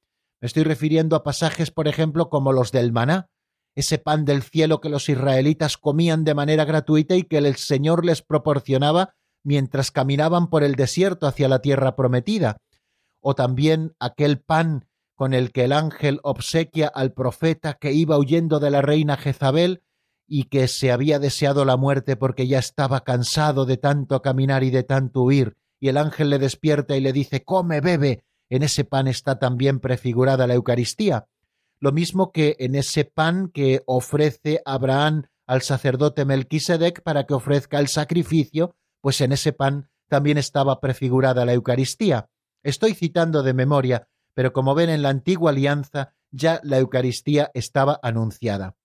Me 0.41 0.47
estoy 0.47 0.63
refiriendo 0.63 1.15
a 1.15 1.21
pasajes, 1.21 1.69
por 1.69 1.87
ejemplo, 1.87 2.29
como 2.29 2.53
los 2.53 2.71
del 2.71 2.91
maná, 2.91 3.29
ese 3.75 3.99
pan 3.99 4.25
del 4.25 4.41
cielo 4.41 4.81
que 4.81 4.89
los 4.89 5.09
israelitas 5.09 5.77
comían 5.77 6.23
de 6.23 6.33
manera 6.33 6.65
gratuita 6.65 7.13
y 7.15 7.21
que 7.21 7.37
el 7.37 7.55
Señor 7.55 8.03
les 8.03 8.23
proporcionaba 8.23 9.13
mientras 9.43 9.91
caminaban 9.91 10.49
por 10.49 10.63
el 10.63 10.75
desierto 10.75 11.27
hacia 11.27 11.47
la 11.47 11.59
tierra 11.59 11.95
prometida, 11.95 12.57
o 13.21 13.35
también 13.35 13.93
aquel 13.99 14.39
pan 14.39 14.85
con 15.15 15.33
el 15.33 15.51
que 15.51 15.65
el 15.65 15.73
ángel 15.73 16.19
obsequia 16.23 16.87
al 16.87 17.11
profeta 17.11 17.73
que 17.73 17.91
iba 17.91 18.17
huyendo 18.17 18.59
de 18.59 18.69
la 18.69 18.81
reina 18.81 19.17
Jezabel 19.17 19.83
y 20.27 20.45
que 20.45 20.67
se 20.67 20.91
había 20.91 21.19
deseado 21.19 21.65
la 21.65 21.75
muerte 21.75 22.15
porque 22.15 22.47
ya 22.47 22.59
estaba 22.59 23.03
cansado 23.03 23.65
de 23.65 23.77
tanto 23.77 24.21
caminar 24.21 24.63
y 24.63 24.69
de 24.69 24.83
tanto 24.83 25.23
huir, 25.23 25.57
y 25.79 25.89
el 25.89 25.97
ángel 25.97 26.29
le 26.29 26.39
despierta 26.39 26.95
y 26.95 27.01
le 27.01 27.11
dice 27.13 27.43
Come, 27.43 27.81
bebe. 27.81 28.23
En 28.49 28.63
ese 28.63 28.83
pan 28.83 29.07
está 29.07 29.37
también 29.37 29.79
prefigurada 29.79 30.47
la 30.47 30.55
Eucaristía. 30.55 31.27
Lo 31.79 31.91
mismo 31.91 32.31
que 32.31 32.55
en 32.59 32.75
ese 32.75 33.05
pan 33.05 33.49
que 33.53 33.81
ofrece 33.85 34.61
Abraham 34.65 35.23
al 35.45 35.61
sacerdote 35.61 36.25
Melquisedec 36.25 37.01
para 37.01 37.25
que 37.25 37.33
ofrezca 37.33 37.79
el 37.79 37.87
sacrificio, 37.87 38.75
pues 39.01 39.21
en 39.21 39.31
ese 39.31 39.53
pan 39.53 39.89
también 40.07 40.37
estaba 40.37 40.79
prefigurada 40.79 41.45
la 41.45 41.53
Eucaristía. 41.53 42.29
Estoy 42.63 42.93
citando 42.93 43.43
de 43.43 43.53
memoria, 43.53 44.07
pero 44.33 44.53
como 44.53 44.75
ven 44.75 44.89
en 44.89 45.01
la 45.01 45.09
antigua 45.09 45.51
alianza 45.51 46.13
ya 46.31 46.59
la 46.63 46.77
Eucaristía 46.77 47.51
estaba 47.53 47.99
anunciada. 48.03 48.75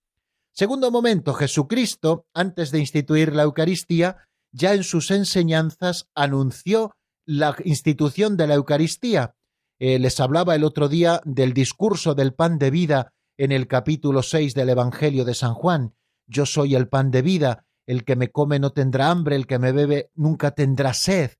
Segundo 0.52 0.90
momento, 0.90 1.34
Jesucristo, 1.34 2.26
antes 2.32 2.70
de 2.70 2.78
instituir 2.78 3.34
la 3.34 3.42
Eucaristía, 3.42 4.28
ya 4.52 4.72
en 4.74 4.84
sus 4.84 5.10
enseñanzas 5.10 6.08
anunció 6.14 6.94
la 7.26 7.56
institución 7.64 8.36
de 8.36 8.46
la 8.46 8.54
Eucaristía. 8.54 9.34
Eh, 9.80 9.98
les 9.98 10.20
hablaba 10.20 10.54
el 10.54 10.62
otro 10.62 10.88
día 10.88 11.20
del 11.24 11.54
discurso 11.54 12.14
del 12.14 12.34
pan 12.34 12.58
de 12.58 12.70
vida 12.70 13.12
en 13.36 13.50
el 13.50 13.66
capítulo 13.66 14.22
6 14.22 14.54
del 14.54 14.68
Evangelio 14.68 15.24
de 15.24 15.34
San 15.34 15.54
Juan. 15.54 15.94
Yo 16.26 16.46
soy 16.46 16.76
el 16.76 16.88
pan 16.88 17.10
de 17.10 17.22
vida, 17.22 17.63
el 17.86 18.04
que 18.04 18.16
me 18.16 18.30
come 18.30 18.58
no 18.58 18.70
tendrá 18.70 19.10
hambre, 19.10 19.36
el 19.36 19.46
que 19.46 19.58
me 19.58 19.72
bebe 19.72 20.10
nunca 20.14 20.52
tendrá 20.52 20.94
sed. 20.94 21.32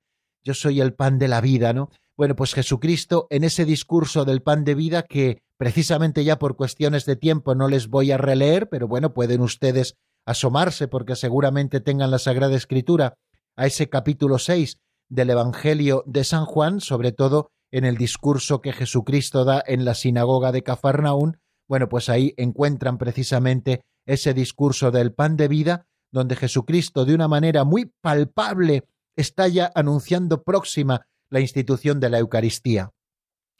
Yo 0.42 0.54
soy 0.54 0.80
el 0.80 0.94
pan 0.94 1.18
de 1.18 1.28
la 1.28 1.40
vida, 1.40 1.72
¿no? 1.72 1.90
Bueno, 2.16 2.36
pues 2.36 2.54
Jesucristo 2.54 3.26
en 3.30 3.44
ese 3.44 3.64
discurso 3.64 4.24
del 4.24 4.42
pan 4.42 4.64
de 4.64 4.74
vida 4.74 5.02
que 5.02 5.42
precisamente 5.56 6.22
ya 6.24 6.38
por 6.38 6.56
cuestiones 6.56 7.06
de 7.06 7.16
tiempo 7.16 7.54
no 7.54 7.68
les 7.68 7.88
voy 7.88 8.12
a 8.12 8.18
releer, 8.18 8.68
pero 8.68 8.86
bueno, 8.86 9.14
pueden 9.14 9.40
ustedes 9.40 9.96
asomarse 10.26 10.86
porque 10.88 11.16
seguramente 11.16 11.80
tengan 11.80 12.10
la 12.10 12.18
Sagrada 12.18 12.54
Escritura 12.54 13.14
a 13.56 13.66
ese 13.66 13.88
capítulo 13.88 14.38
6 14.38 14.78
del 15.08 15.30
Evangelio 15.30 16.04
de 16.06 16.24
San 16.24 16.44
Juan, 16.44 16.80
sobre 16.80 17.12
todo 17.12 17.50
en 17.72 17.84
el 17.84 17.96
discurso 17.96 18.60
que 18.60 18.72
Jesucristo 18.72 19.44
da 19.44 19.62
en 19.66 19.84
la 19.84 19.94
sinagoga 19.94 20.52
de 20.52 20.62
Cafarnaún, 20.62 21.38
bueno, 21.68 21.88
pues 21.88 22.08
ahí 22.08 22.34
encuentran 22.36 22.98
precisamente 22.98 23.82
ese 24.06 24.34
discurso 24.34 24.90
del 24.90 25.12
pan 25.12 25.36
de 25.36 25.48
vida 25.48 25.86
donde 26.14 26.36
Jesucristo 26.36 27.04
de 27.04 27.12
una 27.12 27.26
manera 27.26 27.64
muy 27.64 27.92
palpable 28.00 28.84
está 29.16 29.48
ya 29.48 29.72
anunciando 29.74 30.44
próxima 30.44 31.08
la 31.28 31.40
institución 31.40 31.98
de 31.98 32.08
la 32.08 32.20
Eucaristía. 32.20 32.92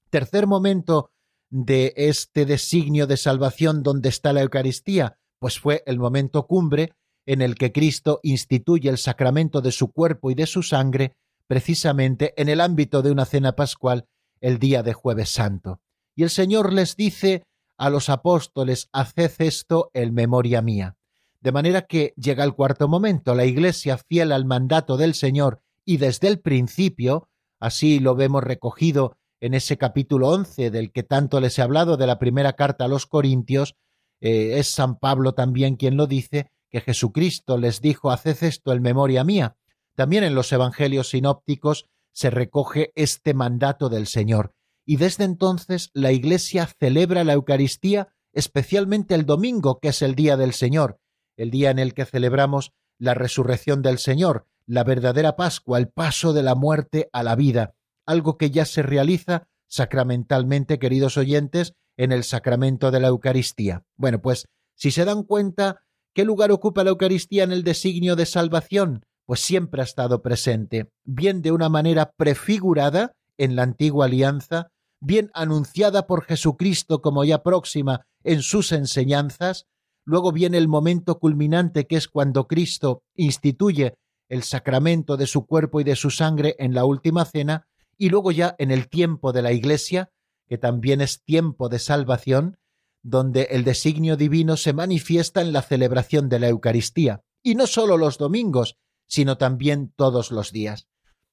Tercer 0.09 0.47
momento 0.47 1.11
de 1.51 1.93
este 1.97 2.47
designio 2.47 3.09
de 3.09 3.17
salvación 3.17 3.83
donde 3.83 4.09
está 4.09 4.33
la 4.33 4.43
Eucaristía, 4.43 5.19
pues 5.41 5.59
fue 5.59 5.83
el 5.87 5.99
momento 5.99 6.47
cumbre 6.47 6.93
en 7.27 7.43
el 7.43 7.57
que 7.57 7.73
Cristo 7.73 8.21
instituye 8.23 8.89
el 8.89 8.99
sacramento 8.99 9.61
de 9.61 9.73
su 9.73 9.91
cuerpo 9.91 10.31
y 10.31 10.37
de 10.37 10.47
su 10.47 10.63
sangre 10.63 11.17
precisamente 11.49 12.41
en 12.41 12.49
el 12.49 12.61
ámbito 12.61 13.03
de 13.03 13.11
una 13.11 13.25
cena 13.25 13.57
pascual 13.57 14.07
el 14.41 14.61
día 14.61 14.85
de 14.85 14.93
jueves 14.93 15.31
santo. 15.31 15.81
Y 16.15 16.23
el 16.23 16.31
Señor 16.31 16.73
les 16.73 16.95
dice 16.95 17.43
a 17.77 17.91
los 17.91 18.09
apóstoles, 18.09 18.89
haced 18.93 19.33
esto 19.39 19.91
en 19.93 20.15
memoria 20.15 20.63
mía. 20.63 20.97
De 21.45 21.53
manera 21.53 21.83
que 21.83 22.15
llega 22.17 22.43
el 22.43 22.55
cuarto 22.55 22.89
momento, 22.89 23.35
la 23.35 23.45
Iglesia 23.45 23.99
fiel 23.99 24.33
al 24.33 24.47
mandato 24.47 24.97
del 24.97 25.13
Señor 25.13 25.61
y 25.85 25.99
desde 25.99 26.29
el 26.29 26.41
principio, 26.41 27.29
así 27.61 28.01
lo 28.01 28.15
vemos 28.15 28.43
recogido 28.43 29.19
en 29.41 29.53
ese 29.53 29.77
capítulo 29.77 30.31
once 30.31 30.71
del 30.71 30.91
que 30.91 31.03
tanto 31.03 31.43
les 31.43 31.59
he 31.59 31.63
hablado 31.63 31.99
de 31.99 32.07
la 32.07 32.19
primera 32.19 32.55
carta 32.55 32.87
a 32.87 32.89
los 32.89 33.05
Corintios, 33.05 33.77
eh, 34.23 34.59
es 34.59 34.69
San 34.69 34.99
Pablo 34.99 35.35
también 35.35 35.77
quien 35.77 35.99
lo 35.99 36.07
dice, 36.07 36.51
que 36.71 36.81
Jesucristo 36.81 37.59
les 37.59 37.83
dijo, 37.83 38.11
haced 38.11 38.43
esto 38.43 38.73
en 38.73 38.81
memoria 38.81 39.23
mía. 39.23 39.59
También 39.95 40.25
en 40.25 40.35
los 40.35 40.51
Evangelios 40.51 41.11
sinópticos 41.11 41.91
se 42.11 42.31
recoge 42.31 42.91
este 42.95 43.35
mandato 43.35 43.91
del 43.91 44.07
Señor, 44.07 44.55
y 44.87 44.97
desde 44.97 45.25
entonces 45.25 45.91
la 45.93 46.11
Iglesia 46.11 46.67
celebra 46.81 47.23
la 47.23 47.35
Eucaristía 47.35 48.15
especialmente 48.33 49.15
el 49.15 49.27
domingo, 49.27 49.79
que 49.79 49.89
es 49.89 50.01
el 50.01 50.15
día 50.15 50.39
del 50.39 50.55
Señor, 50.55 51.01
el 51.37 51.51
día 51.51 51.71
en 51.71 51.79
el 51.79 51.95
que 51.95 52.05
celebramos 52.05 52.73
la 52.99 53.15
resurrección 53.15 53.83
del 53.83 53.99
Señor, 53.99 54.47
la 54.67 54.85
verdadera 54.85 55.37
Pascua, 55.37 55.79
el 55.79 55.89
paso 55.89 56.33
de 56.33 56.43
la 56.43 56.55
muerte 56.55 57.09
a 57.13 57.23
la 57.23 57.37
vida, 57.37 57.75
algo 58.07 58.39
que 58.39 58.51
ya 58.51 58.65
se 58.65 58.83
realiza 58.83 59.49
sacramentalmente, 59.69 60.79
queridos 60.79 61.17
oyentes, 61.17 61.75
en 61.97 62.13
el 62.13 62.25
sacramento 62.25 62.91
de 62.91 63.01
la 63.01 63.09
Eucaristía. 63.09 63.85
Bueno, 63.97 64.21
pues 64.21 64.47
si 64.75 64.91
se 64.91 65.05
dan 65.05 65.23
cuenta, 65.23 65.83
¿qué 66.15 66.25
lugar 66.25 66.51
ocupa 66.51 66.85
la 66.85 66.91
Eucaristía 66.91 67.45
en 67.45 67.53
el 67.53 67.65
designio 67.65 68.17
de 68.17 68.27
salvación? 68.27 69.05
Pues 69.27 69.41
siempre 69.41 69.81
ha 69.81 69.85
estado 69.85 70.23
presente, 70.23 70.91
bien 71.05 71.43
de 71.43 71.53
una 71.53 71.69
manera 71.69 72.13
prefigurada 72.17 73.17
en 73.39 73.57
la 73.57 73.63
antigua 73.63 74.07
alianza, 74.07 74.69
bien 75.01 75.31
anunciada 75.35 76.07
por 76.07 76.25
Jesucristo 76.25 77.01
como 77.01 77.25
ya 77.25 77.43
próxima 77.43 78.07
en 78.23 78.43
sus 78.43 78.73
enseñanzas, 78.73 79.67
Luego 80.05 80.33
viene 80.33 80.59
el 80.59 80.69
momento 80.69 81.19
culminante 81.19 81.87
que 81.87 81.97
es 81.97 82.09
cuando 82.09 82.47
Cristo 82.47 83.03
instituye 83.15 83.95
el 84.29 84.43
sacramento 84.43 85.17
de 85.17 85.27
su 85.27 85.47
cuerpo 85.47 85.81
y 85.81 85.85
de 85.85 85.97
su 85.97 86.11
sangre 86.11 86.57
en 86.59 86.75
la 86.75 86.85
última 86.85 87.25
cena, 87.25 87.67
y 87.97 88.09
luego 88.09 88.33
ya 88.33 88.55
en 88.59 88.71
el 88.71 88.89
tiempo 88.89 89.33
de 89.33 89.43
la 89.43 89.53
Iglesia, 89.53 90.11
que 90.49 90.59
también 90.59 91.01
es 91.01 91.23
tiempo 91.23 91.69
de 91.69 91.79
salvación, 91.79 92.57
donde 93.03 93.49
el 93.51 93.65
designio 93.65 94.17
divino 94.17 94.57
se 94.57 94.73
manifiesta 94.73 95.41
en 95.41 95.53
la 95.53 95.63
celebración 95.63 96.29
de 96.29 96.41
la 96.41 96.49
Eucaristía, 96.49 97.23
y 97.43 97.55
no 97.55 97.67
solo 97.67 97.97
los 97.97 98.19
domingos, 98.19 98.77
sino 99.07 99.37
también 99.37 99.93
todos 99.95 100.31
los 100.31 100.53
días. 100.53 100.89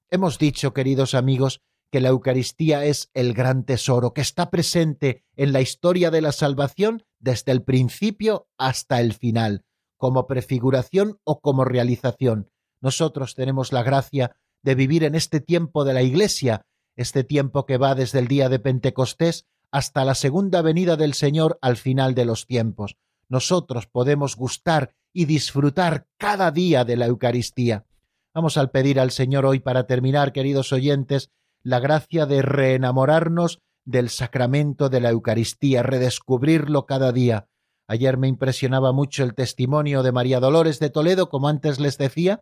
Hemos 0.09 0.37
dicho, 0.37 0.73
queridos 0.73 1.13
amigos, 1.13 1.61
que 1.91 1.99
la 1.99 2.09
Eucaristía 2.09 2.85
es 2.85 3.09
el 3.13 3.33
gran 3.33 3.65
tesoro 3.65 4.13
que 4.13 4.21
está 4.21 4.49
presente 4.49 5.25
en 5.35 5.51
la 5.51 5.61
historia 5.61 6.09
de 6.09 6.21
la 6.21 6.31
salvación 6.31 7.03
desde 7.19 7.51
el 7.51 7.63
principio 7.63 8.47
hasta 8.57 9.01
el 9.01 9.13
final, 9.13 9.65
como 9.97 10.25
prefiguración 10.25 11.19
o 11.23 11.41
como 11.41 11.65
realización. 11.65 12.49
Nosotros 12.79 13.35
tenemos 13.35 13.73
la 13.73 13.83
gracia 13.83 14.37
de 14.63 14.75
vivir 14.75 15.03
en 15.03 15.15
este 15.15 15.41
tiempo 15.41 15.83
de 15.83 15.93
la 15.93 16.01
Iglesia, 16.01 16.65
este 16.95 17.23
tiempo 17.23 17.65
que 17.65 17.77
va 17.77 17.93
desde 17.93 18.19
el 18.19 18.27
día 18.27 18.47
de 18.47 18.59
Pentecostés 18.59 19.45
hasta 19.69 20.05
la 20.05 20.15
segunda 20.15 20.61
venida 20.61 20.95
del 20.95 21.13
Señor 21.13 21.59
al 21.61 21.77
final 21.77 22.15
de 22.15 22.25
los 22.25 22.47
tiempos. 22.47 22.97
Nosotros 23.27 23.87
podemos 23.87 24.35
gustar 24.35 24.93
y 25.13 25.25
disfrutar 25.25 26.07
cada 26.17 26.51
día 26.51 26.85
de 26.85 26.97
la 26.97 27.05
Eucaristía. 27.07 27.85
Vamos 28.33 28.57
al 28.57 28.71
pedir 28.71 28.99
al 28.99 29.11
Señor 29.11 29.45
hoy 29.45 29.59
para 29.59 29.87
terminar, 29.87 30.31
queridos 30.31 30.71
oyentes, 30.71 31.31
la 31.63 31.79
gracia 31.79 32.25
de 32.25 32.41
reenamorarnos 32.41 33.59
del 33.85 34.09
sacramento 34.09 34.89
de 34.89 34.99
la 35.01 35.09
Eucaristía, 35.09 35.83
redescubrirlo 35.83 36.85
cada 36.85 37.11
día. 37.11 37.47
Ayer 37.87 38.17
me 38.17 38.27
impresionaba 38.27 38.91
mucho 38.91 39.23
el 39.23 39.33
testimonio 39.33 40.03
de 40.03 40.11
María 40.11 40.39
Dolores 40.39 40.79
de 40.79 40.89
Toledo, 40.89 41.29
como 41.29 41.47
antes 41.47 41.79
les 41.79 41.97
decía, 41.97 42.41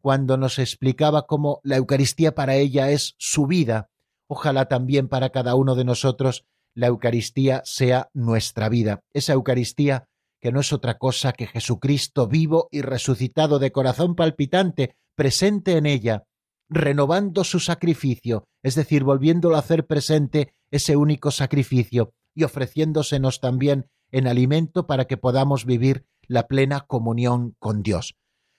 cuando 0.00 0.36
nos 0.36 0.58
explicaba 0.58 1.26
cómo 1.26 1.60
la 1.62 1.76
Eucaristía 1.76 2.34
para 2.34 2.54
ella 2.54 2.90
es 2.90 3.14
su 3.18 3.46
vida. 3.46 3.90
Ojalá 4.28 4.66
también 4.66 5.08
para 5.08 5.30
cada 5.30 5.54
uno 5.54 5.74
de 5.74 5.84
nosotros 5.84 6.44
la 6.74 6.86
Eucaristía 6.86 7.62
sea 7.64 8.08
nuestra 8.14 8.68
vida, 8.68 9.02
esa 9.12 9.32
Eucaristía 9.32 10.08
que 10.40 10.52
no 10.52 10.60
es 10.60 10.72
otra 10.72 10.98
cosa 10.98 11.32
que 11.32 11.46
Jesucristo 11.46 12.28
vivo 12.28 12.68
y 12.70 12.82
resucitado 12.82 13.58
de 13.58 13.72
corazón 13.72 14.14
palpitante, 14.14 14.96
presente 15.14 15.76
en 15.76 15.86
ella, 15.86 16.24
renovando 16.68 17.44
su 17.44 17.60
sacrificio, 17.60 18.48
es 18.62 18.74
decir, 18.74 19.04
volviéndolo 19.04 19.56
a 19.56 19.60
hacer 19.60 19.86
presente 19.86 20.52
ese 20.70 20.96
único 20.96 21.30
sacrificio 21.30 22.12
y 22.34 22.44
ofreciéndosenos 22.44 23.40
también 23.40 23.86
en 24.10 24.26
alimento 24.26 24.86
para 24.86 25.06
que 25.06 25.16
podamos 25.16 25.64
vivir 25.64 26.04
la 26.26 26.46
plena 26.46 26.80
comunión 26.80 27.56
con 27.58 27.82
Dios. 27.82 28.16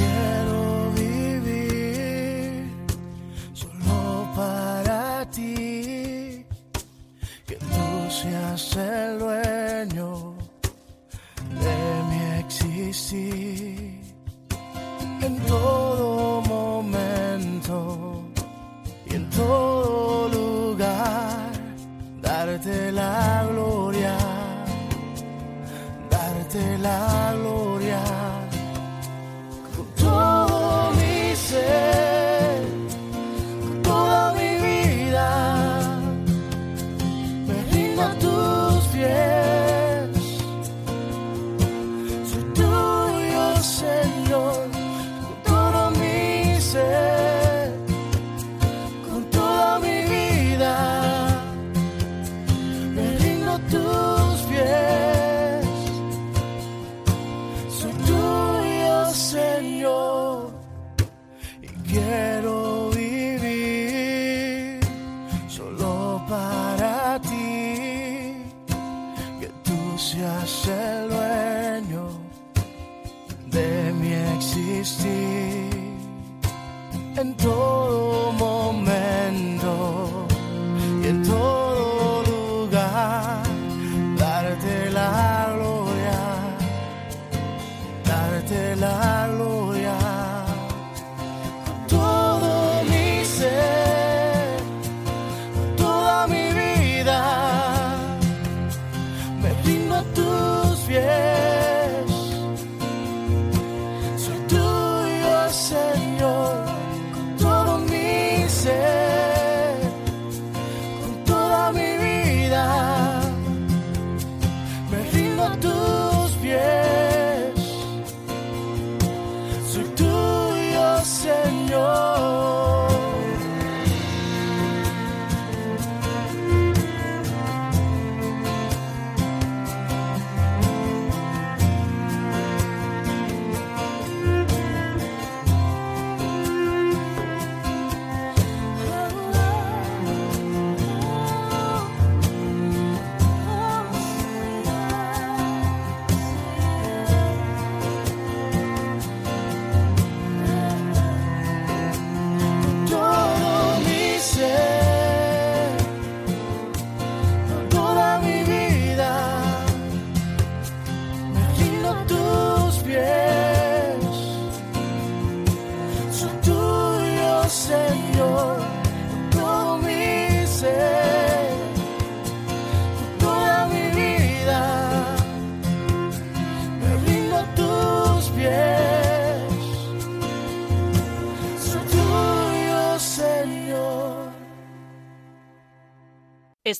yeah. 0.00 0.39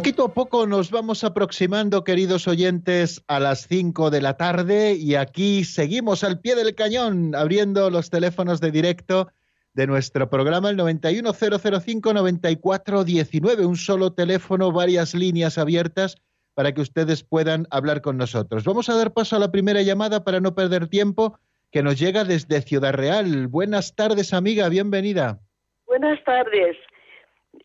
Poquito 0.00 0.24
a 0.24 0.32
poco 0.32 0.66
nos 0.66 0.90
vamos 0.90 1.24
aproximando, 1.24 2.04
queridos 2.04 2.48
oyentes, 2.48 3.22
a 3.28 3.38
las 3.38 3.68
5 3.68 4.08
de 4.08 4.22
la 4.22 4.38
tarde 4.38 4.94
y 4.94 5.14
aquí 5.14 5.62
seguimos 5.62 6.24
al 6.24 6.40
pie 6.40 6.54
del 6.54 6.74
cañón, 6.74 7.34
abriendo 7.34 7.90
los 7.90 8.08
teléfonos 8.08 8.62
de 8.62 8.70
directo 8.70 9.30
de 9.74 9.86
nuestro 9.86 10.30
programa, 10.30 10.70
el 10.70 10.78
91005-9419, 10.78 13.66
un 13.66 13.76
solo 13.76 14.14
teléfono, 14.14 14.72
varias 14.72 15.14
líneas 15.14 15.58
abiertas 15.58 16.16
para 16.54 16.72
que 16.72 16.80
ustedes 16.80 17.22
puedan 17.22 17.66
hablar 17.70 18.00
con 18.00 18.16
nosotros. 18.16 18.64
Vamos 18.64 18.88
a 18.88 18.96
dar 18.96 19.12
paso 19.12 19.36
a 19.36 19.38
la 19.38 19.52
primera 19.52 19.82
llamada 19.82 20.24
para 20.24 20.40
no 20.40 20.54
perder 20.54 20.88
tiempo, 20.88 21.38
que 21.70 21.82
nos 21.82 21.98
llega 21.98 22.24
desde 22.24 22.62
Ciudad 22.62 22.94
Real. 22.94 23.48
Buenas 23.48 23.94
tardes, 23.94 24.32
amiga, 24.32 24.70
bienvenida. 24.70 25.40
Buenas 25.84 26.24
tardes. 26.24 26.78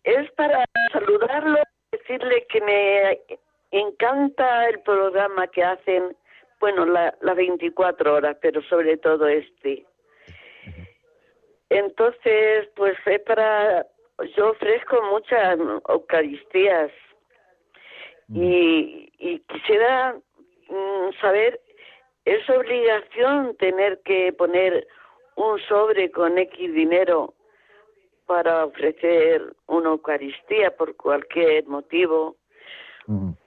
Es 0.04 0.30
para 0.36 0.66
saludarlo 0.92 1.60
decirle 2.08 2.46
que 2.50 2.62
me 2.62 3.20
encanta 3.72 4.70
el 4.70 4.80
programa 4.82 5.48
que 5.48 5.64
hacen, 5.64 6.16
bueno, 6.60 6.86
las 6.86 7.14
la 7.22 7.34
24 7.34 8.14
horas, 8.14 8.38
pero 8.42 8.62
sobre 8.64 8.98
todo 8.98 9.28
este. 9.28 9.86
Entonces, 11.70 12.68
pues 12.76 12.96
es 13.06 13.20
para, 13.22 13.86
yo 14.38 14.52
ofrezco 14.52 15.02
muchas 15.12 15.58
Eucaristías. 15.90 16.92
Y, 18.34 19.12
y 19.20 19.40
quisiera 19.42 20.16
mm, 20.68 21.12
saber, 21.22 21.60
¿es 22.26 22.50
obligación 22.50 23.56
tener 23.58 24.02
que 24.02 24.34
poner 24.34 24.88
un 25.36 25.60
sobre 25.68 26.10
con 26.10 26.38
X 26.38 26.74
dinero 26.74 27.36
para 28.26 28.66
ofrecer 28.66 29.56
una 29.68 29.90
Eucaristía 29.90 30.76
por 30.76 30.96
cualquier 30.96 31.66
motivo, 31.68 32.38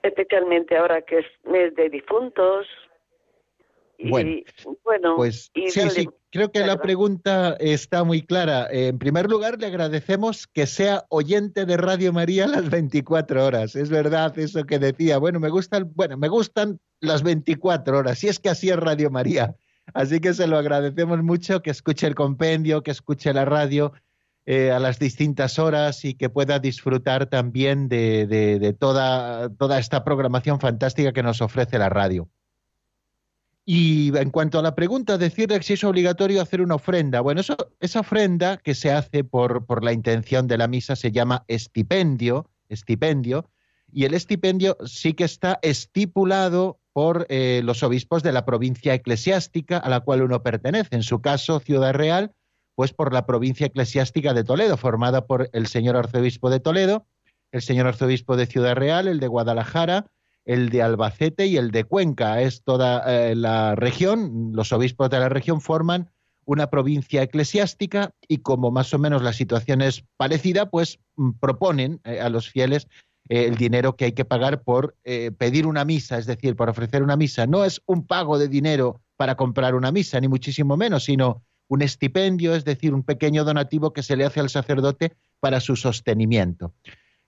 especialmente 0.03 0.76
ahora 0.76 1.03
que 1.03 1.18
es 1.18 1.26
mes 1.45 1.74
de 1.74 1.91
difuntos. 1.91 2.66
bueno, 3.99 4.43
bueno, 4.85 5.16
pues 5.16 5.51
sí, 5.55 5.91
sí, 5.91 6.09
creo 6.31 6.53
que 6.53 6.61
la 6.61 6.81
pregunta 6.81 7.57
está 7.59 8.05
muy 8.05 8.22
clara. 8.22 8.68
En 8.70 8.99
primer 8.99 9.29
lugar, 9.29 9.59
le 9.59 9.66
agradecemos 9.66 10.47
que 10.47 10.66
sea 10.66 11.05
oyente 11.09 11.66
de 11.66 11.76
Radio 11.76 12.12
María 12.12 12.47
las 12.47 12.70
24 12.70 13.45
horas. 13.45 13.74
Es 13.74 13.91
verdad 13.91 14.39
eso 14.39 14.64
que 14.64 14.79
decía. 14.79 15.18
Bueno, 15.18 15.41
me 15.41 15.49
gustan, 15.49 15.91
bueno, 15.95 16.16
me 16.16 16.29
gustan 16.29 16.79
las 17.01 17.22
24 17.22 17.99
horas. 17.99 18.18
Si 18.18 18.29
es 18.29 18.39
que 18.39 18.51
así 18.51 18.70
es 18.70 18.76
Radio 18.76 19.11
María. 19.11 19.57
Así 19.95 20.20
que 20.20 20.35
se 20.35 20.47
lo 20.47 20.59
agradecemos 20.59 21.22
mucho 21.22 21.62
que 21.62 21.70
escuche 21.70 22.07
el 22.07 22.14
compendio, 22.14 22.83
que 22.83 22.91
escuche 22.91 23.33
la 23.33 23.45
radio 23.45 23.93
eh, 24.51 24.71
a 24.71 24.79
las 24.79 24.99
distintas 24.99 25.59
horas 25.59 26.07
y 26.07 26.15
que 26.15 26.31
pueda 26.31 26.59
disfrutar 26.59 27.27
también 27.27 27.91
de, 27.91 28.75
toda, 28.81 29.51
esta 29.79 30.05
programación 30.05 30.59
fantástica 30.59 31.13
que 31.13 31.23
nos 31.23 31.43
ofrece 31.43 31.79
la 31.79 31.91
radio. 31.91 32.31
Y 33.67 34.17
en 34.17 34.31
cuanto 34.31 34.59
a 34.59 34.63
la 34.63 34.75
pregunta, 34.75 35.19
decirle 35.19 35.63
si 35.63 35.75
es 35.75 35.85
obligatorio 35.85 36.41
hacer 36.41 36.63
una 36.63 36.77
ofrenda. 36.77 37.21
Bueno, 37.21 37.43
eso, 37.43 37.59
esa 37.79 38.01
ofrenda 38.01 38.57
que 38.57 38.75
se 38.75 38.91
hace 38.91 39.23
por, 39.23 39.67
por 39.67 39.85
la 39.85 39.93
intención 39.93 40.47
de 40.47 40.57
la 40.57 40.67
misa 40.67 40.97
se 40.97 41.13
llama 41.13 41.45
estipendio, 41.47 42.51
estipendio, 42.71 43.51
y 43.93 44.07
el 44.07 44.15
estipendio 44.15 44.79
sí 44.87 45.13
que 45.13 45.25
está 45.25 45.59
estipulado 45.61 46.81
por 46.95 47.27
eh, 47.29 47.61
los 47.65 47.83
obispos 47.83 48.23
de 48.23 48.33
la 48.33 48.47
provincia 48.47 48.95
eclesiástica 48.95 49.77
a 49.77 49.91
la 49.91 50.01
cual 50.01 50.23
uno 50.23 50.43
pertenece, 50.43 50.97
en 50.97 51.03
su 51.03 51.21
caso 51.21 51.61
Ciudad 51.61 51.93
Real, 51.93 52.33
pues 52.79 52.93
por 52.93 53.12
la 53.12 53.26
provincia 53.26 53.66
eclesiástica 53.66 54.35
de 54.35 54.45
Toledo, 54.45 54.76
formada 54.76 55.26
por 55.26 55.51
el 55.53 55.66
señor 55.66 55.97
arzobispo 55.97 56.49
de 56.49 56.61
Toledo, 56.61 57.09
el 57.51 57.61
señor 57.61 57.89
arzobispo 57.89 58.37
de 58.37 58.47
Ciudad 58.47 58.76
Real, 58.76 59.09
el 59.09 59.18
de 59.18 59.26
Guadalajara, 59.26 60.07
el 60.45 60.68
de 60.68 60.83
Albacete 60.83 61.49
y 61.49 61.57
el 61.57 61.72
de 61.72 61.83
Cuenca. 61.83 62.41
Es 62.41 62.62
toda 62.62 63.03
eh, 63.05 63.35
la 63.35 63.74
región, 63.74 64.53
los 64.53 64.72
obispos 64.72 65.11
de 65.11 65.18
la 65.18 65.29
región 65.29 65.61
forman 65.61 66.12
una 66.45 66.70
provincia 66.70 67.20
eclesiástica 67.20 68.12
y 68.29 68.39
como 68.39 68.70
más 68.70 68.95
o 68.95 68.99
menos 69.01 69.22
la 69.22 69.33
situación 69.33 69.83
es 69.83 70.05
parecida, 70.16 70.70
pues 70.70 71.01
mm, 71.16 71.31
proponen 71.41 72.01
eh, 72.05 72.20
a 72.20 72.29
los 72.29 72.49
fieles 72.49 72.87
eh, 73.29 73.47
el 73.47 73.57
dinero 73.57 73.97
que 73.97 74.05
hay 74.05 74.12
que 74.12 74.24
pagar 74.24 74.62
por 74.62 74.95
pedir 75.03 75.66
una 75.66 75.85
misa, 75.85 76.16
es 76.16 76.26
decir, 76.26 76.55
por 76.55 76.68
ofrecer 76.68 77.03
una 77.03 77.16
misa. 77.16 77.45
No 77.49 77.64
es 77.64 77.83
un 77.87 78.07
pago 78.07 78.39
de 78.39 78.47
dinero 78.47 79.01
para 79.16 79.35
comprar 79.35 79.74
una 79.74 79.91
misa, 79.91 80.20
ni 80.20 80.29
muchísimo 80.29 80.76
menos, 80.76 81.03
sino 81.03 81.43
un 81.69 81.83
estipendio, 81.83 82.55
es 82.55 82.64
decir, 82.64 82.95
un 82.95 83.03
pequeño 83.03 83.45
donativo 83.45 83.93
que 83.93 84.03
se 84.03 84.16
le 84.16 84.25
hace 84.25 84.41
al 84.41 84.51
sacerdote 84.51 85.16
para 85.41 85.61
su 85.61 85.77
sostenimiento. 85.77 86.73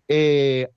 Eh, 0.09 0.69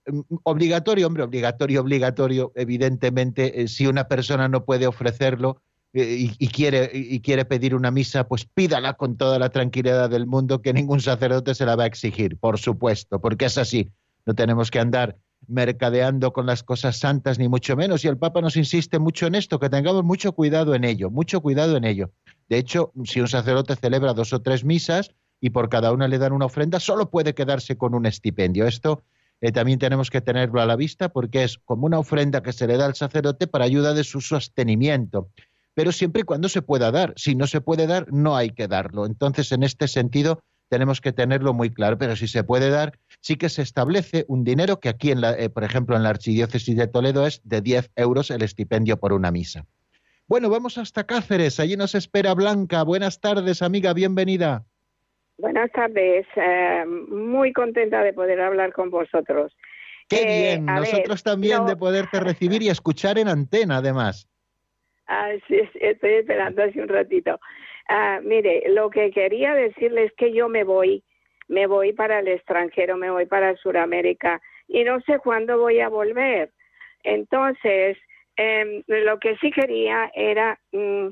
obligatorio, 0.43 1.07
hombre, 1.07 1.23
obligatorio, 1.23 1.81
obligatorio, 1.81 2.51
evidentemente, 2.55 3.63
eh, 3.63 3.67
si 3.67 3.87
una 3.87 4.07
persona 4.07 4.47
no 4.47 4.63
puede 4.63 4.85
ofrecerlo 4.85 5.59
eh, 5.93 6.29
y, 6.37 6.47
quiere, 6.49 6.91
y 6.93 7.19
quiere 7.21 7.45
pedir 7.45 7.73
una 7.73 7.89
misa, 7.89 8.27
pues 8.27 8.45
pídala 8.45 8.93
con 8.93 9.17
toda 9.17 9.39
la 9.39 9.49
tranquilidad 9.49 10.09
del 10.09 10.27
mundo, 10.27 10.61
que 10.61 10.73
ningún 10.73 11.01
sacerdote 11.01 11.55
se 11.55 11.65
la 11.65 11.75
va 11.75 11.85
a 11.85 11.87
exigir, 11.87 12.37
por 12.37 12.59
supuesto, 12.59 13.19
porque 13.19 13.45
es 13.45 13.57
así. 13.57 13.89
No 14.25 14.35
tenemos 14.35 14.69
que 14.69 14.79
andar 14.79 15.17
mercadeando 15.47 16.33
con 16.33 16.45
las 16.45 16.63
cosas 16.63 16.97
santas, 16.97 17.39
ni 17.39 17.47
mucho 17.47 17.75
menos. 17.75 18.03
Y 18.03 18.07
el 18.07 18.17
Papa 18.17 18.41
nos 18.41 18.57
insiste 18.57 18.99
mucho 18.99 19.27
en 19.27 19.35
esto, 19.35 19.59
que 19.59 19.69
tengamos 19.69 20.03
mucho 20.03 20.33
cuidado 20.33 20.75
en 20.75 20.83
ello, 20.83 21.09
mucho 21.09 21.41
cuidado 21.41 21.77
en 21.77 21.83
ello. 21.83 22.11
De 22.49 22.57
hecho, 22.57 22.91
si 23.05 23.21
un 23.21 23.27
sacerdote 23.27 23.75
celebra 23.75 24.13
dos 24.13 24.33
o 24.33 24.41
tres 24.41 24.63
misas 24.63 25.11
y 25.39 25.49
por 25.49 25.69
cada 25.69 25.91
una 25.91 26.07
le 26.07 26.17
dan 26.17 26.33
una 26.33 26.45
ofrenda, 26.45 26.79
solo 26.79 27.09
puede 27.09 27.33
quedarse 27.33 27.77
con 27.77 27.95
un 27.95 28.05
estipendio. 28.05 28.67
Esto 28.67 29.03
eh, 29.41 29.51
también 29.51 29.79
tenemos 29.79 30.09
que 30.09 30.21
tenerlo 30.21 30.61
a 30.61 30.65
la 30.65 30.75
vista 30.75 31.09
porque 31.09 31.43
es 31.43 31.57
como 31.57 31.85
una 31.85 31.99
ofrenda 31.99 32.41
que 32.41 32.53
se 32.53 32.65
le 32.65 32.77
da 32.77 32.85
al 32.85 32.95
sacerdote 32.95 33.47
para 33.47 33.65
ayuda 33.65 33.93
de 33.93 34.03
su 34.03 34.21
sostenimiento. 34.21 35.29
Pero 35.73 35.91
siempre 35.91 36.21
y 36.21 36.23
cuando 36.23 36.47
se 36.49 36.61
pueda 36.61 36.91
dar. 36.91 37.13
Si 37.17 37.35
no 37.35 37.47
se 37.47 37.59
puede 37.59 37.87
dar, 37.87 38.11
no 38.11 38.37
hay 38.37 38.51
que 38.51 38.67
darlo. 38.67 39.05
Entonces, 39.05 39.51
en 39.51 39.63
este 39.63 39.87
sentido, 39.87 40.43
tenemos 40.73 41.01
que 41.01 41.11
tenerlo 41.11 41.53
muy 41.53 41.69
claro. 41.69 41.99
Pero 41.99 42.15
si 42.15 42.27
se 42.27 42.43
puede 42.43 42.71
dar, 42.71 42.93
sí 43.21 43.35
que 43.35 43.49
se 43.49 43.61
establece 43.61 44.25
un 44.27 44.43
dinero 44.43 44.79
que 44.79 44.89
aquí, 44.89 45.11
en 45.11 45.21
la, 45.21 45.33
eh, 45.33 45.51
por 45.51 45.63
ejemplo, 45.63 45.95
en 45.95 46.01
la 46.01 46.09
Archidiócesis 46.09 46.75
de 46.75 46.87
Toledo 46.87 47.27
es 47.27 47.47
de 47.47 47.61
10 47.61 47.91
euros 47.95 48.31
el 48.31 48.41
estipendio 48.41 48.97
por 48.97 49.13
una 49.13 49.29
misa. 49.29 49.65
Bueno, 50.27 50.49
vamos 50.49 50.79
hasta 50.79 51.03
Cáceres. 51.03 51.59
Allí 51.59 51.77
nos 51.77 51.93
espera 51.93 52.33
Blanca. 52.33 52.81
Buenas 52.83 53.21
tardes, 53.21 53.61
amiga. 53.61 53.93
Bienvenida. 53.93 54.63
Buenas 55.37 55.71
tardes. 55.71 56.25
Eh, 56.35 56.85
muy 56.87 57.53
contenta 57.53 58.01
de 58.01 58.13
poder 58.13 58.41
hablar 58.41 58.73
con 58.73 58.89
vosotros. 58.89 59.55
Qué 60.09 60.21
eh, 60.21 60.55
bien. 60.55 60.65
Nosotros 60.65 61.21
también 61.21 61.67
de 61.67 61.75
poderte 61.75 62.19
recibir 62.19 62.63
y 62.63 62.69
escuchar 62.69 63.19
en 63.19 63.27
antena, 63.27 63.77
además. 63.77 64.27
Ah, 65.05 65.29
sí, 65.47 65.59
estoy 65.75 66.13
esperando 66.13 66.63
hace 66.63 66.81
un 66.81 66.87
ratito. 66.87 67.39
Ah, 67.87 68.19
mire, 68.23 68.63
lo 68.69 68.89
que 68.89 69.11
quería 69.11 69.53
decirles 69.53 70.11
es 70.11 70.13
que 70.13 70.33
yo 70.33 70.47
me 70.47 70.63
voy, 70.63 71.03
me 71.47 71.67
voy 71.67 71.93
para 71.93 72.19
el 72.19 72.27
extranjero, 72.27 72.97
me 72.97 73.11
voy 73.11 73.25
para 73.25 73.55
Sudamérica 73.57 74.41
y 74.67 74.83
no 74.83 75.01
sé 75.01 75.19
cuándo 75.19 75.57
voy 75.57 75.79
a 75.79 75.89
volver. 75.89 76.51
Entonces, 77.03 77.97
eh, 78.37 78.83
lo 78.87 79.19
que 79.19 79.35
sí 79.37 79.51
quería 79.51 80.11
era 80.15 80.57
mm, 80.71 81.07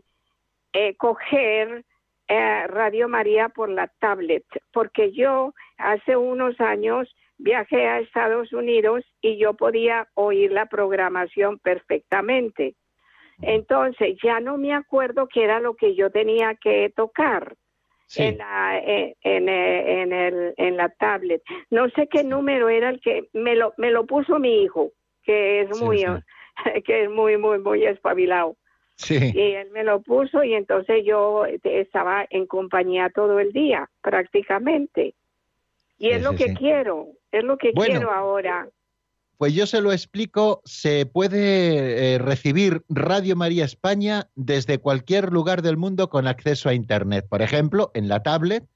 eh, 0.73 0.95
coger 0.95 1.83
eh, 2.27 2.67
Radio 2.67 3.09
María 3.09 3.49
por 3.49 3.69
la 3.69 3.87
tablet, 3.99 4.45
porque 4.71 5.11
yo 5.11 5.53
hace 5.77 6.15
unos 6.15 6.59
años 6.61 7.13
viajé 7.37 7.87
a 7.87 7.99
Estados 7.99 8.53
Unidos 8.53 9.03
y 9.21 9.37
yo 9.37 9.53
podía 9.53 10.07
oír 10.13 10.51
la 10.51 10.67
programación 10.67 11.59
perfectamente. 11.59 12.75
Entonces 13.41 14.17
ya 14.23 14.39
no 14.39 14.57
me 14.57 14.73
acuerdo 14.73 15.27
qué 15.27 15.43
era 15.43 15.59
lo 15.59 15.75
que 15.75 15.95
yo 15.95 16.09
tenía 16.09 16.55
que 16.55 16.91
tocar. 16.95 17.55
En, 18.17 18.39
la, 18.39 18.77
eh, 18.77 19.15
en, 19.21 19.47
en, 19.47 20.11
el, 20.11 20.53
en 20.57 20.75
la 20.75 20.89
tablet. 20.89 21.41
No 21.69 21.89
sé 21.91 22.07
qué 22.07 22.25
número 22.25 22.67
era 22.67 22.89
el 22.89 22.99
que 22.99 23.29
me 23.31 23.55
lo, 23.55 23.73
me 23.77 23.89
lo 23.89 24.05
puso 24.05 24.37
mi 24.37 24.63
hijo, 24.63 24.91
que 25.23 25.61
es 25.61 25.79
muy, 25.79 26.03
que 26.85 27.03
es 27.03 27.09
muy, 27.09 27.37
muy, 27.37 27.59
muy 27.59 27.85
espabilado. 27.85 28.57
Sí. 28.95 29.31
Y 29.33 29.53
él 29.53 29.69
me 29.71 29.85
lo 29.85 30.01
puso 30.01 30.43
y 30.43 30.53
entonces 30.53 31.05
yo 31.05 31.45
estaba 31.63 32.25
en 32.29 32.47
compañía 32.47 33.09
todo 33.09 33.39
el 33.39 33.53
día, 33.53 33.89
prácticamente. 34.01 35.15
Y 35.97 36.09
es 36.09 36.21
lo 36.21 36.35
que 36.35 36.53
quiero, 36.53 37.07
es 37.31 37.43
lo 37.43 37.57
que 37.57 37.71
quiero 37.73 38.11
ahora. 38.11 38.67
Pues 39.41 39.55
yo 39.55 39.65
se 39.65 39.81
lo 39.81 39.91
explico, 39.91 40.61
se 40.65 41.07
puede 41.07 42.13
eh, 42.13 42.19
recibir 42.19 42.83
Radio 42.89 43.35
María 43.35 43.65
España 43.65 44.29
desde 44.35 44.77
cualquier 44.77 45.33
lugar 45.33 45.63
del 45.63 45.77
mundo 45.77 46.11
con 46.11 46.27
acceso 46.27 46.69
a 46.69 46.75
Internet. 46.75 47.25
Por 47.27 47.41
ejemplo, 47.41 47.89
en 47.95 48.07
la 48.07 48.21
tablet, 48.21 48.67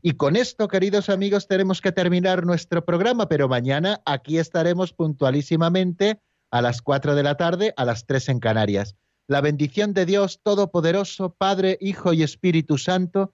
Y 0.01 0.13
con 0.13 0.35
esto, 0.35 0.67
queridos 0.67 1.09
amigos, 1.09 1.47
tenemos 1.47 1.81
que 1.81 1.91
terminar 1.91 2.45
nuestro 2.45 2.83
programa, 2.83 3.29
pero 3.29 3.47
mañana 3.47 4.01
aquí 4.05 4.37
estaremos 4.37 4.93
puntualísimamente 4.93 6.19
a 6.51 6.61
las 6.61 6.81
4 6.81 7.15
de 7.15 7.23
la 7.23 7.35
tarde, 7.35 7.73
a 7.77 7.85
las 7.85 8.05
3 8.05 8.29
en 8.29 8.39
Canarias. 8.39 8.95
La 9.27 9.41
bendición 9.41 9.93
de 9.93 10.05
Dios 10.05 10.39
Todopoderoso, 10.41 11.35
Padre, 11.37 11.77
Hijo 11.81 12.13
y 12.13 12.23
Espíritu 12.23 12.77
Santo, 12.77 13.33